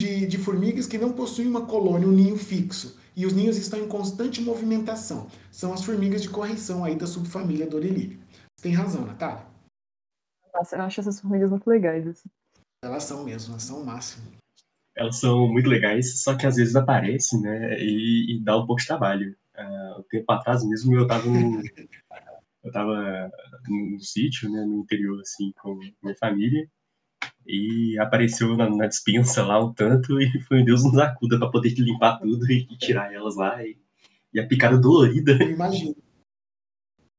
de, 0.00 0.26
de 0.26 0.38
formigas 0.38 0.86
que 0.86 0.98
não 0.98 1.12
possuem 1.12 1.48
uma 1.48 1.66
colônia, 1.66 2.08
um 2.08 2.12
ninho 2.12 2.36
fixo. 2.36 2.98
E 3.16 3.26
os 3.26 3.32
ninhos 3.32 3.56
estão 3.56 3.78
em 3.78 3.88
constante 3.88 4.40
movimentação. 4.40 5.26
São 5.50 5.74
as 5.74 5.84
formigas 5.84 6.22
de 6.22 6.28
correição 6.28 6.84
aí 6.84 6.96
da 6.96 7.06
subfamília 7.06 7.66
Dorelírio. 7.66 8.18
Você 8.56 8.62
tem 8.62 8.72
razão, 8.72 9.04
Natália. 9.04 9.44
Nossa, 10.54 10.76
eu 10.76 10.82
acho 10.82 11.00
essas 11.00 11.20
formigas 11.20 11.50
muito 11.50 11.68
legais. 11.68 12.06
Assim. 12.06 12.28
Elas 12.82 13.04
são 13.04 13.24
mesmo, 13.24 13.52
elas 13.52 13.62
são 13.62 13.82
o 13.82 13.84
máximo. 13.84 14.24
Elas 14.96 15.16
são 15.16 15.48
muito 15.48 15.68
legais, 15.68 16.22
só 16.22 16.36
que 16.36 16.46
às 16.46 16.56
vezes 16.56 16.76
aparecem, 16.76 17.40
né? 17.40 17.78
E, 17.78 18.36
e 18.36 18.44
dá 18.44 18.56
um 18.56 18.66
pouco 18.66 18.80
de 18.80 18.86
trabalho. 18.86 19.36
Uh, 19.60 20.02
tempo 20.04 20.32
atrás 20.32 20.64
mesmo 20.64 20.96
eu 20.96 21.06
tava 21.06 21.26
num, 21.26 21.60
eu 22.64 22.72
tava 22.72 23.30
no 23.68 24.00
sítio, 24.00 24.50
né, 24.50 24.64
no 24.64 24.80
interior, 24.80 25.20
assim, 25.20 25.52
com 25.60 25.74
minha 25.74 26.16
família, 26.16 26.66
e 27.46 27.98
apareceu 27.98 28.56
na, 28.56 28.68
na 28.68 28.86
dispensa 28.86 29.44
lá 29.44 29.62
um 29.62 29.72
tanto, 29.72 30.20
e 30.20 30.40
foi 30.42 30.64
Deus 30.64 30.84
nos 30.84 30.98
acuda 30.98 31.38
para 31.38 31.50
poder 31.50 31.74
limpar 31.74 32.18
tudo 32.18 32.50
e, 32.50 32.66
e, 32.70 32.78
tirar 32.78 33.12
elas 33.12 33.36
lá, 33.36 33.62
e, 33.64 33.76
e 34.32 34.40
a 34.40 34.46
picada 34.46 34.78
dolorida. 34.78 35.32
Eu 35.42 35.50
imagino. 35.50 35.96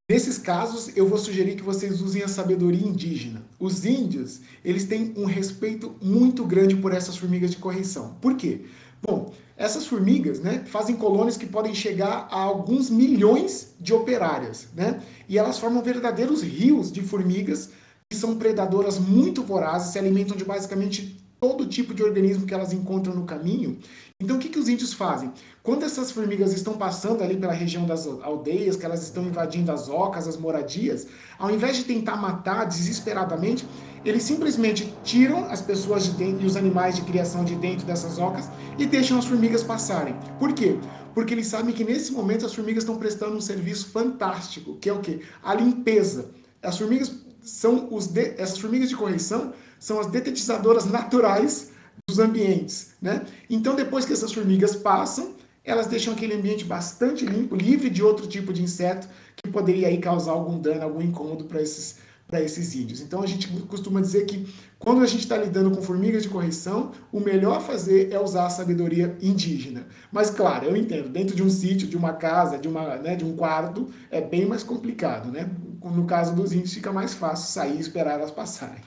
Nesses 0.09 0.37
casos, 0.37 0.95
eu 0.97 1.07
vou 1.07 1.17
sugerir 1.17 1.55
que 1.55 1.63
vocês 1.63 2.01
usem 2.01 2.21
a 2.21 2.27
sabedoria 2.27 2.85
indígena. 2.85 3.41
Os 3.57 3.85
índios, 3.85 4.41
eles 4.63 4.83
têm 4.83 5.13
um 5.15 5.25
respeito 5.25 5.95
muito 6.01 6.43
grande 6.45 6.75
por 6.75 6.91
essas 6.91 7.15
formigas 7.15 7.51
de 7.51 7.57
correição. 7.57 8.15
Por 8.15 8.35
quê? 8.35 8.65
Bom, 9.01 9.33
essas 9.61 9.85
formigas 9.85 10.39
né, 10.39 10.63
fazem 10.65 10.95
colônias 10.95 11.37
que 11.37 11.45
podem 11.45 11.75
chegar 11.75 12.27
a 12.31 12.39
alguns 12.41 12.89
milhões 12.89 13.75
de 13.79 13.93
operárias, 13.93 14.67
né? 14.75 15.01
E 15.29 15.37
elas 15.37 15.59
formam 15.59 15.83
verdadeiros 15.83 16.41
rios 16.41 16.91
de 16.91 17.01
formigas 17.03 17.69
que 18.09 18.15
são 18.15 18.37
predadoras 18.37 18.97
muito 18.97 19.43
vorazes, 19.43 19.93
se 19.93 19.99
alimentam 19.99 20.35
de 20.35 20.43
basicamente 20.43 21.21
todo 21.39 21.67
tipo 21.67 21.93
de 21.93 22.03
organismo 22.03 22.45
que 22.45 22.53
elas 22.53 22.73
encontram 22.73 23.13
no 23.13 23.23
caminho. 23.23 23.77
Então, 24.19 24.35
o 24.35 24.39
que, 24.39 24.49
que 24.49 24.59
os 24.59 24.67
índios 24.67 24.93
fazem? 24.93 25.31
Quando 25.63 25.83
essas 25.83 26.11
formigas 26.11 26.53
estão 26.53 26.73
passando 26.73 27.23
ali 27.23 27.37
pela 27.37 27.53
região 27.53 27.85
das 27.85 28.07
aldeias, 28.07 28.75
que 28.75 28.85
elas 28.85 29.03
estão 29.03 29.23
invadindo 29.23 29.71
as 29.71 29.89
ocas, 29.89 30.27
as 30.27 30.37
moradias, 30.37 31.07
ao 31.37 31.51
invés 31.51 31.77
de 31.77 31.83
tentar 31.83 32.15
matar 32.15 32.65
desesperadamente, 32.65 33.65
eles 34.03 34.23
simplesmente 34.23 34.93
tiram 35.03 35.45
as 35.45 35.61
pessoas 35.61 36.05
de 36.05 36.11
dentro 36.11 36.43
e 36.43 36.47
os 36.47 36.55
animais 36.55 36.95
de 36.95 37.01
criação 37.03 37.45
de 37.45 37.55
dentro 37.55 37.85
dessas 37.85 38.17
ocas 38.17 38.49
e 38.77 38.85
deixam 38.85 39.17
as 39.17 39.25
formigas 39.25 39.63
passarem. 39.63 40.15
Por 40.39 40.53
quê? 40.53 40.77
Porque 41.13 41.33
eles 41.33 41.47
sabem 41.47 41.73
que 41.73 41.83
nesse 41.83 42.11
momento 42.11 42.45
as 42.45 42.53
formigas 42.53 42.83
estão 42.83 42.97
prestando 42.97 43.35
um 43.35 43.41
serviço 43.41 43.89
fantástico, 43.89 44.77
que 44.77 44.89
é 44.89 44.93
o 44.93 44.99
quê? 44.99 45.21
A 45.43 45.53
limpeza. 45.53 46.31
As 46.63 46.77
formigas 46.77 47.11
são 47.41 47.87
os 47.91 48.07
de... 48.07 48.35
essas 48.37 48.57
formigas 48.57 48.89
de 48.89 48.95
correção 48.95 49.53
são 49.79 49.99
as 49.99 50.07
detetizadoras 50.07 50.85
naturais 50.85 51.71
dos 52.07 52.19
ambientes, 52.19 52.91
né? 53.01 53.25
Então 53.49 53.75
depois 53.75 54.05
que 54.05 54.13
essas 54.13 54.31
formigas 54.31 54.75
passam, 54.75 55.33
elas 55.63 55.87
deixam 55.87 56.13
aquele 56.13 56.33
ambiente 56.33 56.63
bastante 56.63 57.25
limpo, 57.25 57.55
livre 57.55 57.89
de 57.89 58.03
outro 58.03 58.27
tipo 58.27 58.53
de 58.53 58.63
inseto 58.63 59.07
que 59.35 59.49
poderia 59.49 59.87
aí 59.87 59.97
causar 59.97 60.31
algum 60.31 60.59
dano, 60.59 60.83
algum 60.83 61.01
incômodo 61.01 61.45
para 61.45 61.61
esses 61.61 61.97
para 62.31 62.41
esses 62.41 62.73
índios. 62.73 63.01
Então 63.01 63.21
a 63.21 63.27
gente 63.27 63.49
costuma 63.67 63.99
dizer 63.99 64.25
que 64.25 64.47
quando 64.79 65.03
a 65.03 65.05
gente 65.05 65.19
está 65.19 65.37
lidando 65.37 65.69
com 65.69 65.81
formigas 65.81 66.23
de 66.23 66.29
correção, 66.29 66.93
o 67.11 67.19
melhor 67.19 67.57
a 67.57 67.59
fazer 67.59 68.11
é 68.11 68.19
usar 68.19 68.45
a 68.45 68.49
sabedoria 68.49 69.15
indígena. 69.21 69.85
Mas 70.11 70.29
claro, 70.29 70.65
eu 70.65 70.77
entendo, 70.77 71.09
dentro 71.09 71.35
de 71.35 71.43
um 71.43 71.49
sítio, 71.49 71.87
de 71.87 71.97
uma 71.97 72.13
casa, 72.13 72.57
de, 72.57 72.69
uma, 72.69 72.95
né, 72.95 73.17
de 73.17 73.25
um 73.25 73.35
quarto, 73.35 73.89
é 74.09 74.21
bem 74.21 74.45
mais 74.45 74.63
complicado, 74.63 75.29
né? 75.29 75.51
No 75.83 76.05
caso 76.05 76.33
dos 76.33 76.53
índios 76.53 76.73
fica 76.73 76.91
mais 76.93 77.13
fácil 77.13 77.51
sair 77.51 77.75
e 77.75 77.81
esperar 77.81 78.13
elas 78.13 78.31
passarem. 78.31 78.81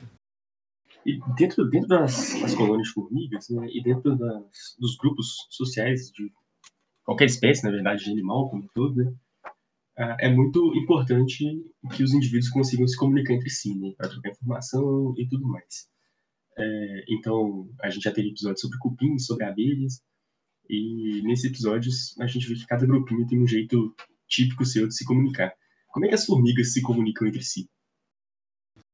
E 1.04 1.20
dentro, 1.36 1.68
dentro 1.68 1.88
das, 1.88 2.40
das 2.40 2.54
colônias 2.54 2.88
de 2.88 2.94
formigas, 2.94 3.50
né, 3.50 3.66
e 3.70 3.82
dentro 3.82 4.16
das, 4.16 4.74
dos 4.78 4.96
grupos 4.96 5.46
sociais 5.50 6.10
de 6.10 6.32
qualquer 7.04 7.26
espécie, 7.26 7.62
na 7.62 7.70
verdade, 7.70 8.04
de 8.04 8.10
animal 8.10 8.48
como 8.48 8.66
todo, 8.74 8.96
né, 8.96 9.12
é 9.96 10.28
muito 10.28 10.74
importante 10.76 11.44
que 11.94 12.02
os 12.02 12.12
indivíduos 12.12 12.50
consigam 12.50 12.86
se 12.86 12.96
comunicar 12.96 13.34
entre 13.34 13.50
si, 13.50 13.78
né, 13.78 13.92
para 13.96 14.08
trocar 14.08 14.30
informação 14.30 15.14
e 15.16 15.28
tudo 15.28 15.46
mais. 15.46 15.88
É, 16.56 17.04
então, 17.08 17.68
a 17.82 17.90
gente 17.90 18.02
já 18.02 18.12
teve 18.12 18.28
episódios 18.28 18.60
sobre 18.60 18.78
cupins, 18.78 19.26
sobre 19.26 19.44
abelhas, 19.44 20.00
e 20.68 21.22
nesses 21.22 21.44
episódios 21.44 22.18
a 22.20 22.26
gente 22.26 22.48
vê 22.48 22.54
que 22.54 22.66
cada 22.66 22.86
grupinho 22.86 23.26
tem 23.26 23.40
um 23.40 23.46
jeito 23.46 23.94
típico 24.28 24.64
seu 24.64 24.88
de 24.88 24.96
se 24.96 25.04
comunicar. 25.04 25.52
Como 25.88 26.06
é 26.06 26.08
que 26.08 26.14
as 26.14 26.24
formigas 26.24 26.72
se 26.72 26.82
comunicam 26.82 27.28
entre 27.28 27.42
si? 27.42 27.68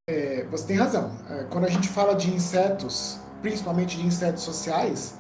É, 0.09 0.45
você 0.47 0.67
tem 0.67 0.77
razão. 0.77 1.11
É, 1.29 1.45
quando 1.45 1.65
a 1.65 1.71
gente 1.71 1.89
fala 1.89 2.15
de 2.15 2.29
insetos, 2.31 3.21
principalmente 3.41 3.97
de 3.97 4.05
insetos 4.05 4.43
sociais, 4.43 5.19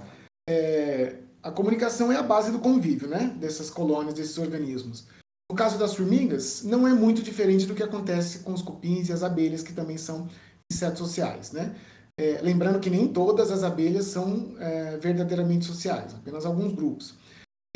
é, 0.48 1.16
a 1.42 1.50
comunicação 1.50 2.10
é 2.10 2.16
a 2.16 2.22
base 2.22 2.50
do 2.50 2.58
convívio, 2.58 3.08
né? 3.08 3.34
Dessas 3.38 3.70
colônias, 3.70 4.14
desses 4.14 4.36
organismos. 4.36 5.06
No 5.50 5.56
caso 5.56 5.76
das 5.76 5.96
formigas, 5.96 6.62
não 6.62 6.86
é 6.86 6.94
muito 6.94 7.22
diferente 7.22 7.66
do 7.66 7.74
que 7.74 7.82
acontece 7.82 8.38
com 8.38 8.52
os 8.52 8.62
cupins 8.62 9.08
e 9.08 9.12
as 9.12 9.24
abelhas, 9.24 9.64
que 9.64 9.72
também 9.72 9.98
são 9.98 10.28
insetos 10.72 11.00
sociais, 11.00 11.50
né? 11.50 11.74
É, 12.16 12.38
lembrando 12.40 12.78
que 12.78 12.88
nem 12.88 13.08
todas 13.08 13.50
as 13.50 13.64
abelhas 13.64 14.04
são 14.04 14.54
é, 14.60 14.96
verdadeiramente 14.98 15.64
sociais, 15.64 16.14
apenas 16.14 16.46
alguns 16.46 16.72
grupos. 16.72 17.16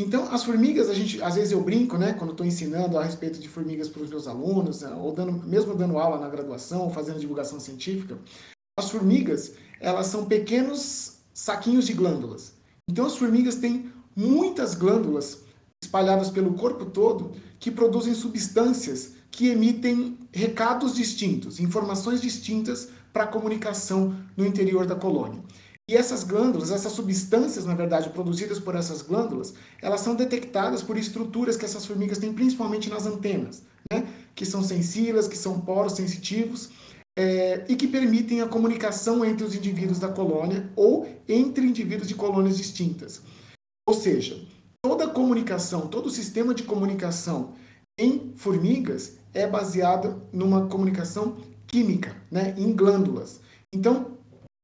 Então, 0.00 0.32
as 0.32 0.44
formigas, 0.44 0.88
a 0.88 0.94
gente, 0.94 1.20
às 1.20 1.34
vezes 1.34 1.50
eu 1.50 1.60
brinco, 1.64 1.98
né, 1.98 2.12
quando 2.12 2.30
estou 2.30 2.46
ensinando 2.46 2.96
a 2.96 3.02
respeito 3.02 3.40
de 3.40 3.48
formigas 3.48 3.88
para 3.88 4.02
os 4.04 4.08
meus 4.08 4.28
alunos, 4.28 4.82
né, 4.82 4.94
ou 4.94 5.10
dando, 5.10 5.32
mesmo 5.44 5.74
dando 5.74 5.98
aula 5.98 6.20
na 6.20 6.28
graduação, 6.28 6.82
ou 6.82 6.90
fazendo 6.90 7.18
divulgação 7.18 7.58
científica, 7.58 8.16
as 8.78 8.88
formigas, 8.88 9.54
elas 9.80 10.06
são 10.06 10.26
pequenos 10.26 11.16
saquinhos 11.32 11.86
de 11.86 11.92
glândulas. 11.92 12.52
Então, 12.88 13.04
as 13.04 13.16
formigas 13.16 13.56
têm 13.56 13.90
muitas 14.14 14.76
glândulas 14.76 15.43
espalhadas 15.84 16.30
pelo 16.30 16.54
corpo 16.54 16.86
todo 16.86 17.32
que 17.58 17.70
produzem 17.70 18.14
substâncias 18.14 19.12
que 19.30 19.48
emitem 19.48 20.18
recados 20.32 20.94
distintos, 20.94 21.60
informações 21.60 22.20
distintas 22.20 22.88
para 23.12 23.24
a 23.24 23.28
comunicação 23.28 24.16
no 24.36 24.46
interior 24.46 24.86
da 24.86 24.94
colônia. 24.94 25.42
E 25.88 25.96
essas 25.96 26.24
glândulas, 26.24 26.70
essas 26.70 26.92
substâncias, 26.92 27.66
na 27.66 27.74
verdade, 27.74 28.08
produzidas 28.10 28.58
por 28.58 28.74
essas 28.74 29.02
glândulas, 29.02 29.54
elas 29.82 30.00
são 30.00 30.14
detectadas 30.14 30.82
por 30.82 30.96
estruturas 30.96 31.56
que 31.56 31.64
essas 31.64 31.84
formigas 31.84 32.18
têm, 32.18 32.32
principalmente 32.32 32.88
nas 32.88 33.06
antenas, 33.06 33.62
né? 33.92 34.06
que 34.34 34.46
são 34.46 34.62
sensíveis, 34.62 35.28
que 35.28 35.36
são 35.36 35.60
poros 35.60 35.92
sensitivos, 35.92 36.70
é, 37.16 37.64
e 37.68 37.76
que 37.76 37.86
permitem 37.86 38.40
a 38.40 38.48
comunicação 38.48 39.24
entre 39.24 39.44
os 39.44 39.54
indivíduos 39.54 39.98
da 39.98 40.08
colônia 40.08 40.70
ou 40.74 41.06
entre 41.28 41.66
indivíduos 41.66 42.08
de 42.08 42.14
colônias 42.14 42.56
distintas. 42.56 43.20
Ou 43.86 43.94
seja, 43.94 44.40
toda 44.84 45.08
comunicação, 45.08 45.86
todo 45.86 46.10
sistema 46.10 46.52
de 46.52 46.62
comunicação 46.62 47.52
em 47.98 48.34
formigas 48.36 49.16
é 49.32 49.46
baseado 49.46 50.20
numa 50.30 50.66
comunicação 50.66 51.38
química, 51.66 52.14
né, 52.30 52.54
em 52.58 52.70
glândulas. 52.70 53.40
Então, 53.74 54.18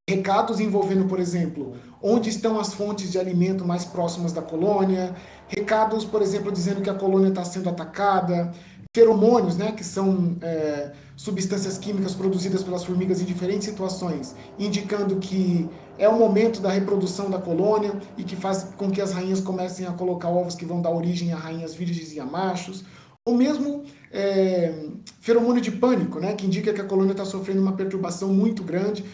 recados 0.07 0.59
envolvendo, 0.59 1.05
por 1.05 1.19
exemplo, 1.19 1.75
onde 1.99 2.29
estão 2.29 2.59
as 2.59 2.71
fontes 2.71 3.11
de 3.11 3.17
alimento 3.17 3.65
mais 3.65 3.83
próximas 3.83 4.31
da 4.31 4.43
colônia, 4.43 5.15
recados, 5.47 6.05
por 6.05 6.21
exemplo, 6.21 6.51
dizendo 6.51 6.83
que 6.83 6.89
a 6.91 6.93
colônia 6.93 7.29
está 7.29 7.43
sendo 7.43 7.69
atacada, 7.69 8.53
feromônios, 8.93 9.55
né, 9.55 9.71
que 9.71 9.85
são 9.85 10.35
é, 10.41 10.91
substâncias 11.15 11.77
químicas 11.77 12.13
produzidas 12.13 12.61
pelas 12.61 12.83
formigas 12.83 13.21
em 13.21 13.25
diferentes 13.25 13.65
situações, 13.65 14.35
indicando 14.59 15.15
que 15.15 15.69
é 15.97 16.09
o 16.09 16.19
momento 16.19 16.59
da 16.59 16.69
reprodução 16.69 17.29
da 17.29 17.39
colônia 17.39 17.93
e 18.17 18.23
que 18.23 18.35
faz 18.35 18.63
com 18.75 18.91
que 18.91 18.99
as 18.99 19.13
rainhas 19.13 19.39
comecem 19.39 19.85
a 19.87 19.93
colocar 19.93 20.27
ovos 20.27 20.55
que 20.55 20.65
vão 20.65 20.81
dar 20.81 20.91
origem 20.91 21.31
a 21.31 21.37
rainhas 21.37 21.73
virgens 21.73 22.11
e 22.13 22.19
a 22.19 22.25
machos, 22.25 22.83
ou 23.25 23.37
mesmo 23.37 23.83
é, 24.11 24.87
feromônio 25.21 25.61
de 25.61 25.71
pânico, 25.71 26.19
né, 26.19 26.33
que 26.33 26.45
indica 26.45 26.73
que 26.73 26.81
a 26.81 26.85
colônia 26.85 27.13
está 27.13 27.23
sofrendo 27.23 27.61
uma 27.61 27.73
perturbação 27.73 28.33
muito 28.33 28.61
grande. 28.61 29.05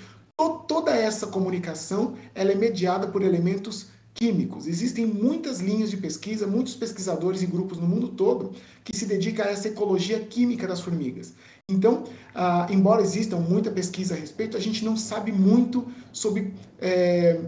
Toda 0.68 0.92
essa 0.92 1.28
comunicação 1.28 2.16
ela 2.34 2.52
é 2.52 2.56
mediada 2.56 3.08
por 3.08 3.22
elementos 3.22 3.88
químicos. 4.18 4.66
Existem 4.66 5.06
muitas 5.06 5.60
linhas 5.60 5.92
de 5.92 5.98
pesquisa, 5.98 6.48
muitos 6.48 6.76
pesquisadores 6.76 7.44
e 7.44 7.46
grupos 7.46 7.78
no 7.78 7.88
mundo 7.88 8.10
todo 8.10 8.52
que 8.84 8.96
se 8.96 9.06
dedicam 9.06 9.46
a 9.46 9.50
essa 9.50 9.68
ecologia 9.68 10.20
química 10.20 10.68
das 10.68 10.82
formigas. 10.82 11.34
Então, 11.70 12.04
ah, 12.34 12.68
embora 12.72 13.02
exista 13.02 13.36
muita 13.36 13.70
pesquisa 13.70 14.16
a 14.16 14.18
respeito, 14.18 14.58
a 14.58 14.60
gente 14.60 14.84
não 14.84 14.98
sabe 14.98 15.32
muito 15.32 15.86
sobre 16.12 16.52
é, 16.80 17.42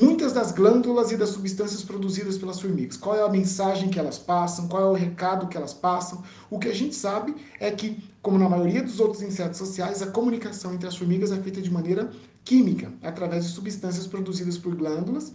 muitas 0.00 0.32
das 0.32 0.52
glândulas 0.52 1.12
e 1.12 1.18
das 1.18 1.30
substâncias 1.30 1.82
produzidas 1.82 2.38
pelas 2.38 2.60
formigas. 2.60 2.96
Qual 2.96 3.14
é 3.14 3.22
a 3.22 3.28
mensagem 3.28 3.90
que 3.90 3.98
elas 3.98 4.18
passam, 4.18 4.68
qual 4.68 4.82
é 4.82 4.86
o 4.86 4.94
recado 4.94 5.48
que 5.48 5.56
elas 5.56 5.74
passam. 5.74 6.22
O 6.48 6.58
que 6.58 6.68
a 6.68 6.74
gente 6.74 6.94
sabe 6.94 7.34
é 7.60 7.70
que, 7.70 8.02
como 8.22 8.38
na 8.38 8.48
maioria 8.48 8.82
dos 8.82 9.00
outros 9.00 9.20
insetos 9.20 9.58
sociais, 9.58 10.00
a 10.00 10.06
comunicação 10.06 10.72
entre 10.72 10.88
as 10.88 10.96
formigas 10.96 11.30
é 11.30 11.36
feita 11.36 11.60
de 11.60 11.70
maneira 11.70 12.10
química, 12.42 12.90
através 13.02 13.44
de 13.44 13.50
substâncias 13.50 14.06
produzidas 14.06 14.56
por 14.56 14.74
glândulas 14.74 15.34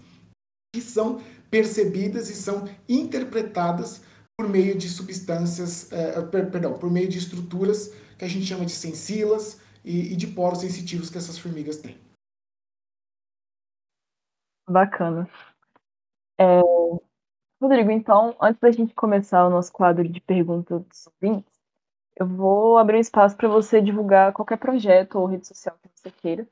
que 0.73 0.81
são 0.81 1.21
percebidas 1.49 2.29
e 2.29 2.35
são 2.35 2.65
interpretadas 2.87 4.03
por 4.37 4.47
meio 4.47 4.77
de 4.77 4.89
substâncias, 4.89 5.91
é, 5.91 6.21
perdão, 6.21 6.79
por 6.79 6.89
meio 6.89 7.09
de 7.09 7.17
estruturas 7.17 7.93
que 8.17 8.25
a 8.25 8.27
gente 8.27 8.45
chama 8.45 8.65
de 8.65 8.71
sensilas 8.71 9.59
e, 9.83 10.13
e 10.13 10.15
de 10.15 10.27
poros 10.27 10.59
sensitivos 10.59 11.09
que 11.09 11.17
essas 11.17 11.37
formigas 11.37 11.77
têm. 11.77 11.99
Bacana. 14.67 15.29
É, 16.39 16.61
Rodrigo, 17.61 17.91
então, 17.91 18.35
antes 18.41 18.59
da 18.59 18.71
gente 18.71 18.95
começar 18.95 19.45
o 19.45 19.49
nosso 19.49 19.71
quadro 19.71 20.07
de 20.07 20.21
perguntas 20.21 20.81
dos 20.83 21.07
ouvintes, 21.07 21.51
eu 22.15 22.25
vou 22.25 22.77
abrir 22.77 22.97
um 22.97 23.01
espaço 23.01 23.35
para 23.35 23.47
você 23.47 23.81
divulgar 23.81 24.33
qualquer 24.33 24.57
projeto 24.57 25.19
ou 25.19 25.25
rede 25.25 25.47
social 25.47 25.77
que 25.81 25.89
você 25.93 26.11
queira. 26.11 26.47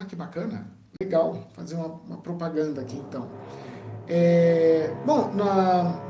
Ah, 0.00 0.06
que 0.06 0.16
bacana. 0.16 0.81
Legal. 1.02 1.48
Fazer 1.54 1.74
uma, 1.74 2.00
uma 2.06 2.16
propaganda 2.18 2.80
aqui, 2.80 2.96
então. 2.96 3.28
É, 4.08 4.90
bom, 5.04 5.32
na, 5.34 6.00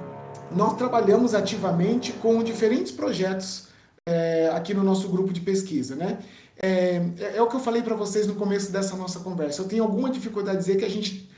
nós 0.54 0.74
trabalhamos 0.74 1.34
ativamente 1.34 2.12
com 2.12 2.42
diferentes 2.42 2.92
projetos 2.92 3.68
é, 4.06 4.50
aqui 4.54 4.74
no 4.74 4.82
nosso 4.82 5.08
grupo 5.08 5.32
de 5.32 5.40
pesquisa, 5.40 5.94
né? 5.96 6.18
É, 6.60 7.02
é, 7.18 7.36
é 7.36 7.42
o 7.42 7.48
que 7.48 7.56
eu 7.56 7.60
falei 7.60 7.80
para 7.82 7.94
vocês 7.94 8.26
no 8.26 8.34
começo 8.34 8.70
dessa 8.70 8.94
nossa 8.96 9.20
conversa. 9.20 9.62
Eu 9.62 9.68
tenho 9.68 9.82
alguma 9.82 10.10
dificuldade 10.10 10.58
de 10.58 10.64
dizer 10.64 10.78
que 10.78 10.84
a 10.84 10.90
gente 10.90 11.30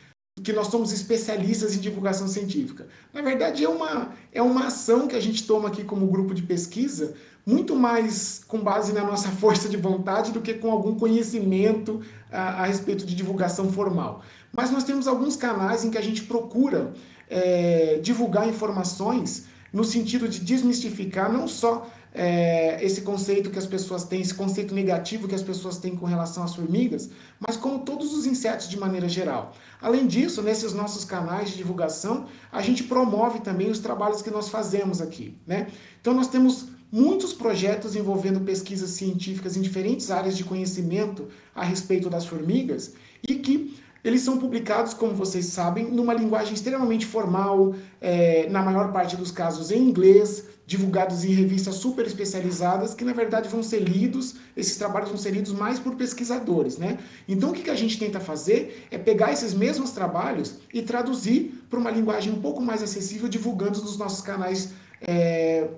que 0.42 0.52
nós 0.52 0.66
somos 0.66 0.92
especialistas 0.92 1.76
em 1.76 1.80
divulgação 1.80 2.26
científica. 2.26 2.88
Na 3.12 3.22
verdade, 3.22 3.64
é 3.64 3.68
uma, 3.68 4.12
é 4.32 4.42
uma 4.42 4.66
ação 4.66 5.06
que 5.06 5.14
a 5.14 5.20
gente 5.20 5.46
toma 5.46 5.68
aqui 5.68 5.84
como 5.84 6.06
grupo 6.08 6.34
de 6.34 6.42
pesquisa, 6.42 7.14
muito 7.46 7.76
mais 7.76 8.42
com 8.48 8.58
base 8.58 8.92
na 8.92 9.04
nossa 9.04 9.28
força 9.38 9.68
de 9.68 9.76
vontade 9.76 10.32
do 10.32 10.40
que 10.40 10.54
com 10.54 10.70
algum 10.70 10.96
conhecimento 10.96 12.00
a, 12.32 12.62
a 12.62 12.66
respeito 12.66 13.06
de 13.06 13.14
divulgação 13.14 13.70
formal. 13.72 14.22
Mas 14.52 14.70
nós 14.70 14.82
temos 14.82 15.06
alguns 15.06 15.36
canais 15.36 15.84
em 15.84 15.90
que 15.90 15.98
a 15.98 16.02
gente 16.02 16.22
procura 16.24 16.92
é, 17.30 18.00
divulgar 18.02 18.48
informações 18.48 19.46
no 19.72 19.84
sentido 19.84 20.28
de 20.28 20.40
desmistificar 20.40 21.32
não 21.32 21.46
só 21.46 21.88
é, 22.14 22.78
esse 22.80 23.00
conceito 23.00 23.50
que 23.50 23.58
as 23.58 23.66
pessoas 23.66 24.04
têm, 24.04 24.20
esse 24.20 24.32
conceito 24.32 24.72
negativo 24.72 25.26
que 25.26 25.34
as 25.34 25.42
pessoas 25.42 25.78
têm 25.78 25.96
com 25.96 26.06
relação 26.06 26.44
às 26.44 26.54
formigas, 26.54 27.10
mas 27.40 27.56
como 27.56 27.80
todos 27.80 28.14
os 28.14 28.24
insetos 28.24 28.68
de 28.68 28.78
maneira 28.78 29.08
geral. 29.08 29.52
Além 29.82 30.06
disso, 30.06 30.40
nesses 30.40 30.72
nossos 30.72 31.04
canais 31.04 31.50
de 31.50 31.56
divulgação, 31.56 32.26
a 32.52 32.62
gente 32.62 32.84
promove 32.84 33.40
também 33.40 33.68
os 33.68 33.80
trabalhos 33.80 34.22
que 34.22 34.30
nós 34.30 34.48
fazemos 34.48 35.00
aqui. 35.00 35.36
Né? 35.44 35.66
Então, 36.00 36.14
nós 36.14 36.28
temos 36.28 36.66
muitos 36.90 37.32
projetos 37.32 37.96
envolvendo 37.96 38.40
pesquisas 38.42 38.90
científicas 38.90 39.56
em 39.56 39.60
diferentes 39.60 40.12
áreas 40.12 40.36
de 40.36 40.44
conhecimento 40.44 41.26
a 41.52 41.64
respeito 41.64 42.08
das 42.08 42.24
formigas 42.24 42.94
e 43.28 43.34
que 43.34 43.76
eles 44.04 44.20
são 44.20 44.36
publicados, 44.36 44.92
como 44.92 45.14
vocês 45.14 45.46
sabem, 45.46 45.90
numa 45.90 46.12
linguagem 46.12 46.52
extremamente 46.52 47.06
formal, 47.06 47.74
é, 48.00 48.46
na 48.50 48.62
maior 48.62 48.92
parte 48.92 49.16
dos 49.16 49.30
casos 49.30 49.70
em 49.70 49.82
inglês, 49.82 50.44
divulgados 50.66 51.24
em 51.24 51.32
revistas 51.32 51.76
super 51.76 52.06
especializadas, 52.06 52.92
que 52.92 53.02
na 53.02 53.14
verdade 53.14 53.48
vão 53.48 53.62
ser 53.62 53.80
lidos, 53.80 54.36
esses 54.54 54.76
trabalhos 54.76 55.08
vão 55.08 55.16
ser 55.16 55.30
lidos 55.30 55.52
mais 55.52 55.78
por 55.78 55.96
pesquisadores, 55.96 56.76
né? 56.76 56.98
Então 57.26 57.50
o 57.50 57.52
que 57.54 57.70
a 57.70 57.74
gente 57.74 57.98
tenta 57.98 58.20
fazer 58.20 58.86
é 58.90 58.98
pegar 58.98 59.32
esses 59.32 59.54
mesmos 59.54 59.92
trabalhos 59.92 60.58
e 60.72 60.82
traduzir 60.82 61.64
para 61.70 61.78
uma 61.78 61.90
linguagem 61.90 62.30
um 62.30 62.40
pouco 62.40 62.60
mais 62.60 62.82
acessível, 62.82 63.26
divulgando 63.26 63.80
nos 63.80 63.96
nossos 63.96 64.20
canais 64.20 64.70
é, 65.00 65.68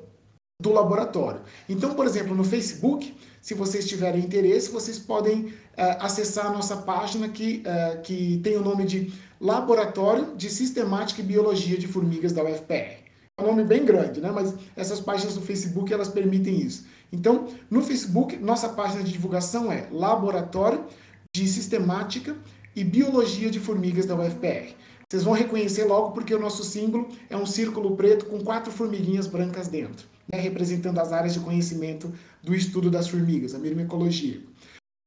do 0.61 0.73
laboratório. 0.73 1.43
Então, 1.69 1.95
por 1.95 2.07
exemplo, 2.07 2.35
no 2.35 2.43
Facebook, 2.43 3.15
se 3.47 3.55
vocês 3.55 3.87
tiverem 3.87 4.25
interesse, 4.25 4.73
vocês 4.73 4.99
podem 4.99 5.43
uh, 5.43 5.53
acessar 6.01 6.47
a 6.47 6.51
nossa 6.51 6.79
página 6.79 7.29
que, 7.29 7.63
uh, 7.65 8.03
que 8.03 8.41
tem 8.43 8.57
o 8.57 8.61
nome 8.61 8.85
de 8.85 9.13
Laboratório 9.41 10.35
de 10.35 10.51
Sistemática 10.51 11.21
e 11.21 11.25
Biologia 11.25 11.79
de 11.79 11.87
Formigas 11.87 12.33
da 12.33 12.43
UFPR. 12.43 13.05
É 13.39 13.43
um 13.43 13.47
nome 13.47 13.63
bem 13.63 13.85
grande, 13.85 14.21
né? 14.21 14.33
mas 14.35 14.53
essas 14.75 14.99
páginas 14.99 15.35
do 15.37 15.43
Facebook 15.43 15.93
elas 15.93 16.09
permitem 16.09 16.61
isso. 16.61 16.87
Então, 17.13 17.47
no 17.71 17.83
Facebook, 17.83 18.37
nossa 18.37 18.69
página 18.71 19.05
de 19.05 19.13
divulgação 19.13 19.71
é 19.71 19.87
Laboratório 19.93 20.85
de 21.33 21.47
Sistemática 21.47 22.37
e 22.75 22.83
Biologia 22.83 23.49
de 23.49 23.61
Formigas 23.61 24.07
da 24.07 24.17
UFPR. 24.17 24.75
Vocês 25.09 25.23
vão 25.23 25.35
reconhecer 25.35 25.85
logo 25.85 26.11
porque 26.11 26.35
o 26.35 26.41
nosso 26.41 26.65
símbolo 26.65 27.07
é 27.31 27.37
um 27.37 27.47
círculo 27.47 27.95
preto 27.95 28.27
com 28.27 28.41
quatro 28.41 28.73
formiguinhas 28.73 29.29
brancas 29.29 29.69
dentro, 29.69 30.05
né? 30.27 30.41
representando 30.41 30.99
as 30.99 31.13
áreas 31.13 31.33
de 31.33 31.39
conhecimento 31.39 32.13
do 32.47 32.55
estudo 32.55 32.89
das 32.89 33.09
formigas, 33.09 33.57
a 33.57 33.59
mirmecologia. 33.59 34.41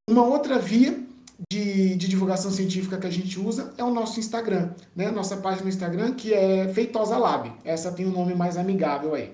Uma 0.09 0.25
outra 0.25 0.59
via 0.59 1.01
de, 1.49 1.95
de, 1.95 2.07
divulgação 2.09 2.51
científica 2.51 2.97
que 2.97 3.07
a 3.07 3.09
gente 3.09 3.39
usa 3.39 3.73
é 3.77 3.83
o 3.83 3.93
nosso 3.93 4.19
Instagram, 4.19 4.71
né? 4.93 5.09
Nossa 5.09 5.37
página 5.37 5.63
no 5.63 5.69
Instagram, 5.69 6.13
que 6.15 6.33
é 6.33 6.67
Feitosa 6.67 7.17
Lab. 7.17 7.53
Essa 7.63 7.93
tem 7.93 8.05
um 8.05 8.11
nome 8.11 8.35
mais 8.35 8.57
amigável 8.57 9.15
aí. 9.15 9.33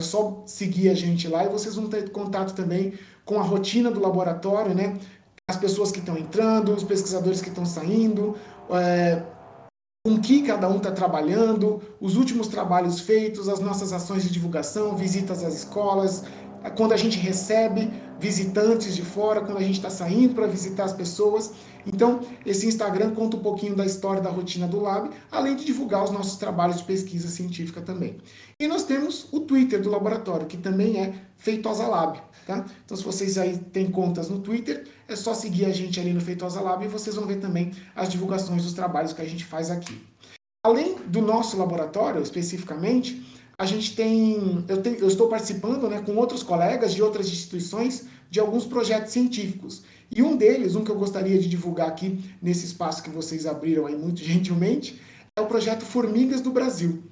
É 0.00 0.04
só 0.04 0.42
seguir 0.46 0.88
a 0.88 0.94
gente 0.94 1.28
lá 1.28 1.44
e 1.44 1.50
vocês 1.50 1.74
vão 1.74 1.88
ter 1.90 2.10
contato 2.10 2.54
também 2.54 2.94
com 3.26 3.38
a 3.38 3.42
rotina 3.42 3.90
do 3.90 4.00
laboratório, 4.00 4.74
né? 4.74 4.98
As 5.50 5.58
pessoas 5.58 5.92
que 5.92 5.98
estão 5.98 6.16
entrando, 6.16 6.74
os 6.74 6.82
pesquisadores 6.82 7.42
que 7.42 7.50
estão 7.50 7.66
saindo, 7.66 8.34
é, 8.70 9.22
com 10.04 10.18
que 10.20 10.42
cada 10.42 10.68
um 10.68 10.78
está 10.78 10.90
trabalhando, 10.90 11.80
os 12.00 12.16
últimos 12.16 12.48
trabalhos 12.48 12.98
feitos, 12.98 13.48
as 13.48 13.60
nossas 13.60 13.92
ações 13.92 14.24
de 14.24 14.30
divulgação, 14.30 14.96
visitas 14.96 15.44
às 15.44 15.54
escolas, 15.54 16.24
quando 16.70 16.92
a 16.92 16.96
gente 16.96 17.18
recebe 17.18 17.90
visitantes 18.18 18.94
de 18.94 19.02
fora, 19.02 19.40
quando 19.40 19.58
a 19.58 19.62
gente 19.62 19.76
está 19.76 19.90
saindo 19.90 20.34
para 20.34 20.46
visitar 20.46 20.84
as 20.84 20.92
pessoas. 20.92 21.52
Então, 21.84 22.20
esse 22.46 22.66
Instagram 22.66 23.10
conta 23.14 23.36
um 23.36 23.40
pouquinho 23.40 23.74
da 23.74 23.84
história 23.84 24.22
da 24.22 24.30
rotina 24.30 24.68
do 24.68 24.80
Lab, 24.80 25.10
além 25.30 25.56
de 25.56 25.64
divulgar 25.64 26.04
os 26.04 26.10
nossos 26.10 26.36
trabalhos 26.36 26.78
de 26.78 26.84
pesquisa 26.84 27.28
científica 27.28 27.80
também. 27.80 28.18
E 28.60 28.68
nós 28.68 28.84
temos 28.84 29.26
o 29.32 29.40
Twitter 29.40 29.82
do 29.82 29.90
laboratório, 29.90 30.46
que 30.46 30.56
também 30.56 31.00
é 31.00 31.14
Feitosa 31.36 31.86
Lab. 31.86 32.20
Tá? 32.46 32.64
Então, 32.84 32.96
se 32.96 33.02
vocês 33.02 33.38
aí 33.38 33.56
têm 33.56 33.90
contas 33.90 34.28
no 34.28 34.38
Twitter, 34.38 34.84
é 35.08 35.16
só 35.16 35.34
seguir 35.34 35.64
a 35.64 35.70
gente 35.70 35.98
ali 35.98 36.12
no 36.12 36.20
Feitosa 36.20 36.60
Lab 36.60 36.84
e 36.84 36.88
vocês 36.88 37.16
vão 37.16 37.26
ver 37.26 37.36
também 37.36 37.72
as 37.94 38.08
divulgações 38.08 38.62
dos 38.62 38.72
trabalhos 38.72 39.12
que 39.12 39.22
a 39.22 39.24
gente 39.24 39.44
faz 39.44 39.70
aqui. 39.70 40.00
Além 40.64 40.96
do 41.06 41.20
nosso 41.20 41.56
laboratório, 41.56 42.22
especificamente, 42.22 43.20
a 43.62 43.66
gente 43.66 43.94
tem, 43.94 44.64
eu, 44.66 44.82
eu 44.98 45.06
estou 45.06 45.28
participando 45.28 45.88
né, 45.88 46.02
com 46.04 46.16
outros 46.16 46.42
colegas 46.42 46.92
de 46.92 47.00
outras 47.00 47.28
instituições 47.28 48.06
de 48.28 48.40
alguns 48.40 48.64
projetos 48.64 49.12
científicos. 49.12 49.84
E 50.10 50.20
um 50.20 50.36
deles, 50.36 50.74
um 50.74 50.82
que 50.82 50.90
eu 50.90 50.98
gostaria 50.98 51.38
de 51.38 51.48
divulgar 51.48 51.86
aqui 51.86 52.18
nesse 52.42 52.66
espaço 52.66 53.04
que 53.04 53.08
vocês 53.08 53.46
abriram 53.46 53.86
aí 53.86 53.94
muito 53.94 54.18
gentilmente, 54.24 55.00
é 55.38 55.40
o 55.40 55.46
projeto 55.46 55.84
Formigas 55.84 56.40
do 56.40 56.50
Brasil. 56.50 57.04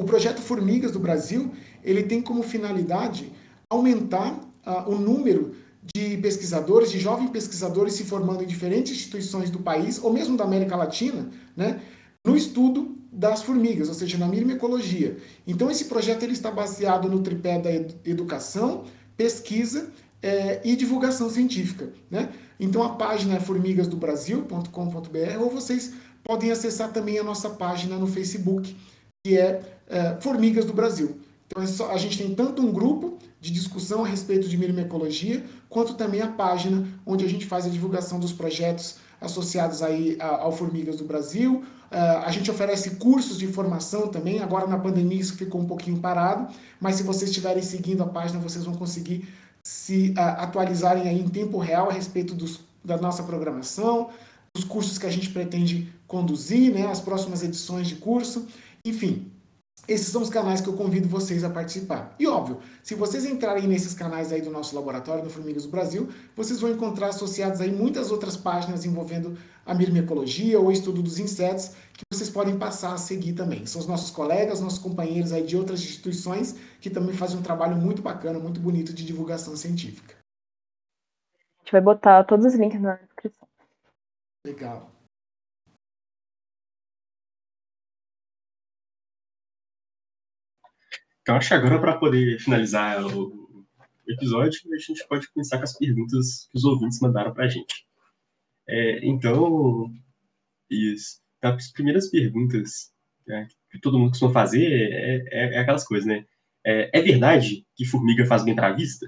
O 0.00 0.04
projeto 0.04 0.40
Formigas 0.40 0.92
do 0.92 1.00
Brasil, 1.00 1.50
ele 1.82 2.04
tem 2.04 2.22
como 2.22 2.44
finalidade 2.44 3.32
aumentar 3.68 4.34
uh, 4.64 4.88
o 4.88 4.96
número 4.96 5.52
de 5.92 6.16
pesquisadores, 6.18 6.92
de 6.92 7.00
jovens 7.00 7.30
pesquisadores 7.30 7.94
se 7.94 8.04
formando 8.04 8.44
em 8.44 8.46
diferentes 8.46 8.92
instituições 8.92 9.50
do 9.50 9.58
país, 9.58 9.98
ou 10.00 10.12
mesmo 10.12 10.36
da 10.36 10.44
América 10.44 10.76
Latina, 10.76 11.28
né, 11.56 11.82
no 12.24 12.36
estudo 12.36 13.01
das 13.12 13.42
formigas, 13.42 13.88
ou 13.88 13.94
seja, 13.94 14.16
na 14.16 14.26
mirmecologia. 14.26 15.18
Então, 15.46 15.70
esse 15.70 15.84
projeto 15.84 16.22
ele 16.22 16.32
está 16.32 16.50
baseado 16.50 17.10
no 17.10 17.20
tripé 17.20 17.58
da 17.58 17.70
educação, 18.08 18.84
pesquisa 19.14 19.90
é, 20.22 20.62
e 20.64 20.74
divulgação 20.74 21.28
científica. 21.28 21.92
Né? 22.10 22.30
Então, 22.58 22.82
a 22.82 22.94
página 22.94 23.36
é 23.36 23.40
formigasdobrasil.com.br 23.40 25.40
ou 25.40 25.50
vocês 25.50 25.92
podem 26.24 26.50
acessar 26.50 26.90
também 26.90 27.18
a 27.18 27.22
nossa 27.22 27.50
página 27.50 27.98
no 27.98 28.06
Facebook, 28.06 28.74
que 29.22 29.36
é, 29.36 29.60
é 29.88 30.16
Formigas 30.20 30.64
do 30.64 30.72
Brasil. 30.72 31.18
Então, 31.46 31.62
é 31.62 31.66
só, 31.66 31.90
a 31.90 31.98
gente 31.98 32.16
tem 32.16 32.34
tanto 32.34 32.62
um 32.62 32.72
grupo 32.72 33.18
de 33.38 33.50
discussão 33.50 34.06
a 34.06 34.08
respeito 34.08 34.48
de 34.48 34.56
mirmecologia, 34.56 35.44
quanto 35.68 35.92
também 35.94 36.22
a 36.22 36.28
página 36.28 36.88
onde 37.04 37.26
a 37.26 37.28
gente 37.28 37.44
faz 37.44 37.66
a 37.66 37.68
divulgação 37.68 38.18
dos 38.18 38.32
projetos 38.32 38.96
associados 39.22 39.82
aí 39.82 40.16
ao 40.20 40.52
Formigas 40.52 40.96
do 40.96 41.04
Brasil, 41.04 41.64
Uh, 41.92 42.24
a 42.24 42.30
gente 42.30 42.50
oferece 42.50 42.92
cursos 42.92 43.38
de 43.38 43.46
formação 43.46 44.08
também. 44.08 44.40
Agora 44.40 44.66
na 44.66 44.78
pandemia 44.78 45.20
isso 45.20 45.36
ficou 45.36 45.60
um 45.60 45.66
pouquinho 45.66 45.98
parado, 45.98 46.50
mas 46.80 46.96
se 46.96 47.02
vocês 47.02 47.28
estiverem 47.28 47.62
seguindo 47.62 48.02
a 48.02 48.06
página, 48.06 48.40
vocês 48.40 48.64
vão 48.64 48.74
conseguir 48.74 49.28
se 49.62 50.14
uh, 50.16 50.40
atualizarem 50.40 51.06
aí 51.06 51.20
em 51.20 51.28
tempo 51.28 51.58
real 51.58 51.90
a 51.90 51.92
respeito 51.92 52.34
dos, 52.34 52.60
da 52.82 52.96
nossa 52.96 53.22
programação, 53.24 54.08
dos 54.54 54.64
cursos 54.64 54.96
que 54.96 55.04
a 55.04 55.10
gente 55.10 55.28
pretende 55.28 55.92
conduzir, 56.06 56.72
né, 56.72 56.86
as 56.86 56.98
próximas 56.98 57.42
edições 57.42 57.86
de 57.86 57.96
curso, 57.96 58.46
enfim. 58.82 59.30
Esses 59.88 60.08
são 60.08 60.22
os 60.22 60.30
canais 60.30 60.60
que 60.60 60.68
eu 60.68 60.74
convido 60.74 61.08
vocês 61.08 61.42
a 61.42 61.50
participar. 61.50 62.14
E 62.16 62.26
óbvio, 62.26 62.60
se 62.84 62.94
vocês 62.94 63.24
entrarem 63.24 63.66
nesses 63.66 63.92
canais 63.92 64.32
aí 64.32 64.40
do 64.40 64.50
nosso 64.50 64.76
laboratório 64.76 65.24
do 65.24 65.30
Formigas 65.30 65.64
do 65.64 65.70
Brasil, 65.70 66.08
vocês 66.36 66.60
vão 66.60 66.70
encontrar 66.70 67.08
associados 67.08 67.60
aí 67.60 67.72
muitas 67.72 68.12
outras 68.12 68.36
páginas 68.36 68.84
envolvendo 68.84 69.36
a 69.66 69.74
mirmecologia 69.74 70.60
ou 70.60 70.70
estudo 70.70 71.02
dos 71.02 71.18
insetos 71.18 71.72
que 71.94 72.04
vocês 72.12 72.30
podem 72.30 72.56
passar 72.56 72.94
a 72.94 72.98
seguir 72.98 73.32
também. 73.32 73.66
São 73.66 73.80
os 73.80 73.86
nossos 73.86 74.10
colegas, 74.10 74.60
nossos 74.60 74.78
companheiros 74.78 75.32
aí 75.32 75.44
de 75.44 75.56
outras 75.56 75.80
instituições 75.80 76.54
que 76.80 76.88
também 76.88 77.14
fazem 77.14 77.38
um 77.38 77.42
trabalho 77.42 77.76
muito 77.76 78.02
bacana, 78.02 78.38
muito 78.38 78.60
bonito 78.60 78.92
de 78.92 79.04
divulgação 79.04 79.56
científica. 79.56 80.14
A 81.34 81.64
gente 81.64 81.72
vai 81.72 81.80
botar 81.80 82.22
todos 82.24 82.46
os 82.46 82.54
links 82.54 82.80
na 82.80 82.94
descrição. 82.94 83.48
Legal. 84.46 84.91
Então, 91.22 91.36
acho 91.36 91.48
que 91.48 91.54
agora, 91.54 91.80
para 91.80 91.96
poder 91.96 92.38
finalizar 92.40 93.02
o 93.04 93.64
episódio, 94.06 94.60
a 94.72 94.76
gente 94.76 95.06
pode 95.08 95.32
começar 95.32 95.56
com 95.56 95.64
as 95.64 95.78
perguntas 95.78 96.48
que 96.50 96.58
os 96.58 96.64
ouvintes 96.64 97.00
mandaram 97.00 97.32
para 97.32 97.44
a 97.44 97.48
gente. 97.48 97.86
É, 98.68 99.06
então, 99.06 99.90
isso. 100.68 101.20
Então, 101.38 101.54
as 101.54 101.70
primeiras 101.70 102.10
perguntas 102.10 102.92
né, 103.26 103.48
que 103.70 103.80
todo 103.80 103.98
mundo 103.98 104.10
costuma 104.10 104.32
fazer 104.32 104.66
é, 104.66 105.24
é, 105.30 105.54
é 105.54 105.58
aquelas 105.58 105.84
coisas, 105.84 106.06
né? 106.06 106.24
É, 106.64 106.90
é, 106.92 107.02
verdade 107.02 107.66
que 107.74 107.84
formiga 107.84 108.24
faz 108.26 108.44
bem 108.44 108.54
para 108.54 108.68
a 108.68 108.72
vista? 108.72 109.06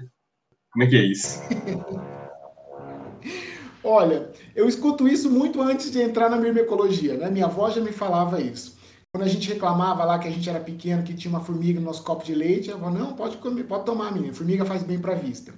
Como 0.71 0.83
é 0.83 0.87
que 0.87 0.95
é 0.95 1.03
isso? 1.03 1.39
Olha, 3.83 4.31
eu 4.55 4.67
escuto 4.67 5.07
isso 5.07 5.29
muito 5.29 5.61
antes 5.61 5.91
de 5.91 6.01
entrar 6.01 6.29
na 6.29 6.37
mirmecologia, 6.37 7.15
né? 7.15 7.29
Minha 7.29 7.45
avó 7.45 7.69
já 7.69 7.79
me 7.79 7.91
falava 7.91 8.41
isso. 8.41 8.75
Quando 9.15 9.23
a 9.23 9.29
gente 9.29 9.47
reclamava 9.47 10.03
lá 10.03 10.19
que 10.19 10.27
a 10.27 10.29
gente 10.29 10.49
era 10.49 10.59
pequeno, 10.59 11.01
que 11.01 11.13
tinha 11.13 11.33
uma 11.33 11.39
formiga 11.39 11.79
no 11.79 11.85
nosso 11.85 12.03
copo 12.03 12.25
de 12.25 12.35
leite, 12.35 12.69
ela 12.69 12.77
falou, 12.77 12.99
não, 12.99 13.13
pode 13.13 13.37
comer, 13.37 13.63
pode 13.63 13.85
tomar, 13.85 14.11
menina, 14.11 14.33
formiga 14.33 14.65
faz 14.65 14.83
bem 14.83 14.99
para 14.99 15.13
a 15.13 15.15
vista. 15.15 15.53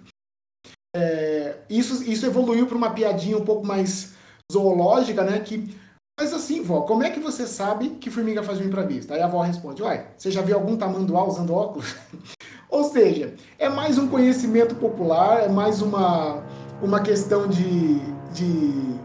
É, 0.95 1.57
isso, 1.67 2.03
isso 2.03 2.23
evoluiu 2.27 2.67
para 2.67 2.77
uma 2.77 2.91
piadinha 2.91 3.35
um 3.35 3.43
pouco 3.43 3.65
mais 3.65 4.13
zoológica, 4.53 5.23
né? 5.23 5.39
Que, 5.39 5.75
mas 6.19 6.35
assim, 6.35 6.61
vó, 6.61 6.81
como 6.81 7.01
é 7.01 7.09
que 7.09 7.19
você 7.19 7.47
sabe 7.47 7.89
que 7.99 8.11
formiga 8.11 8.43
faz 8.43 8.59
bem 8.59 8.69
para 8.69 8.83
a 8.83 8.85
vista? 8.85 9.15
Aí 9.15 9.21
a 9.21 9.25
avó 9.25 9.41
responde, 9.41 9.81
uai, 9.81 10.05
você 10.15 10.29
já 10.29 10.43
viu 10.43 10.55
algum 10.55 10.77
tamanduá 10.77 11.27
usando 11.27 11.55
óculos? 11.55 11.95
Ou 12.69 12.83
seja, 12.83 13.33
é 13.57 13.67
mais 13.67 13.97
um 13.97 14.07
conhecimento 14.07 14.75
popular, 14.75 15.45
é 15.45 15.49
mais 15.49 15.81
uma, 15.81 16.43
uma 16.79 16.99
questão 16.99 17.47
de, 17.47 17.97
de, 18.31 18.99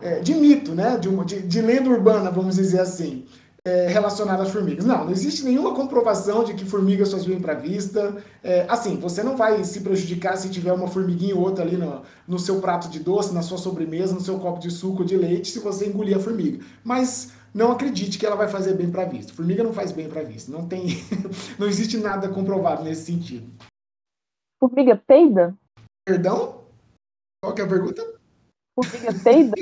é, 0.00 0.20
de 0.20 0.32
mito, 0.32 0.76
né? 0.76 0.96
De, 0.96 1.08
de, 1.24 1.42
de 1.42 1.60
lenda 1.60 1.90
urbana, 1.90 2.30
vamos 2.30 2.54
dizer 2.54 2.78
assim. 2.78 3.26
É, 3.66 3.88
relacionada 3.88 4.44
às 4.44 4.50
formigas. 4.50 4.84
Não, 4.84 5.06
não 5.06 5.10
existe 5.10 5.44
nenhuma 5.44 5.74
comprovação 5.74 6.44
de 6.44 6.54
que 6.54 6.64
formigas 6.64 7.10
faz 7.10 7.24
bem 7.26 7.40
para 7.40 7.52
a 7.52 7.56
vista. 7.56 8.16
É, 8.40 8.64
assim, 8.68 8.96
você 8.96 9.24
não 9.24 9.36
vai 9.36 9.64
se 9.64 9.80
prejudicar 9.80 10.36
se 10.36 10.48
tiver 10.48 10.72
uma 10.72 10.86
formiguinha 10.86 11.34
ou 11.34 11.42
outra 11.42 11.64
ali 11.64 11.76
no, 11.76 12.02
no 12.28 12.38
seu 12.38 12.60
prato 12.60 12.88
de 12.88 13.00
doce, 13.00 13.34
na 13.34 13.42
sua 13.42 13.58
sobremesa, 13.58 14.14
no 14.14 14.20
seu 14.20 14.38
copo 14.38 14.60
de 14.60 14.70
suco 14.70 15.04
de 15.04 15.16
leite, 15.16 15.50
se 15.50 15.58
você 15.58 15.88
engolir 15.88 16.16
a 16.16 16.20
formiga. 16.20 16.64
Mas 16.84 17.32
não 17.52 17.72
acredite 17.72 18.18
que 18.18 18.24
ela 18.24 18.36
vai 18.36 18.46
fazer 18.46 18.74
bem 18.74 18.88
para 18.88 19.02
a 19.02 19.06
vista. 19.06 19.32
Formiga 19.32 19.64
não 19.64 19.72
faz 19.72 19.90
bem 19.90 20.08
para 20.08 20.20
a 20.20 20.24
vista. 20.24 20.52
Não 20.52 20.68
tem, 20.68 20.86
não 21.58 21.66
existe 21.66 21.98
nada 21.98 22.28
comprovado 22.28 22.84
nesse 22.84 23.06
sentido. 23.06 23.50
Formiga 24.60 24.96
peida? 24.96 25.56
Perdão? 26.06 26.64
Qual 27.42 27.52
que 27.52 27.62
é 27.62 27.64
a 27.64 27.68
pergunta? 27.68 28.00
Formiga 28.80 29.12
peida? 29.24 29.56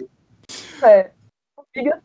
é, 0.85 1.14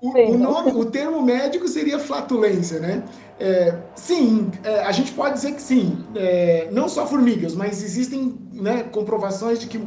o, 0.02 0.38
nome, 0.38 0.72
o 0.72 0.86
termo 0.86 1.22
médico 1.22 1.68
seria 1.68 2.00
flatulência, 2.00 2.80
né? 2.80 3.04
É, 3.40 3.76
sim, 3.96 4.50
é, 4.64 4.82
a 4.82 4.92
gente 4.92 5.12
pode 5.12 5.36
dizer 5.36 5.54
que 5.54 5.62
sim. 5.62 6.04
É, 6.16 6.68
não 6.72 6.90
só 6.90 7.06
formigas, 7.06 7.54
mas 7.54 7.84
existem 7.84 8.36
né, 8.52 8.84
comprovações 8.92 9.60
de 9.60 9.68
que, 9.68 9.80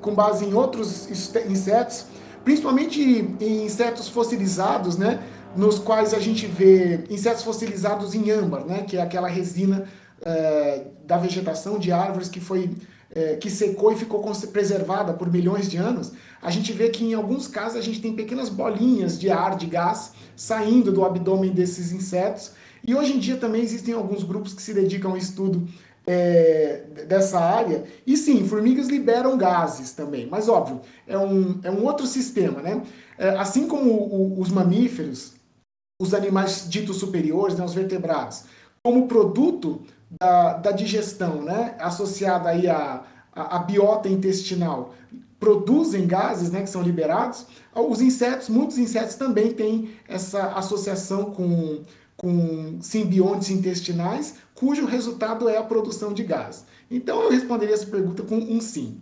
com 0.00 0.12
base 0.12 0.44
em 0.44 0.54
outros 0.54 1.08
insetos, 1.48 2.06
principalmente 2.44 3.00
em 3.40 3.64
insetos 3.64 4.08
fossilizados, 4.08 4.96
né? 4.96 5.20
Nos 5.56 5.78
quais 5.78 6.12
a 6.12 6.18
gente 6.18 6.46
vê 6.46 7.04
insetos 7.08 7.44
fossilizados 7.44 8.14
em 8.14 8.30
âmbar, 8.30 8.66
né? 8.66 8.82
Que 8.82 8.96
é 8.96 9.02
aquela 9.02 9.28
resina 9.28 9.84
é, 10.20 10.84
da 11.06 11.16
vegetação 11.16 11.78
de 11.78 11.92
árvores 11.92 12.28
que 12.28 12.40
foi 12.40 12.70
é, 13.14 13.36
que 13.36 13.50
secou 13.50 13.92
e 13.92 13.96
ficou 13.96 14.20
preservada 14.52 15.12
por 15.12 15.30
milhões 15.30 15.68
de 15.70 15.76
anos, 15.76 16.12
a 16.42 16.50
gente 16.50 16.72
vê 16.72 16.88
que 16.88 17.04
em 17.04 17.14
alguns 17.14 17.48
casos 17.48 17.78
a 17.78 17.82
gente 17.82 18.00
tem 18.00 18.14
pequenas 18.14 18.48
bolinhas 18.48 19.18
de 19.18 19.30
ar, 19.30 19.56
de 19.56 19.66
gás, 19.66 20.12
saindo 20.36 20.92
do 20.92 21.04
abdômen 21.04 21.52
desses 21.52 21.92
insetos. 21.92 22.52
E 22.86 22.94
hoje 22.94 23.14
em 23.14 23.18
dia 23.18 23.36
também 23.36 23.62
existem 23.62 23.94
alguns 23.94 24.22
grupos 24.22 24.52
que 24.52 24.62
se 24.62 24.72
dedicam 24.72 25.12
ao 25.12 25.16
estudo 25.16 25.66
é, 26.06 26.84
dessa 27.06 27.38
área. 27.38 27.84
E 28.06 28.16
sim, 28.16 28.46
formigas 28.46 28.88
liberam 28.88 29.36
gases 29.36 29.92
também, 29.92 30.26
mas 30.26 30.48
óbvio, 30.48 30.80
é 31.06 31.18
um, 31.18 31.60
é 31.62 31.70
um 31.70 31.84
outro 31.84 32.06
sistema, 32.06 32.62
né? 32.62 32.82
É, 33.18 33.30
assim 33.30 33.66
como 33.66 33.90
o, 33.90 34.40
os 34.40 34.50
mamíferos, 34.50 35.32
os 36.00 36.14
animais 36.14 36.66
ditos 36.68 36.96
superiores, 36.96 37.56
né, 37.56 37.64
os 37.64 37.74
vertebrados, 37.74 38.44
como 38.82 39.08
produto 39.08 39.82
da, 40.10 40.54
da 40.54 40.70
digestão, 40.70 41.42
né, 41.42 41.76
associada 41.78 42.48
aí 42.48 42.68
à, 42.68 43.04
à, 43.34 43.58
biota 43.58 44.08
intestinal, 44.08 44.94
produzem 45.38 46.06
gases, 46.06 46.50
né, 46.50 46.62
que 46.62 46.70
são 46.70 46.82
liberados, 46.82 47.46
os 47.74 48.00
insetos, 48.00 48.48
muitos 48.48 48.78
insetos 48.78 49.14
também 49.14 49.52
têm 49.52 49.94
essa 50.08 50.52
associação 50.54 51.30
com, 51.30 51.82
com 52.16 52.80
simbiontes 52.80 53.50
intestinais, 53.50 54.36
cujo 54.54 54.86
resultado 54.86 55.48
é 55.48 55.56
a 55.56 55.62
produção 55.62 56.12
de 56.12 56.24
gás. 56.24 56.66
Então 56.90 57.22
eu 57.22 57.30
responderia 57.30 57.74
essa 57.74 57.86
pergunta 57.86 58.22
com 58.22 58.36
um 58.36 58.60
sim. 58.60 59.00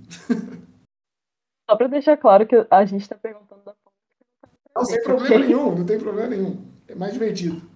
Só 1.69 1.77
para 1.77 1.89
deixar 1.89 2.17
claro 2.17 2.47
que 2.47 2.67
a 2.71 2.85
gente 2.85 3.03
está 3.03 3.17
perguntando 3.17 3.63
da 3.65 3.75
Não, 4.75 4.85
sem 4.85 5.03
problema 5.03 5.45
nenhum, 5.45 5.75
não 5.75 5.87
tem 5.87 5.99
problema 5.99 6.29
nenhum. 6.29 6.65
É 6.87 6.95
mais 6.95 7.13
divertido. 7.13 7.76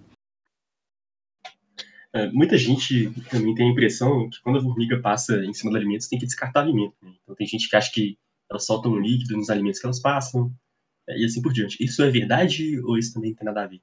É, 2.13 2.29
muita 2.31 2.57
gente 2.57 3.09
também 3.29 3.55
tem 3.55 3.69
a 3.69 3.71
impressão 3.71 4.29
que 4.29 4.41
quando 4.41 4.59
a 4.59 4.61
formiga 4.61 4.99
passa 4.99 5.37
em 5.45 5.53
cima 5.53 5.71
do 5.71 5.77
alimento, 5.77 6.09
tem 6.09 6.19
que 6.19 6.25
descartar 6.25 6.61
alimento. 6.61 6.95
Né? 7.01 7.13
Então 7.23 7.35
tem 7.35 7.47
gente 7.47 7.69
que 7.69 7.75
acha 7.75 7.91
que 7.91 8.17
elas 8.49 8.65
soltam 8.65 8.99
líquido 8.99 9.37
nos 9.37 9.49
alimentos 9.49 9.79
que 9.79 9.85
elas 9.85 10.01
passam, 10.01 10.53
é, 11.07 11.17
e 11.17 11.25
assim 11.25 11.41
por 11.41 11.53
diante. 11.53 11.81
Isso 11.83 12.03
é 12.03 12.09
verdade 12.09 12.79
ou 12.81 12.97
isso 12.97 13.13
também 13.13 13.33
tem 13.33 13.45
nada 13.45 13.63
a 13.63 13.67
ver? 13.67 13.81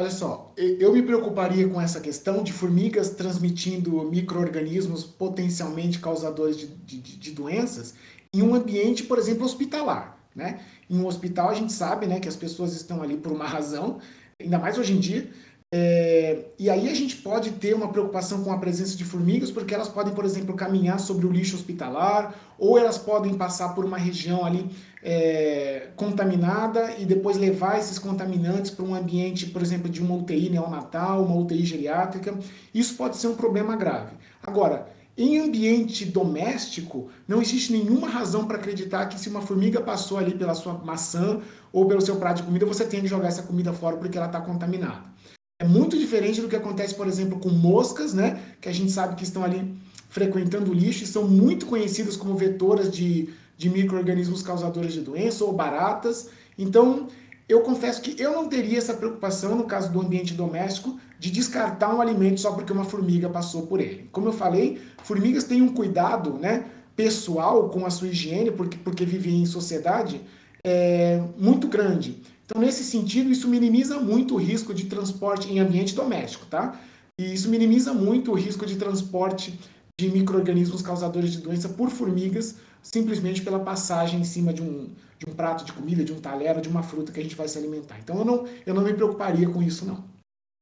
Olha 0.00 0.10
só, 0.10 0.52
eu 0.56 0.92
me 0.92 1.02
preocuparia 1.02 1.68
com 1.68 1.80
essa 1.80 2.00
questão 2.00 2.42
de 2.42 2.52
formigas 2.52 3.10
transmitindo 3.10 4.02
micro-organismos 4.02 5.04
potencialmente 5.04 6.00
causadores 6.00 6.56
de, 6.56 6.66
de, 6.66 7.16
de, 7.16 7.30
doenças 7.30 7.94
em 8.32 8.42
um 8.42 8.56
ambiente, 8.56 9.04
por 9.04 9.18
exemplo, 9.18 9.44
hospitalar. 9.44 10.18
Né? 10.34 10.64
Em 10.90 10.98
um 10.98 11.06
hospital, 11.06 11.50
a 11.50 11.54
gente 11.54 11.72
sabe 11.72 12.08
né, 12.08 12.18
que 12.18 12.28
as 12.28 12.34
pessoas 12.34 12.74
estão 12.74 13.02
ali 13.02 13.16
por 13.16 13.30
uma 13.30 13.46
razão, 13.46 14.00
ainda 14.40 14.58
mais 14.58 14.76
hoje 14.76 14.94
em 14.94 14.98
dia, 14.98 15.30
é, 15.76 16.50
e 16.56 16.70
aí 16.70 16.88
a 16.88 16.94
gente 16.94 17.16
pode 17.16 17.50
ter 17.50 17.74
uma 17.74 17.88
preocupação 17.88 18.44
com 18.44 18.52
a 18.52 18.58
presença 18.58 18.96
de 18.96 19.04
formigas, 19.04 19.50
porque 19.50 19.74
elas 19.74 19.88
podem, 19.88 20.14
por 20.14 20.24
exemplo, 20.24 20.54
caminhar 20.54 21.00
sobre 21.00 21.26
o 21.26 21.32
lixo 21.32 21.56
hospitalar, 21.56 22.32
ou 22.56 22.78
elas 22.78 22.96
podem 22.96 23.34
passar 23.34 23.74
por 23.74 23.84
uma 23.84 23.98
região 23.98 24.44
ali 24.44 24.70
é, 25.02 25.88
contaminada 25.96 26.94
e 26.96 27.04
depois 27.04 27.36
levar 27.36 27.76
esses 27.76 27.98
contaminantes 27.98 28.70
para 28.70 28.84
um 28.84 28.94
ambiente, 28.94 29.46
por 29.46 29.60
exemplo, 29.60 29.90
de 29.90 30.00
uma 30.00 30.14
UTI 30.14 30.48
neonatal, 30.48 31.24
uma 31.24 31.34
UTI 31.34 31.66
geriátrica. 31.66 32.38
Isso 32.72 32.94
pode 32.94 33.16
ser 33.16 33.26
um 33.26 33.34
problema 33.34 33.74
grave. 33.74 34.12
Agora, 34.46 34.86
em 35.18 35.38
ambiente 35.38 36.04
doméstico, 36.04 37.08
não 37.26 37.42
existe 37.42 37.72
nenhuma 37.72 38.08
razão 38.08 38.46
para 38.46 38.58
acreditar 38.58 39.06
que 39.06 39.18
se 39.18 39.28
uma 39.28 39.40
formiga 39.42 39.80
passou 39.80 40.18
ali 40.18 40.34
pela 40.36 40.54
sua 40.54 40.74
maçã 40.74 41.40
ou 41.72 41.88
pelo 41.88 42.00
seu 42.00 42.14
prato 42.14 42.36
de 42.36 42.42
comida, 42.44 42.64
você 42.64 42.84
tem 42.84 43.00
que 43.00 43.08
jogar 43.08 43.26
essa 43.26 43.42
comida 43.42 43.72
fora 43.72 43.96
porque 43.96 44.16
ela 44.16 44.28
está 44.28 44.40
contaminada. 44.40 45.12
É 45.58 45.64
muito 45.64 45.96
diferente 45.96 46.40
do 46.40 46.48
que 46.48 46.56
acontece, 46.56 46.94
por 46.94 47.06
exemplo, 47.06 47.38
com 47.38 47.48
moscas, 47.48 48.12
né? 48.12 48.40
Que 48.60 48.68
a 48.68 48.72
gente 48.72 48.90
sabe 48.90 49.14
que 49.14 49.22
estão 49.22 49.44
ali 49.44 49.74
frequentando 50.08 50.70
o 50.70 50.74
lixo 50.74 51.04
e 51.04 51.06
são 51.06 51.28
muito 51.28 51.66
conhecidas 51.66 52.16
como 52.16 52.36
vetoras 52.36 52.90
de, 52.90 53.28
de 53.56 53.70
micro-organismos 53.70 54.42
causadores 54.42 54.92
de 54.92 55.00
doença 55.00 55.44
ou 55.44 55.52
baratas. 55.52 56.28
Então, 56.58 57.06
eu 57.48 57.60
confesso 57.60 58.02
que 58.02 58.20
eu 58.20 58.32
não 58.32 58.48
teria 58.48 58.78
essa 58.78 58.94
preocupação, 58.94 59.54
no 59.54 59.64
caso 59.64 59.92
do 59.92 60.00
ambiente 60.00 60.34
doméstico, 60.34 60.98
de 61.20 61.30
descartar 61.30 61.94
um 61.94 62.00
alimento 62.00 62.40
só 62.40 62.52
porque 62.52 62.72
uma 62.72 62.84
formiga 62.84 63.28
passou 63.28 63.66
por 63.66 63.80
ele. 63.80 64.08
Como 64.10 64.28
eu 64.28 64.32
falei, 64.32 64.80
formigas 65.04 65.44
têm 65.44 65.62
um 65.62 65.72
cuidado 65.72 66.32
né, 66.32 66.64
pessoal 66.96 67.68
com 67.68 67.86
a 67.86 67.90
sua 67.90 68.08
higiene, 68.08 68.50
porque, 68.50 68.76
porque 68.78 69.04
vivem 69.04 69.42
em 69.42 69.46
sociedade, 69.46 70.20
é, 70.64 71.22
muito 71.38 71.68
grande. 71.68 72.22
Então, 72.44 72.60
nesse 72.60 72.84
sentido, 72.84 73.30
isso 73.30 73.48
minimiza 73.48 73.98
muito 73.98 74.34
o 74.34 74.38
risco 74.38 74.74
de 74.74 74.84
transporte 74.86 75.50
em 75.50 75.58
ambiente 75.58 75.94
doméstico, 75.94 76.44
tá? 76.46 76.78
E 77.18 77.32
isso 77.32 77.48
minimiza 77.48 77.92
muito 77.94 78.32
o 78.32 78.34
risco 78.34 78.66
de 78.66 78.76
transporte 78.76 79.58
de 79.98 80.10
micro-organismos 80.10 80.82
causadores 80.82 81.32
de 81.32 81.38
doença 81.38 81.68
por 81.68 81.88
formigas, 81.88 82.56
simplesmente 82.82 83.42
pela 83.42 83.60
passagem 83.60 84.20
em 84.20 84.24
cima 84.24 84.52
de 84.52 84.60
um, 84.60 84.90
de 85.18 85.30
um 85.30 85.34
prato 85.34 85.64
de 85.64 85.72
comida, 85.72 86.04
de 86.04 86.12
um 86.12 86.20
talher, 86.20 86.60
de 86.60 86.68
uma 86.68 86.82
fruta 86.82 87.12
que 87.12 87.20
a 87.20 87.22
gente 87.22 87.36
vai 87.36 87.48
se 87.48 87.56
alimentar. 87.56 87.98
Então, 87.98 88.18
eu 88.18 88.24
não, 88.24 88.46
eu 88.66 88.74
não 88.74 88.82
me 88.82 88.92
preocuparia 88.92 89.48
com 89.48 89.62
isso, 89.62 89.86
não. 89.86 90.04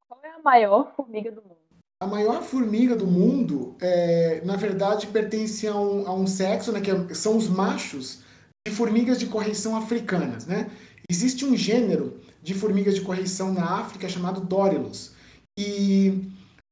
Qual 0.09 0.21
é 0.23 0.31
a 0.31 0.43
maior 0.43 0.95
formiga 0.95 1.33
do 1.33 1.43
mundo? 1.43 1.57
A 2.01 2.07
maior 2.07 2.43
formiga 2.43 2.95
do 2.95 3.07
mundo, 3.07 3.77
é, 3.81 4.43
na 4.45 4.57
verdade, 4.57 5.07
pertence 5.07 5.67
a 5.67 5.75
um, 5.75 6.07
a 6.07 6.15
um 6.15 6.27
sexo, 6.27 6.71
né, 6.71 6.81
que 6.81 6.91
é, 6.91 7.15
são 7.15 7.37
os 7.37 7.49
machos 7.49 8.21
de 8.67 8.73
formigas 8.73 9.19
de 9.19 9.27
correição 9.27 9.77
africanas, 9.77 10.47
né? 10.47 10.71
Existe 11.13 11.45
um 11.45 11.55
gênero 11.55 12.15
de 12.43 12.55
formigas 12.55 12.95
de 12.95 13.03
correição 13.03 13.53
na 13.53 13.81
África 13.81 14.09
chamado 14.09 14.41
Dorilus. 14.41 15.13
E 15.59 16.23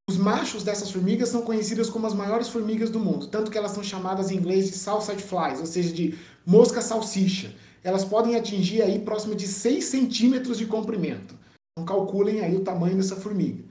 os 0.09 0.16
machos 0.16 0.64
dessas 0.64 0.91
formigas 0.91 1.28
são 1.28 1.43
conhecidos 1.43 1.91
como 1.91 2.07
as 2.07 2.14
maiores 2.14 2.49
formigas 2.49 2.88
do 2.88 2.99
mundo, 2.99 3.26
tanto 3.26 3.51
que 3.51 3.59
elas 3.59 3.72
são 3.72 3.84
chamadas 3.84 4.30
em 4.30 4.36
inglês 4.36 4.70
de 4.70 4.78
salsage 4.78 5.20
flies, 5.22 5.61
ou 5.61 5.66
seja, 5.66 5.93
de 5.93 6.18
mosca 6.47 6.80
salsicha. 6.80 7.55
Elas 7.84 8.03
podem 8.03 8.34
atingir 8.34 8.80
aí 8.80 9.01
próximo 9.01 9.34
de 9.34 9.47
6 9.47 9.84
centímetros 9.84 10.57
de 10.57 10.64
comprimento. 10.64 11.34
Então 11.72 11.84
calculem 11.84 12.41
aí 12.41 12.57
o 12.57 12.64
tamanho 12.64 12.97
dessa 12.97 13.16
formiga. 13.16 13.62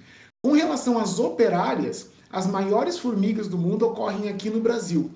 Com 0.45 0.51
relação 0.51 0.99
às 0.99 1.17
operárias, 1.17 2.11
as 2.30 2.45
maiores 2.45 2.99
formigas 2.99 3.47
do 3.47 3.57
mundo 3.57 3.88
ocorrem 3.88 4.30
aqui 4.30 4.51
no 4.51 4.61
Brasil. 4.61 5.09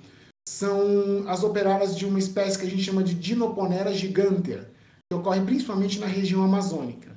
São 0.49 1.25
as 1.27 1.43
operárias 1.43 1.95
de 1.95 2.07
uma 2.07 2.17
espécie 2.17 2.57
que 2.57 2.65
a 2.65 2.69
gente 2.69 2.81
chama 2.81 3.03
de 3.03 3.13
Dinoponera 3.13 3.93
gigantea 3.93 4.72
que 5.13 5.19
ocorrem 5.19 5.45
principalmente 5.45 5.99
na 5.99 6.07
região 6.07 6.43
amazônica. 6.43 7.15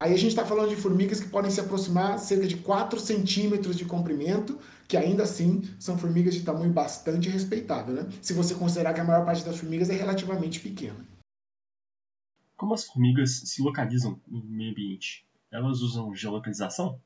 Aí 0.00 0.12
a 0.12 0.16
gente 0.16 0.28
está 0.28 0.44
falando 0.44 0.68
de 0.68 0.76
formigas 0.76 1.18
que 1.18 1.28
podem 1.28 1.50
se 1.50 1.60
aproximar 1.60 2.18
cerca 2.18 2.46
de 2.46 2.58
4 2.58 3.00
centímetros 3.00 3.76
de 3.76 3.84
comprimento, 3.84 4.58
que 4.86 4.96
ainda 4.96 5.24
assim 5.24 5.62
são 5.78 5.98
formigas 5.98 6.34
de 6.34 6.42
tamanho 6.42 6.72
bastante 6.72 7.28
respeitável, 7.28 7.94
né? 7.94 8.08
Se 8.22 8.32
você 8.32 8.54
considerar 8.54 8.94
que 8.94 9.00
a 9.00 9.04
maior 9.04 9.24
parte 9.24 9.44
das 9.44 9.56
formigas 9.56 9.90
é 9.90 9.94
relativamente 9.94 10.60
pequena. 10.60 11.04
Como 12.56 12.74
as 12.74 12.84
formigas 12.84 13.30
se 13.30 13.62
localizam 13.62 14.20
no 14.26 14.44
meio 14.44 14.70
ambiente? 14.70 15.26
Elas 15.50 15.80
usam 15.80 16.14
geolocalização? 16.14 17.00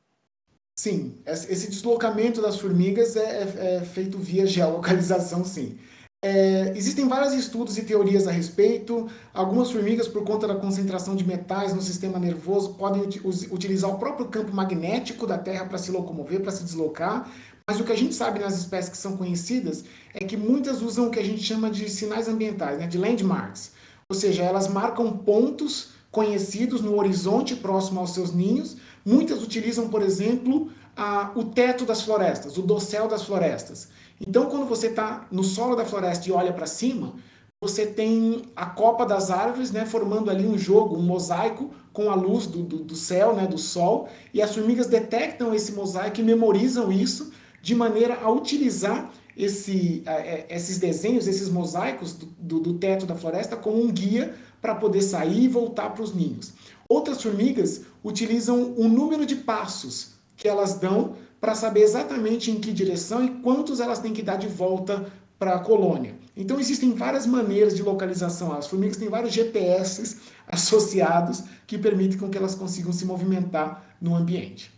Sim, 0.74 1.18
esse 1.26 1.70
deslocamento 1.70 2.43
das 2.43 2.59
formigas 2.59 3.14
é, 3.16 3.43
é, 3.43 3.74
é 3.76 3.84
feito 3.84 4.18
via 4.18 4.47
geolocalização, 4.47 5.45
sim. 5.45 5.78
É, 6.24 6.72
existem 6.76 7.08
vários 7.08 7.32
estudos 7.32 7.76
e 7.76 7.82
teorias 7.82 8.28
a 8.28 8.30
respeito. 8.30 9.08
Algumas 9.34 9.72
formigas, 9.72 10.06
por 10.06 10.22
conta 10.22 10.46
da 10.46 10.54
concentração 10.54 11.16
de 11.16 11.26
metais 11.26 11.74
no 11.74 11.82
sistema 11.82 12.16
nervoso, 12.16 12.74
podem 12.74 13.02
utilizar 13.50 13.90
o 13.90 13.98
próprio 13.98 14.28
campo 14.28 14.54
magnético 14.54 15.26
da 15.26 15.36
Terra 15.36 15.64
para 15.64 15.78
se 15.78 15.90
locomover, 15.90 16.40
para 16.40 16.52
se 16.52 16.62
deslocar. 16.62 17.28
Mas 17.66 17.80
o 17.80 17.84
que 17.84 17.90
a 17.90 17.96
gente 17.96 18.14
sabe 18.14 18.38
nas 18.38 18.56
espécies 18.56 18.90
que 18.90 18.96
são 18.96 19.16
conhecidas 19.16 19.84
é 20.14 20.24
que 20.24 20.36
muitas 20.36 20.80
usam 20.80 21.08
o 21.08 21.10
que 21.10 21.18
a 21.18 21.24
gente 21.24 21.42
chama 21.42 21.68
de 21.68 21.90
sinais 21.90 22.28
ambientais, 22.28 22.78
né, 22.78 22.86
de 22.86 22.98
landmarks. 22.98 23.72
Ou 24.08 24.14
seja, 24.14 24.44
elas 24.44 24.68
marcam 24.68 25.16
pontos 25.16 25.90
conhecidos 26.10 26.82
no 26.82 26.96
horizonte 26.98 27.56
próximo 27.56 27.98
aos 27.98 28.14
seus 28.14 28.32
ninhos. 28.32 28.76
Muitas 29.04 29.42
utilizam, 29.42 29.88
por 29.88 30.02
exemplo, 30.02 30.70
a, 30.96 31.32
o 31.34 31.44
teto 31.44 31.84
das 31.84 32.02
florestas, 32.02 32.58
o 32.58 32.62
dossel 32.62 33.08
das 33.08 33.24
florestas. 33.24 33.88
Então, 34.26 34.46
quando 34.46 34.66
você 34.66 34.88
está 34.88 35.26
no 35.30 35.42
solo 35.42 35.74
da 35.74 35.84
floresta 35.84 36.28
e 36.28 36.32
olha 36.32 36.52
para 36.52 36.66
cima, 36.66 37.14
você 37.60 37.86
tem 37.86 38.42
a 38.56 38.66
copa 38.66 39.04
das 39.06 39.30
árvores, 39.30 39.70
né, 39.70 39.86
formando 39.86 40.30
ali 40.30 40.46
um 40.46 40.58
jogo, 40.58 40.96
um 40.96 41.02
mosaico 41.02 41.70
com 41.92 42.10
a 42.10 42.14
luz 42.14 42.46
do, 42.46 42.62
do, 42.62 42.78
do, 42.78 42.96
céu, 42.96 43.34
né, 43.34 43.46
do 43.46 43.58
sol, 43.58 44.08
e 44.34 44.42
as 44.42 44.54
formigas 44.54 44.86
detectam 44.86 45.54
esse 45.54 45.72
mosaico 45.72 46.20
e 46.20 46.24
memorizam 46.24 46.90
isso 46.90 47.32
de 47.60 47.74
maneira 47.74 48.18
a 48.20 48.30
utilizar 48.30 49.12
esse, 49.36 50.02
é, 50.06 50.46
esses 50.50 50.78
desenhos, 50.78 51.28
esses 51.28 51.48
mosaicos 51.48 52.12
do, 52.12 52.58
do 52.58 52.74
teto 52.74 53.06
da 53.06 53.14
floresta 53.14 53.56
como 53.56 53.80
um 53.80 53.90
guia 53.90 54.34
para 54.60 54.74
poder 54.74 55.02
sair 55.02 55.44
e 55.44 55.48
voltar 55.48 55.90
para 55.90 56.02
os 56.02 56.14
ninhos. 56.14 56.52
Outras 56.88 57.22
formigas 57.22 57.82
utilizam 58.02 58.74
o 58.76 58.88
número 58.88 59.24
de 59.24 59.36
passos 59.36 60.14
que 60.36 60.48
elas 60.48 60.74
dão 60.74 61.14
para 61.43 61.57
saber 61.57 61.80
exatamente 61.80 62.53
em 62.53 62.61
que 62.61 62.72
direção 62.72 63.24
e 63.24 63.28
quantos 63.28 63.80
elas 63.80 63.99
têm 63.99 64.12
que 64.12 64.22
dar 64.22 64.36
de 64.36 64.47
volta 64.47 65.11
para 65.40 65.57
a 65.57 65.59
colônia. 65.59 66.14
Então 66.36 66.61
existem 66.61 66.95
várias 66.95 67.26
maneiras 67.26 67.74
de 67.74 67.82
localização. 67.82 68.53
As 68.53 68.68
formigas 68.68 68.97
têm 68.97 69.09
vários 69.09 69.32
GPS 69.32 70.20
associados 70.47 71.43
que 71.66 71.76
permitem 71.76 72.16
com 72.16 72.30
que 72.30 72.38
elas 72.38 72.55
consigam 72.55 72.93
se 72.93 73.05
movimentar 73.05 73.84
no 74.01 74.14
ambiente. 74.14 74.70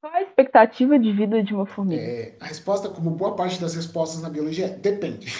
Qual 0.00 0.12
a 0.12 0.22
expectativa 0.22 0.98
de 0.98 1.12
vida 1.12 1.40
de 1.40 1.54
uma 1.54 1.66
formiga? 1.66 2.02
É, 2.02 2.34
a 2.40 2.46
resposta, 2.46 2.88
como 2.88 3.10
boa 3.10 3.36
parte 3.36 3.60
das 3.60 3.76
respostas 3.76 4.20
na 4.20 4.28
biologia, 4.28 4.66
é 4.66 4.70
depende. 4.70 5.32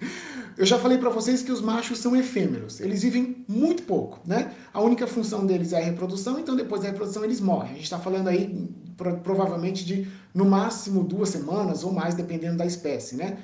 Eu 0.56 0.66
já 0.66 0.78
falei 0.78 0.98
para 0.98 1.10
vocês 1.10 1.42
que 1.42 1.50
os 1.50 1.62
machos 1.62 1.98
são 1.98 2.14
efêmeros, 2.14 2.78
eles 2.80 3.02
vivem 3.02 3.44
muito 3.48 3.84
pouco, 3.84 4.20
né? 4.26 4.52
A 4.72 4.82
única 4.82 5.06
função 5.06 5.46
deles 5.46 5.72
é 5.72 5.78
a 5.78 5.84
reprodução, 5.84 6.38
então 6.38 6.54
depois 6.54 6.82
da 6.82 6.88
reprodução 6.88 7.24
eles 7.24 7.40
morrem. 7.40 7.72
A 7.72 7.74
gente 7.74 7.84
está 7.84 7.98
falando 7.98 8.28
aí 8.28 8.70
provavelmente 9.22 9.84
de 9.84 10.08
no 10.34 10.44
máximo 10.44 11.02
duas 11.02 11.28
semanas 11.28 11.84
ou 11.84 11.92
mais, 11.92 12.14
dependendo 12.14 12.56
da 12.56 12.66
espécie, 12.66 13.16
né? 13.16 13.38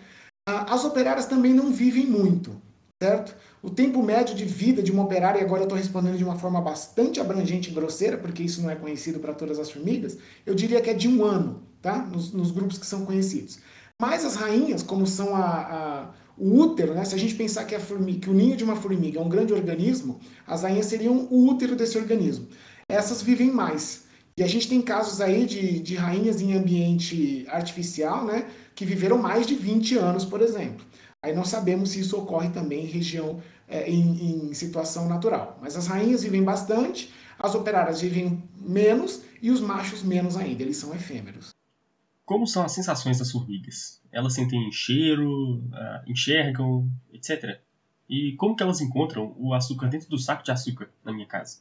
As 0.46 0.84
operárias 0.84 1.26
também 1.26 1.52
não 1.52 1.70
vivem 1.70 2.06
muito, 2.06 2.56
certo? 3.02 3.36
O 3.62 3.68
tempo 3.68 4.02
médio 4.02 4.34
de 4.34 4.44
vida 4.44 4.82
de 4.82 4.90
uma 4.90 5.02
operária, 5.02 5.40
e 5.40 5.44
agora 5.44 5.62
eu 5.62 5.64
estou 5.64 5.76
respondendo 5.76 6.16
de 6.16 6.24
uma 6.24 6.38
forma 6.38 6.60
bastante 6.60 7.20
abrangente 7.20 7.70
e 7.70 7.74
grosseira, 7.74 8.16
porque 8.16 8.42
isso 8.42 8.62
não 8.62 8.70
é 8.70 8.76
conhecido 8.76 9.18
para 9.18 9.34
todas 9.34 9.58
as 9.58 9.70
formigas, 9.70 10.16
eu 10.46 10.54
diria 10.54 10.80
que 10.80 10.88
é 10.88 10.94
de 10.94 11.06
um 11.08 11.24
ano, 11.24 11.62
tá? 11.82 11.98
Nos, 11.98 12.32
nos 12.32 12.50
grupos 12.50 12.78
que 12.78 12.86
são 12.86 13.04
conhecidos. 13.04 13.58
Mas 14.00 14.24
as 14.24 14.36
rainhas, 14.36 14.82
como 14.82 15.06
são 15.06 15.34
a, 15.34 15.42
a 15.42 16.10
o 16.38 16.60
útero, 16.60 16.94
né? 16.94 17.04
Se 17.04 17.14
a 17.14 17.18
gente 17.18 17.34
pensar 17.34 17.64
que, 17.64 17.74
a 17.74 17.80
formiga, 17.80 18.20
que 18.20 18.30
o 18.30 18.32
ninho 18.32 18.56
de 18.56 18.62
uma 18.62 18.76
formiga 18.76 19.18
é 19.18 19.22
um 19.22 19.28
grande 19.28 19.52
organismo, 19.52 20.20
as 20.46 20.62
rainhas 20.62 20.86
seriam 20.86 21.26
o 21.30 21.48
útero 21.48 21.74
desse 21.74 21.98
organismo. 21.98 22.46
Essas 22.88 23.20
vivem 23.20 23.50
mais. 23.50 24.04
E 24.38 24.42
a 24.44 24.46
gente 24.46 24.68
tem 24.68 24.80
casos 24.80 25.20
aí 25.20 25.44
de, 25.44 25.80
de 25.80 25.96
rainhas 25.96 26.40
em 26.40 26.54
ambiente 26.54 27.44
artificial, 27.48 28.24
né, 28.24 28.48
que 28.72 28.84
viveram 28.84 29.18
mais 29.18 29.44
de 29.44 29.56
20 29.56 29.98
anos, 29.98 30.24
por 30.24 30.40
exemplo. 30.40 30.86
Aí 31.20 31.34
não 31.34 31.44
sabemos 31.44 31.90
se 31.90 31.98
isso 31.98 32.16
ocorre 32.16 32.48
também 32.50 32.84
em 32.84 32.86
região, 32.86 33.42
é, 33.66 33.90
em, 33.90 34.46
em 34.48 34.54
situação 34.54 35.08
natural. 35.08 35.58
Mas 35.60 35.74
as 35.74 35.88
rainhas 35.88 36.22
vivem 36.22 36.44
bastante, 36.44 37.12
as 37.36 37.56
operárias 37.56 38.00
vivem 38.00 38.44
menos 38.56 39.24
e 39.42 39.50
os 39.50 39.60
machos 39.60 40.04
menos 40.04 40.36
ainda, 40.36 40.62
eles 40.62 40.76
são 40.76 40.94
efêmeros. 40.94 41.52
Como 42.24 42.46
são 42.46 42.64
as 42.64 42.70
sensações 42.70 43.18
das 43.18 43.32
formigas? 43.32 44.00
Elas 44.12 44.34
sentem 44.34 44.70
cheiro, 44.70 45.64
ah, 45.72 46.04
enxergam, 46.06 46.88
etc. 47.12 47.58
E 48.08 48.36
como 48.36 48.54
que 48.54 48.62
elas 48.62 48.80
encontram 48.80 49.34
o 49.36 49.52
açúcar 49.52 49.88
dentro 49.88 50.08
do 50.08 50.16
saco 50.16 50.44
de 50.44 50.52
açúcar 50.52 50.88
na 51.04 51.12
minha 51.12 51.26
casa? 51.26 51.58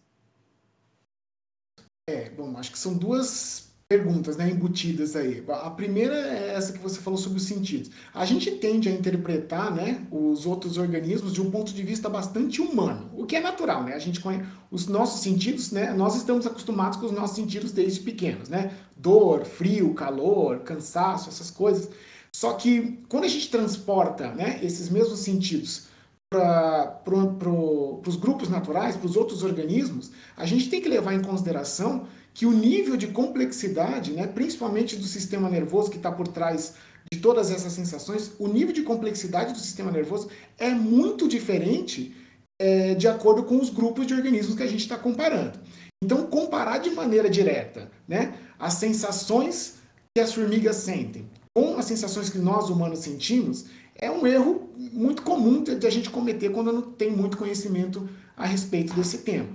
É, 2.09 2.29
bom, 2.29 2.57
acho 2.57 2.71
que 2.71 2.79
são 2.79 2.93
duas 2.93 3.67
perguntas 3.89 4.37
né, 4.37 4.49
embutidas 4.49 5.13
aí. 5.13 5.43
A 5.45 5.69
primeira 5.69 6.15
é 6.15 6.53
essa 6.55 6.71
que 6.71 6.79
você 6.79 7.01
falou 7.01 7.19
sobre 7.19 7.37
os 7.37 7.43
sentidos. 7.43 7.91
A 8.13 8.23
gente 8.23 8.49
tende 8.51 8.87
a 8.87 8.91
interpretar 8.93 9.75
né, 9.75 10.07
os 10.09 10.45
outros 10.45 10.77
organismos 10.77 11.33
de 11.33 11.41
um 11.41 11.51
ponto 11.51 11.73
de 11.73 11.83
vista 11.83 12.07
bastante 12.07 12.61
humano, 12.61 13.11
o 13.13 13.25
que 13.25 13.35
é 13.35 13.41
natural, 13.41 13.83
né? 13.83 13.93
A 13.93 13.99
gente 13.99 14.21
conhece 14.21 14.45
os 14.71 14.87
nossos 14.87 15.19
sentidos, 15.19 15.73
né? 15.73 15.93
Nós 15.93 16.15
estamos 16.15 16.47
acostumados 16.47 16.97
com 16.97 17.07
os 17.07 17.11
nossos 17.11 17.35
sentidos 17.35 17.73
desde 17.73 17.99
pequenos, 17.99 18.47
né? 18.47 18.71
Dor, 18.95 19.43
frio, 19.43 19.93
calor, 19.93 20.59
cansaço, 20.59 21.27
essas 21.27 21.51
coisas. 21.51 21.89
Só 22.31 22.53
que 22.53 22.99
quando 23.09 23.25
a 23.25 23.29
gente 23.29 23.49
transporta 23.49 24.31
né, 24.33 24.59
esses 24.63 24.89
mesmos 24.89 25.19
sentidos 25.19 25.86
para 26.29 26.87
pro, 27.03 28.01
os 28.05 28.15
grupos 28.15 28.49
naturais, 28.49 28.95
para 28.95 29.05
os 29.05 29.15
outros 29.15 29.43
organismos, 29.43 30.11
a 30.35 30.45
gente 30.45 30.69
tem 30.69 30.81
que 30.81 30.89
levar 30.89 31.13
em 31.13 31.21
consideração 31.21 32.07
que 32.33 32.45
o 32.45 32.51
nível 32.51 32.97
de 32.97 33.07
complexidade, 33.07 34.11
né, 34.11 34.27
principalmente 34.27 34.95
do 34.95 35.05
sistema 35.05 35.49
nervoso 35.49 35.89
que 35.89 35.97
está 35.97 36.11
por 36.11 36.27
trás 36.27 36.75
de 37.11 37.19
todas 37.19 37.49
essas 37.49 37.71
sensações, 37.71 38.33
o 38.37 38.47
nível 38.47 38.73
de 38.73 38.83
complexidade 38.83 39.53
do 39.53 39.59
sistema 39.59 39.89
nervoso 39.89 40.29
é 40.57 40.69
muito 40.69 41.27
diferente 41.27 42.13
é, 42.59 42.93
de 42.95 43.07
acordo 43.07 43.43
com 43.43 43.57
os 43.59 43.69
grupos 43.69 44.05
de 44.05 44.13
organismos 44.13 44.55
que 44.55 44.63
a 44.63 44.67
gente 44.67 44.81
está 44.81 44.97
comparando. 44.97 45.59
Então, 46.03 46.27
comparar 46.27 46.79
de 46.79 46.91
maneira 46.91 47.29
direta 47.29 47.89
né, 48.07 48.35
as 48.59 48.73
sensações 48.73 49.75
que 50.15 50.21
as 50.21 50.33
formigas 50.33 50.75
sentem 50.75 51.27
com 51.57 51.75
as 51.75 51.85
sensações 51.85 52.29
que 52.29 52.37
nós 52.37 52.69
humanos 52.69 52.99
sentimos 52.99 53.65
é 53.97 54.11
um 54.11 54.25
erro 54.25 54.69
muito 54.77 55.23
comum 55.23 55.63
de, 55.63 55.85
a 55.85 55.89
gente 55.89 56.09
cometer 56.09 56.49
quando 56.49 56.71
não 56.71 56.81
tem 56.81 57.11
muito 57.11 57.37
conhecimento 57.37 58.07
a 58.35 58.45
respeito 58.45 58.93
desse 58.93 59.19
tema. 59.19 59.49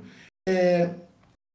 É, 0.48 0.90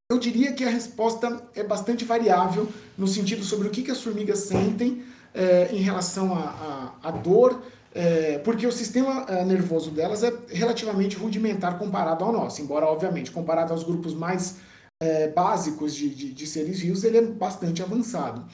eu 0.10 0.18
diria 0.18 0.54
que 0.54 0.64
a 0.64 0.70
resposta 0.70 1.44
é 1.54 1.64
bastante 1.64 2.06
variável 2.06 2.72
no 2.98 3.08
sentido 3.08 3.44
sobre 3.44 3.68
o 3.68 3.72
que, 3.72 3.84
que 3.84 3.92
as 3.92 4.02
formigas 4.02 4.40
sentem 4.40 5.04
é, 5.34 5.70
em 5.74 5.82
relação 5.82 6.34
à 6.34 7.12
dor, 7.12 7.62
é, 7.94 8.38
porque 8.40 8.66
o 8.66 8.72
sistema 8.72 9.26
é, 9.28 9.44
nervoso 9.44 9.92
delas 9.92 10.24
é 10.24 10.32
relativamente 10.50 11.18
rudimentar 11.18 11.78
comparado 11.78 12.24
ao 12.24 12.32
nosso, 12.32 12.62
embora, 12.62 12.86
obviamente, 12.86 13.32
comparado 13.32 13.74
aos 13.74 13.84
grupos 13.84 14.14
mais 14.14 14.58
é, 15.02 15.28
básicos 15.28 15.94
de, 15.94 16.10
de, 16.10 16.34
de 16.34 16.48
seres 16.48 16.80
vivos, 16.80 17.04
ele 17.04 17.18
é 17.18 17.22
bastante 17.22 17.84
avançado. 17.84 18.46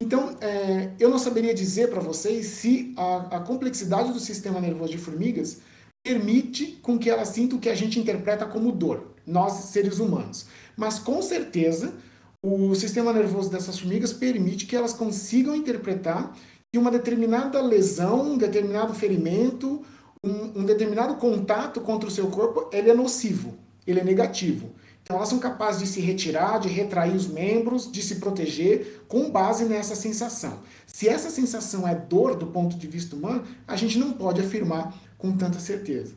Então, 0.00 0.36
é, 0.40 0.92
eu 1.00 1.10
não 1.10 1.18
saberia 1.18 1.52
dizer 1.52 1.90
para 1.90 2.00
vocês 2.00 2.46
se 2.46 2.94
a, 2.96 3.36
a, 3.36 3.40
complexidade 3.40 4.12
do 4.12 4.20
sistema 4.20 4.60
nervoso 4.60 4.92
de 4.92 4.98
formigas 4.98 5.58
permite 6.04 6.78
com 6.80 6.96
que 6.96 7.10
elas 7.10 7.28
sintam 7.28 7.58
o 7.58 7.60
que 7.60 7.68
a 7.68 7.74
gente 7.74 7.98
interpreta 7.98 8.46
como 8.46 8.70
dor, 8.70 9.14
nós 9.26 9.54
seres 9.54 9.98
humanos. 9.98 10.46
Mas 10.76 11.00
com 11.00 11.20
certeza, 11.20 11.94
o 12.40 12.76
sistema 12.76 13.12
nervoso 13.12 13.50
dessas 13.50 13.76
formigas 13.76 14.12
permite 14.12 14.66
que 14.66 14.76
elas 14.76 14.92
consigam 14.92 15.56
interpretar 15.56 16.32
que 16.72 16.78
uma 16.78 16.92
determinada 16.92 17.60
lesão, 17.60 18.34
um 18.34 18.38
determinado 18.38 18.94
ferimento, 18.94 19.84
um, 20.24 20.60
um 20.60 20.64
determinado 20.64 21.16
contato 21.16 21.80
contra 21.80 22.08
o 22.08 22.12
seu 22.12 22.28
corpo, 22.28 22.70
ele 22.72 22.90
é 22.90 22.94
nocivo, 22.94 23.58
ele 23.84 23.98
é 23.98 24.04
negativo. 24.04 24.70
Então 25.08 25.16
elas 25.16 25.30
são 25.30 25.38
capazes 25.38 25.80
de 25.80 25.86
se 25.86 26.02
retirar, 26.02 26.58
de 26.58 26.68
retrair 26.68 27.16
os 27.16 27.26
membros, 27.26 27.90
de 27.90 28.02
se 28.02 28.16
proteger 28.16 29.04
com 29.08 29.30
base 29.30 29.64
nessa 29.64 29.96
sensação. 29.96 30.58
Se 30.86 31.08
essa 31.08 31.30
sensação 31.30 31.88
é 31.88 31.94
dor 31.94 32.36
do 32.36 32.48
ponto 32.48 32.76
de 32.76 32.86
vista 32.86 33.16
humano, 33.16 33.42
a 33.66 33.74
gente 33.74 33.98
não 33.98 34.12
pode 34.12 34.42
afirmar 34.42 34.94
com 35.16 35.34
tanta 35.34 35.58
certeza. 35.60 36.14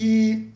E 0.00 0.50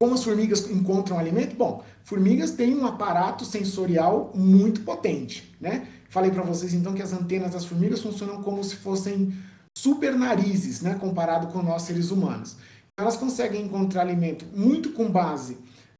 como 0.00 0.14
as 0.14 0.22
formigas 0.22 0.70
encontram 0.70 1.18
alimento? 1.18 1.56
Bom, 1.56 1.82
formigas 2.04 2.52
têm 2.52 2.76
um 2.76 2.86
aparato 2.86 3.44
sensorial 3.44 4.30
muito 4.32 4.82
potente, 4.82 5.56
né? 5.60 5.88
Falei 6.08 6.30
para 6.30 6.44
vocês 6.44 6.72
então 6.72 6.94
que 6.94 7.02
as 7.02 7.12
antenas 7.12 7.50
das 7.50 7.64
formigas 7.64 8.00
funcionam 8.00 8.44
como 8.44 8.62
se 8.62 8.76
fossem 8.76 9.36
super 9.76 10.16
narizes, 10.16 10.82
né, 10.82 10.94
comparado 10.94 11.48
com 11.48 11.64
nós 11.64 11.82
seres 11.82 12.12
humanos. 12.12 12.56
Elas 12.96 13.16
conseguem 13.16 13.64
encontrar 13.64 14.02
alimento 14.02 14.44
muito 14.56 14.92
com 14.92 15.10
base 15.10 15.58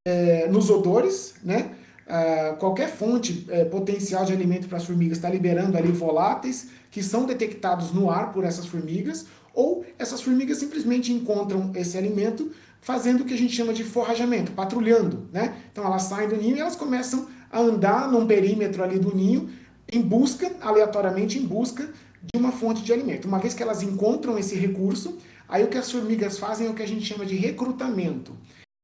é, 0.08 0.48
nos 0.48 0.70
odores, 0.70 1.34
né? 1.42 1.70
Ah, 2.10 2.56
qualquer 2.58 2.88
fonte 2.88 3.44
é, 3.50 3.66
potencial 3.66 4.24
de 4.24 4.32
alimento 4.32 4.66
para 4.66 4.78
as 4.78 4.84
formigas 4.86 5.18
está 5.18 5.28
liberando 5.28 5.76
ali 5.76 5.92
voláteis 5.92 6.68
que 6.90 7.02
são 7.02 7.26
detectados 7.26 7.92
no 7.92 8.10
ar 8.10 8.32
por 8.32 8.44
essas 8.44 8.64
formigas, 8.64 9.26
ou 9.52 9.84
essas 9.98 10.22
formigas 10.22 10.56
simplesmente 10.56 11.12
encontram 11.12 11.70
esse 11.74 11.98
alimento 11.98 12.50
fazendo 12.80 13.20
o 13.20 13.24
que 13.26 13.34
a 13.34 13.36
gente 13.36 13.54
chama 13.54 13.74
de 13.74 13.84
forrajamento, 13.84 14.52
patrulhando, 14.52 15.28
né? 15.30 15.56
Então 15.70 15.84
elas 15.84 16.04
saem 16.04 16.28
do 16.28 16.36
ninho 16.36 16.56
e 16.56 16.60
elas 16.60 16.76
começam 16.76 17.26
a 17.52 17.60
andar 17.60 18.10
num 18.10 18.26
perímetro 18.26 18.82
ali 18.82 18.98
do 18.98 19.14
ninho 19.14 19.50
em 19.92 20.00
busca, 20.00 20.50
aleatoriamente 20.62 21.38
em 21.38 21.44
busca 21.44 21.90
de 22.22 22.40
uma 22.40 22.52
fonte 22.52 22.82
de 22.82 22.92
alimento. 22.92 23.28
Uma 23.28 23.38
vez 23.38 23.52
que 23.52 23.62
elas 23.62 23.82
encontram 23.82 24.38
esse 24.38 24.54
recurso, 24.54 25.18
aí 25.46 25.62
o 25.64 25.68
que 25.68 25.76
as 25.76 25.90
formigas 25.90 26.38
fazem 26.38 26.66
é 26.66 26.70
o 26.70 26.74
que 26.74 26.82
a 26.82 26.88
gente 26.88 27.04
chama 27.04 27.26
de 27.26 27.36
recrutamento. 27.36 28.32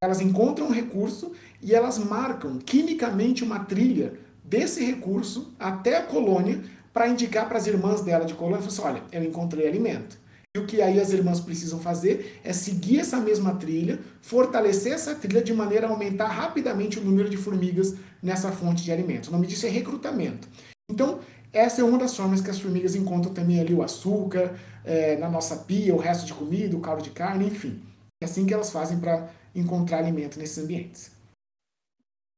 Elas 0.05 0.21
encontram 0.21 0.67
um 0.67 0.73
recurso 0.73 1.33
e 1.63 1.75
elas 1.75 1.99
marcam 1.99 2.59
quimicamente 2.59 3.43
uma 3.43 3.61
trilha 3.61 4.15
desse 4.45 4.85
recurso 4.85 5.55
até 5.59 5.97
a 5.97 6.03
colônia 6.03 6.61
para 6.93 7.09
indicar 7.09 7.49
para 7.49 7.57
as 7.57 7.67
irmãs 7.67 8.03
dela 8.03 8.27
de 8.27 8.35
colônia, 8.35 8.67
assim, 8.67 8.83
olha, 8.83 9.03
eu 9.11 9.25
encontrei 9.25 9.67
alimento. 9.67 10.19
E 10.55 10.61
o 10.61 10.67
que 10.67 10.83
aí 10.83 11.01
as 11.01 11.13
irmãs 11.13 11.41
precisam 11.41 11.81
fazer 11.81 12.41
é 12.45 12.53
seguir 12.53 13.01
essa 13.01 13.19
mesma 13.19 13.55
trilha, 13.55 13.99
fortalecer 14.21 14.93
essa 14.93 15.15
trilha 15.15 15.43
de 15.43 15.53
maneira 15.53 15.87
a 15.87 15.91
aumentar 15.91 16.29
rapidamente 16.29 16.99
o 16.99 17.03
número 17.03 17.29
de 17.29 17.37
formigas 17.37 17.95
nessa 18.23 18.53
fonte 18.53 18.85
de 18.85 18.93
alimento. 18.93 19.29
O 19.29 19.33
nome 19.33 19.47
disso 19.47 19.67
é 19.67 19.71
recrutamento. 19.71 20.47
Então, 20.89 21.19
essa 21.53 21.81
é 21.81 21.85
uma 21.85 21.99
das 21.99 22.15
formas 22.15 22.41
que 22.41 22.51
as 22.51 22.61
formigas 22.61 22.95
encontram 22.95 23.33
também 23.33 23.59
ali 23.59 23.73
o 23.73 23.83
açúcar, 23.83 24.55
é, 24.85 25.17
na 25.17 25.31
nossa 25.31 25.57
pia, 25.57 25.95
o 25.95 25.99
resto 25.99 26.27
de 26.27 26.35
comida, 26.35 26.77
o 26.77 26.81
caldo 26.81 27.03
de 27.03 27.11
carne, 27.11 27.47
enfim. 27.47 27.81
É 28.23 28.27
assim 28.27 28.47
que 28.47 28.55
elas 28.55 28.71
fazem 28.71 28.99
para 29.01 29.29
encontrar 29.55 29.99
alimento 29.99 30.39
nesses 30.39 30.59
ambientes. 30.59 31.13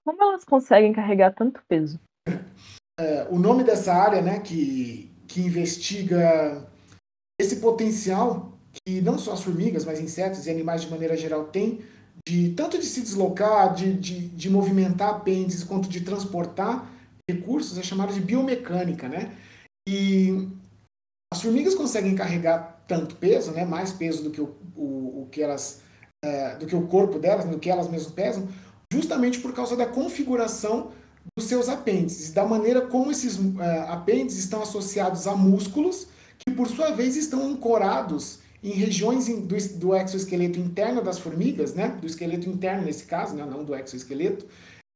Como 0.04 0.22
elas 0.22 0.44
conseguem 0.44 0.92
carregar 0.92 1.34
tanto 1.34 1.60
peso? 1.68 1.98
É, 2.98 3.26
o 3.30 3.38
nome 3.38 3.64
dessa 3.64 3.92
área, 3.92 4.22
né, 4.22 4.40
que, 4.40 5.10
que 5.26 5.40
investiga 5.40 6.66
esse 7.40 7.56
potencial 7.56 8.52
que 8.72 9.00
não 9.00 9.18
só 9.18 9.32
as 9.32 9.42
formigas, 9.42 9.84
mas 9.84 10.00
insetos 10.00 10.46
e 10.46 10.50
animais 10.50 10.82
de 10.82 10.90
maneira 10.90 11.16
geral 11.16 11.44
têm, 11.48 11.84
de 12.26 12.50
tanto 12.54 12.78
de 12.78 12.84
se 12.84 13.00
deslocar, 13.00 13.74
de, 13.74 13.92
de, 13.94 14.28
de 14.28 14.50
movimentar 14.50 15.10
apêndices, 15.10 15.64
quanto 15.64 15.88
de 15.88 16.00
transportar 16.00 16.90
recursos, 17.28 17.76
é 17.78 17.82
chamado 17.82 18.12
de 18.12 18.20
biomecânica, 18.20 19.08
né? 19.08 19.36
E 19.88 20.48
as 21.32 21.42
formigas 21.42 21.74
conseguem 21.74 22.14
carregar 22.14 22.84
tanto 22.86 23.16
peso, 23.16 23.50
né, 23.50 23.64
mais 23.64 23.92
peso 23.92 24.22
do 24.22 24.30
que 24.30 24.40
o, 24.40 24.56
o, 24.76 25.22
o 25.22 25.28
que 25.30 25.42
elas, 25.42 25.82
é, 26.26 26.56
do 26.56 26.66
que 26.66 26.74
o 26.74 26.86
corpo 26.86 27.18
delas, 27.18 27.44
do 27.44 27.58
que 27.58 27.70
elas 27.70 27.88
mesmas 27.88 28.12
pesam, 28.12 28.48
justamente 28.92 29.38
por 29.38 29.52
causa 29.52 29.76
da 29.76 29.86
configuração 29.86 30.90
dos 31.36 31.46
seus 31.46 31.68
apêndices, 31.68 32.32
da 32.32 32.44
maneira 32.44 32.82
como 32.82 33.10
esses 33.10 33.36
uh, 33.36 33.60
apêndices 33.88 34.40
estão 34.40 34.62
associados 34.62 35.26
a 35.26 35.34
músculos, 35.34 36.06
que 36.38 36.52
por 36.52 36.68
sua 36.68 36.90
vez 36.90 37.16
estão 37.16 37.46
ancorados 37.46 38.38
em 38.62 38.70
regiões 38.70 39.26
do, 39.26 39.78
do 39.78 39.94
exoesqueleto 39.94 40.58
interno 40.58 41.02
das 41.02 41.18
formigas, 41.18 41.74
né, 41.74 41.96
do 42.00 42.06
esqueleto 42.06 42.48
interno 42.48 42.84
nesse 42.84 43.04
caso, 43.04 43.34
né, 43.34 43.46
não 43.48 43.64
do 43.64 43.74
exoesqueleto, 43.74 44.46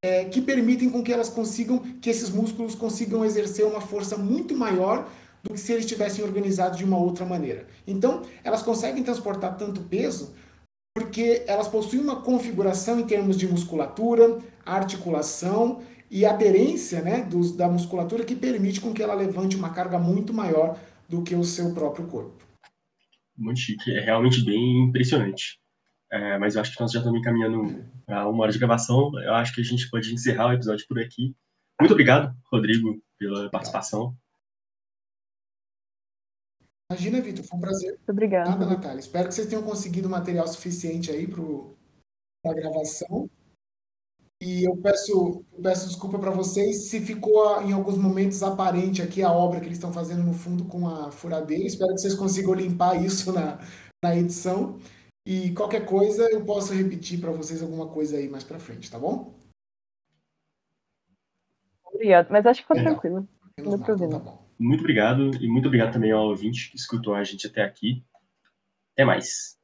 é, 0.03 0.24
que 0.24 0.41
permitem 0.41 0.89
com 0.89 1.03
que 1.03 1.12
elas 1.12 1.28
consigam, 1.28 1.78
que 2.01 2.09
esses 2.09 2.31
músculos 2.31 2.74
consigam 2.74 3.24
exercer 3.24 3.66
uma 3.66 3.81
força 3.81 4.16
muito 4.16 4.57
maior 4.57 5.09
do 5.43 5.53
que 5.55 5.61
se 5.61 5.72
eles 5.72 5.85
estivessem 5.85 6.24
organizados 6.24 6.78
de 6.78 6.85
uma 6.85 6.99
outra 6.99 7.24
maneira. 7.24 7.66
Então, 7.87 8.22
elas 8.45 8.62
conseguem 8.62 9.03
transportar 9.03 9.57
tanto 9.57 9.81
peso 9.83 10.33
porque 10.95 11.45
elas 11.47 11.68
possuem 11.68 12.03
uma 12.03 12.20
configuração 12.22 12.99
em 12.99 13.07
termos 13.07 13.36
de 13.36 13.47
musculatura, 13.47 14.38
articulação 14.64 15.82
e 16.11 16.26
aderência 16.26 17.01
né, 17.03 17.22
dos, 17.22 17.57
da 17.57 17.68
musculatura 17.68 18.24
que 18.24 18.34
permite 18.34 18.80
com 18.80 18.93
que 18.93 19.03
ela 19.03 19.14
levante 19.14 19.57
uma 19.57 19.70
carga 19.70 19.99
muito 19.99 20.34
maior 20.34 20.78
do 21.09 21.22
que 21.22 21.34
o 21.34 21.45
seu 21.45 21.72
próprio 21.72 22.07
corpo. 22.07 22.45
Muito 23.36 23.61
chique, 23.61 23.91
é 23.93 24.01
realmente 24.01 24.45
bem 24.45 24.84
impressionante. 24.84 25.61
É, 26.12 26.38
mas 26.38 26.57
eu 26.57 26.61
acho 26.61 26.74
que 26.74 26.80
nós 26.80 26.91
já 26.91 26.99
estamos 26.99 27.20
encaminhando 27.20 27.84
a 28.09 28.28
uma 28.28 28.43
hora 28.43 28.53
de 28.53 28.59
gravação. 28.59 29.12
Eu 29.22 29.34
acho 29.34 29.55
que 29.55 29.61
a 29.61 29.64
gente 29.64 29.88
pode 29.88 30.12
encerrar 30.12 30.49
o 30.49 30.53
episódio 30.53 30.84
por 30.88 30.99
aqui. 30.99 31.34
Muito 31.80 31.93
obrigado, 31.93 32.34
Rodrigo, 32.53 33.01
pela 33.16 33.49
participação. 33.49 34.14
Imagina, 36.91 37.20
Vitor, 37.20 37.45
foi 37.45 37.57
um 37.57 37.61
prazer. 37.61 37.93
Muito 37.93 38.11
obrigada. 38.11 38.51
Nada, 38.51 38.66
Natália. 38.66 38.99
Espero 38.99 39.28
que 39.28 39.34
vocês 39.34 39.47
tenham 39.47 39.62
conseguido 39.62 40.11
material 40.11 40.49
suficiente 40.49 41.09
aí 41.12 41.24
para 41.24 42.51
a 42.51 42.55
gravação. 42.55 43.30
E 44.43 44.64
eu 44.64 44.76
peço, 44.76 45.45
eu 45.53 45.62
peço 45.62 45.86
desculpa 45.86 46.18
para 46.18 46.32
vocês 46.32 46.88
se 46.88 46.99
ficou 47.01 47.62
em 47.62 47.72
alguns 47.72 47.97
momentos 47.97 48.43
aparente 48.43 49.03
aqui 49.03 49.22
a 49.22 49.30
obra 49.30 49.61
que 49.61 49.66
eles 49.66 49.78
estão 49.78 49.93
fazendo 49.93 50.24
no 50.24 50.32
fundo 50.32 50.64
com 50.64 50.88
a 50.88 51.12
furadeira. 51.12 51.64
Espero 51.64 51.95
que 51.95 52.01
vocês 52.01 52.14
consigam 52.14 52.55
limpar 52.55 52.97
isso 53.05 53.32
na, 53.32 53.61
na 54.03 54.16
edição. 54.16 54.80
E 55.24 55.53
qualquer 55.53 55.86
coisa 55.86 56.28
eu 56.28 56.45
posso 56.45 56.74
repetir 56.74 57.20
para 57.20 57.30
vocês 57.30 57.62
alguma 57.62 57.86
coisa 57.86 58.16
aí 58.16 58.28
mais 58.28 58.43
para 58.43 58.59
frente, 58.59 58.91
tá 58.91 58.99
bom? 58.99 59.38
Obrigado, 61.84 62.30
mas 62.30 62.45
acho 62.47 62.62
que 62.62 62.66
foi 62.66 62.82
tranquilo. 62.82 63.28
Não 63.62 63.78
problema. 63.78 64.18
Tá 64.18 64.18
bom. 64.18 64.39
Muito 64.61 64.80
obrigado 64.80 65.30
e 65.42 65.48
muito 65.48 65.66
obrigado 65.66 65.94
também 65.94 66.12
ao 66.12 66.26
ouvinte 66.26 66.70
que 66.70 66.76
escutou 66.76 67.14
a 67.14 67.24
gente 67.24 67.46
até 67.46 67.62
aqui. 67.62 68.04
Até 68.92 69.06
mais. 69.06 69.58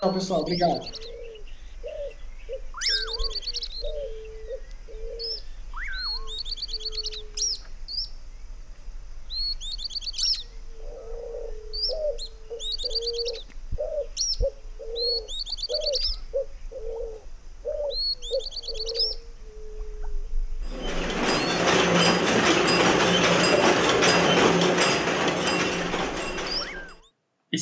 Tchau, 0.00 0.14
pessoal. 0.14 0.40
Obrigado. 0.40 0.80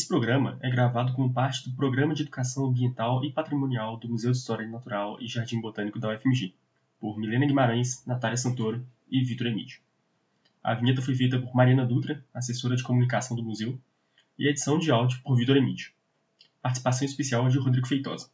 Programa 0.08 0.58
é 0.62 0.70
gravado 0.70 1.12
como 1.12 1.34
parte 1.34 1.68
do 1.68 1.76
Programa 1.76 2.14
de 2.14 2.22
Educação 2.22 2.64
Ambiental 2.64 3.22
e 3.22 3.30
Patrimonial 3.30 3.98
do 3.98 4.08
Museu 4.08 4.32
de 4.32 4.38
História 4.38 4.66
Natural 4.66 5.20
e 5.20 5.28
Jardim 5.28 5.60
Botânico 5.60 6.00
da 6.00 6.08
UFMG, 6.08 6.54
por 6.98 7.18
Milena 7.18 7.44
Guimarães, 7.44 8.02
Natália 8.06 8.38
Santoro 8.38 8.82
e 9.10 9.22
Vitor 9.22 9.46
Emídio. 9.48 9.80
A 10.64 10.72
vinheta 10.74 11.02
foi 11.02 11.14
feita 11.14 11.38
por 11.38 11.54
Mariana 11.54 11.84
Dutra, 11.84 12.24
assessora 12.32 12.74
de 12.74 12.82
comunicação 12.82 13.36
do 13.36 13.42
museu, 13.42 13.78
e 14.38 14.48
a 14.48 14.50
edição 14.50 14.78
de 14.78 14.90
áudio 14.90 15.20
por 15.22 15.36
Vitor 15.36 15.58
Emídio. 15.58 15.92
Participação 16.62 17.04
especial 17.04 17.46
de 17.50 17.58
Rodrigo 17.58 17.86
Feitosa. 17.86 18.30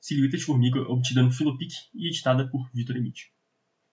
Silhueta 0.00 0.36
de 0.36 0.44
Formiga 0.44 0.80
obtida 0.82 1.24
no 1.24 1.32
Filopic 1.32 1.74
e 1.92 2.06
editada 2.06 2.46
por 2.46 2.70
Vitor 2.72 2.96
Emídio. 2.96 3.26